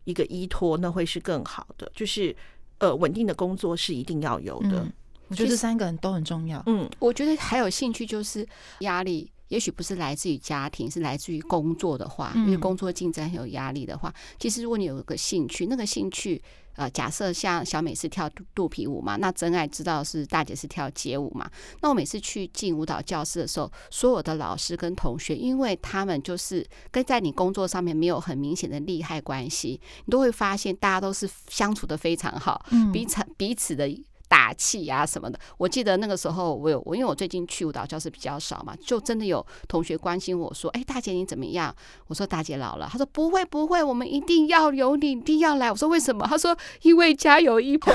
[0.06, 1.92] 一个依托，那会是更好的。
[1.96, 2.36] 就是
[2.80, 4.84] 呃，稳定的工作是一定要有的。
[4.84, 4.94] 嗯、
[5.28, 6.62] 我觉得这三个人都很重要。
[6.66, 8.48] 嗯，我觉得还有兴趣就是
[8.80, 16.42] 压力，也许不是来自于家庭，是来自于工作的话，嗯、因为工作竞争很有压力的话，其实如果你有一个兴趣，那个兴趣。
[16.76, 21.52] 呃，假设像小美是跳肚皮舞嘛，那真爱知道是大姐是跳街舞嘛。
[21.82, 33.90] 那我每次去进舞蹈教室的时候，所有的老师跟同学，因为他们就是跟在你工作上面没有很明显的利害关系，你都会发现大家都是相处的非常好，彼此彼此的。
[34.32, 41.76] 打气呀什么的，我记得那个时候我有我，因为我最近去舞蹈教室比较少嘛，就真的有同学关心我说：“哎，大姐你怎么样？”
[42.08, 47.94] 我说：“大姐老了。”他说：“不会不会，我们一定要有你，一定要来。”我说：“为什么？”他说：“因为家有一朋，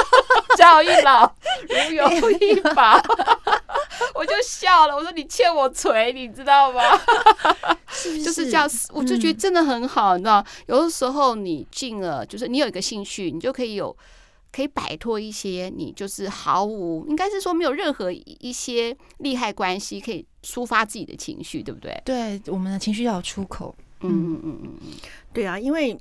[0.56, 1.30] 家有一老，
[1.68, 2.98] 如有一宝。”
[4.16, 6.80] 我就笑了，我说：“你欠我锤，你知道吗？”
[7.92, 13.94] 是是就是这样，我就觉得真的很好，你知道，有的时候你进了，就是你有一个兴趣，你就可以有。
[14.54, 22.00] 可以摆脱一些，你就是毫无，应该是说没有任何一些利害关系，可以抒发自己的情绪，对不对？
[22.04, 23.74] 对，我们的情绪要有出口。
[24.02, 24.92] 嗯嗯嗯嗯嗯，
[25.32, 25.98] 对啊，因为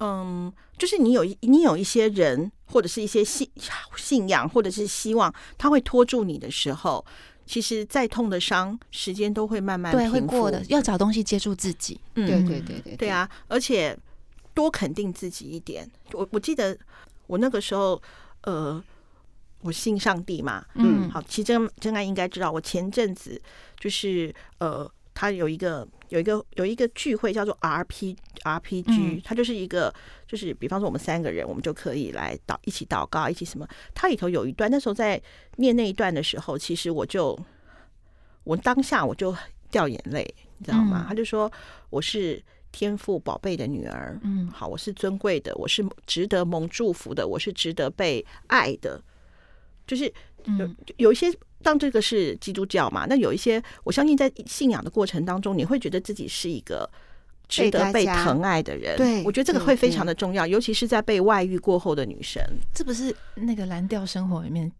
[0.00, 3.48] 嗯，就是你有你有一些人或者是一些信
[3.96, 7.02] 信仰或者是希望，他会拖住你的时候，
[7.46, 10.62] 其实再痛的伤，时间都会慢慢对会过的。
[10.68, 13.96] 要找东西接住自己，嗯，对对对对，对啊，而且
[14.52, 15.90] 多肯定自己一点。
[16.12, 16.76] 我我记得
[17.26, 18.00] 我那个时候，
[18.42, 18.82] 呃，
[19.60, 23.40] 我信上帝嘛，嗯，好，其实真真爱应该知道，我前阵子
[23.78, 24.90] 就是呃。
[25.18, 29.90] 他有一个有一个有一个聚会叫做 RP RPG，它就是一个
[30.26, 33.66] 就是比方说我们三个人，我们就可以来祷一起祷告，一起什么。
[33.94, 35.18] 它里头有一段，那时候在
[35.56, 37.34] 念那一段的时候，其实我就
[38.44, 39.34] 我当下我就
[39.70, 40.22] 掉眼泪，
[40.58, 41.06] 你知道吗？
[41.08, 41.50] 他就说
[41.88, 42.44] 我是
[42.76, 49.02] 天赋宝贝的女儿，嗯，好，我是尊贵的，我是值得蒙祝福的，我是值得被爱的，
[49.86, 50.12] 就是
[50.58, 51.32] 有有一些。
[51.62, 56.88] 当这个是基督教嘛，那有一些，我相信在信仰的过程当中，你会觉得自己是一个
[57.48, 58.94] 值得被疼爱的人。
[58.98, 62.40] 对，我觉得这个会非常的重要，尤其是在被外遇过后的女生。
[62.74, 64.70] 这不是那个蓝调生活里面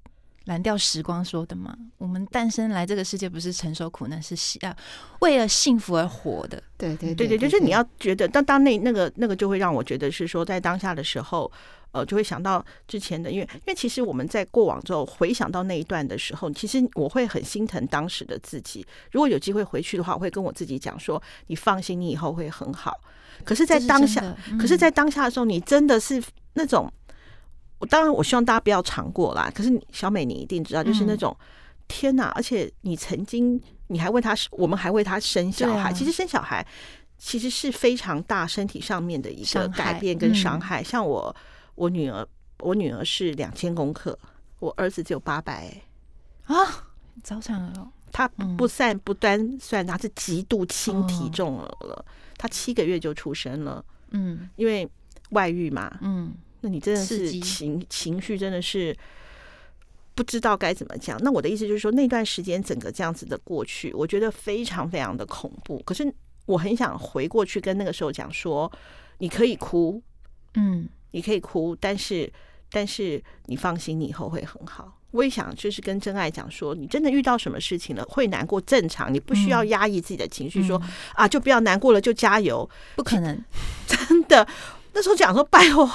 [0.47, 1.77] 蓝调时光说的吗？
[1.99, 4.35] 我们诞生来这个世界不是承受苦难，是
[4.67, 4.77] 啊
[5.21, 6.61] 为了幸福而活的。
[6.77, 11.53] 对对对对，就是你要觉得，当当那那个那个就会让我觉得是说，在当下的时候。
[11.93, 18.87] 呃，就会想到之前的，因为因为其实我们在过往之后回想到那一段的时候，其实我会很心疼当时的自己。
[19.13, 22.93] 如果有机会回去的话，我会跟我自己讲说：“你放心，你以后会很好。”
[23.45, 24.21] 可是，在当下，
[24.51, 26.93] 嗯、可是，在当下的时候，你真的是那种……
[27.79, 29.51] 我当然，我希望大家不要尝过啦。
[29.55, 31.47] 可是，小美，你一定知道，就是那种、嗯、
[31.89, 32.33] 天哪！
[32.35, 35.91] 而且，你曾经你还为他，我们还为他生小孩。
[35.91, 36.67] 啊、其实，生小孩
[37.19, 40.83] 其实是非常大身体上面的一个改变跟伤害。
[40.83, 41.35] 嗯、像我。
[41.77, 42.27] 我女儿，
[42.61, 44.19] 我女儿是两千公克，
[44.61, 45.71] 我儿子只有八百。
[46.47, 46.57] 啊，
[47.23, 47.93] 早产了。
[48.11, 48.27] 他
[48.57, 52.05] 不算不单算，他是极度轻体重了，哦、
[52.39, 53.85] 他七个月就出生了。
[54.13, 54.91] 嗯，因为
[55.33, 55.99] 外遇嘛。
[56.01, 58.97] 嗯，那你真的是情情绪真的是
[60.15, 61.19] 不知道该怎么讲。
[61.23, 65.83] 那我的意思就是说，那段时间整个这样子的过去，我觉得非常非常的恐怖。
[65.85, 66.13] 可是
[66.47, 68.71] 我很想回过去跟那个时候讲说，
[69.19, 70.03] 你可以哭，
[70.55, 70.89] 嗯。
[71.13, 72.31] 你可以哭，但是，
[72.71, 75.01] 但是你放心，你以后会很好。
[75.13, 82.69] 我也想就是跟真爱讲说，你真的遇到什么事情了，会难过正常，你不需要压抑自己的情绪，说、嗯、啊，就不要难过了，就加油。
[82.97, 83.43] 不可能，
[83.87, 84.47] 真的。
[84.93, 85.91] 那时候讲说，拜托，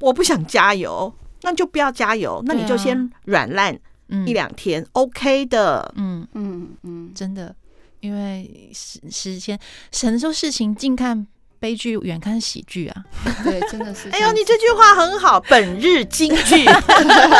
[0.00, 1.12] 我不想加油，
[1.42, 3.78] 那就不要加油，那你就先软烂
[4.26, 5.92] 一两天、嗯、，OK 的。
[5.96, 7.54] 嗯嗯嗯，真的，
[8.00, 9.58] 因为时时间，
[10.00, 11.26] 很多时候事情近看。
[11.58, 13.04] 悲剧远看喜剧啊！
[13.42, 14.10] 对，真的是。
[14.12, 16.66] 哎呦，你这句话很好，本日金句。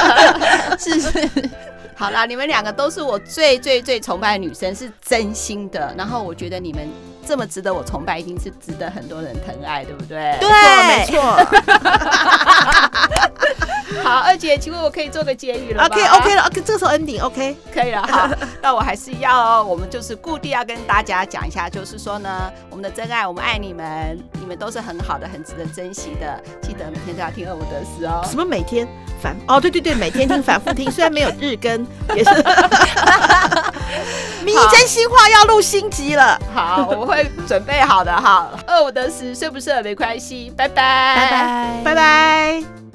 [0.80, 1.50] 是是。
[1.94, 5.94] 好啦，你们两个都是我最最最崇拜的女生，是真心的。
[5.98, 6.88] 然后我觉得你们
[7.26, 10.36] 这么值得我崇拜，一定是值得很多人疼爱，对不对？
[10.40, 10.48] 对，
[10.86, 11.20] 没错。
[14.02, 18.06] 好，二姐，请问我可以做个结语了吗？OK，OK 了，OK，这个时候 ending，OK，可以了。
[18.06, 18.28] 好，
[18.62, 26.40] 那我还是要，我们就是固定要跟大家讲一下，就是说呢，我们的真爱，我们爱你们，你们都是很好的，很值得珍惜的。
[26.62, 28.24] 记得每天都要听二五得死哦。
[28.30, 28.86] 什么每天
[29.20, 29.34] 反？
[29.48, 31.84] 哦，对对对，每天听，反复听，虽然没有日更。
[32.14, 32.30] 也是，
[34.44, 36.38] 你真心话要录新集了。
[36.54, 38.14] 好，我会准备好的。
[38.14, 40.52] 哈，饿不得死，睡不睡没关系。
[40.56, 42.85] 拜拜，拜拜，拜拜。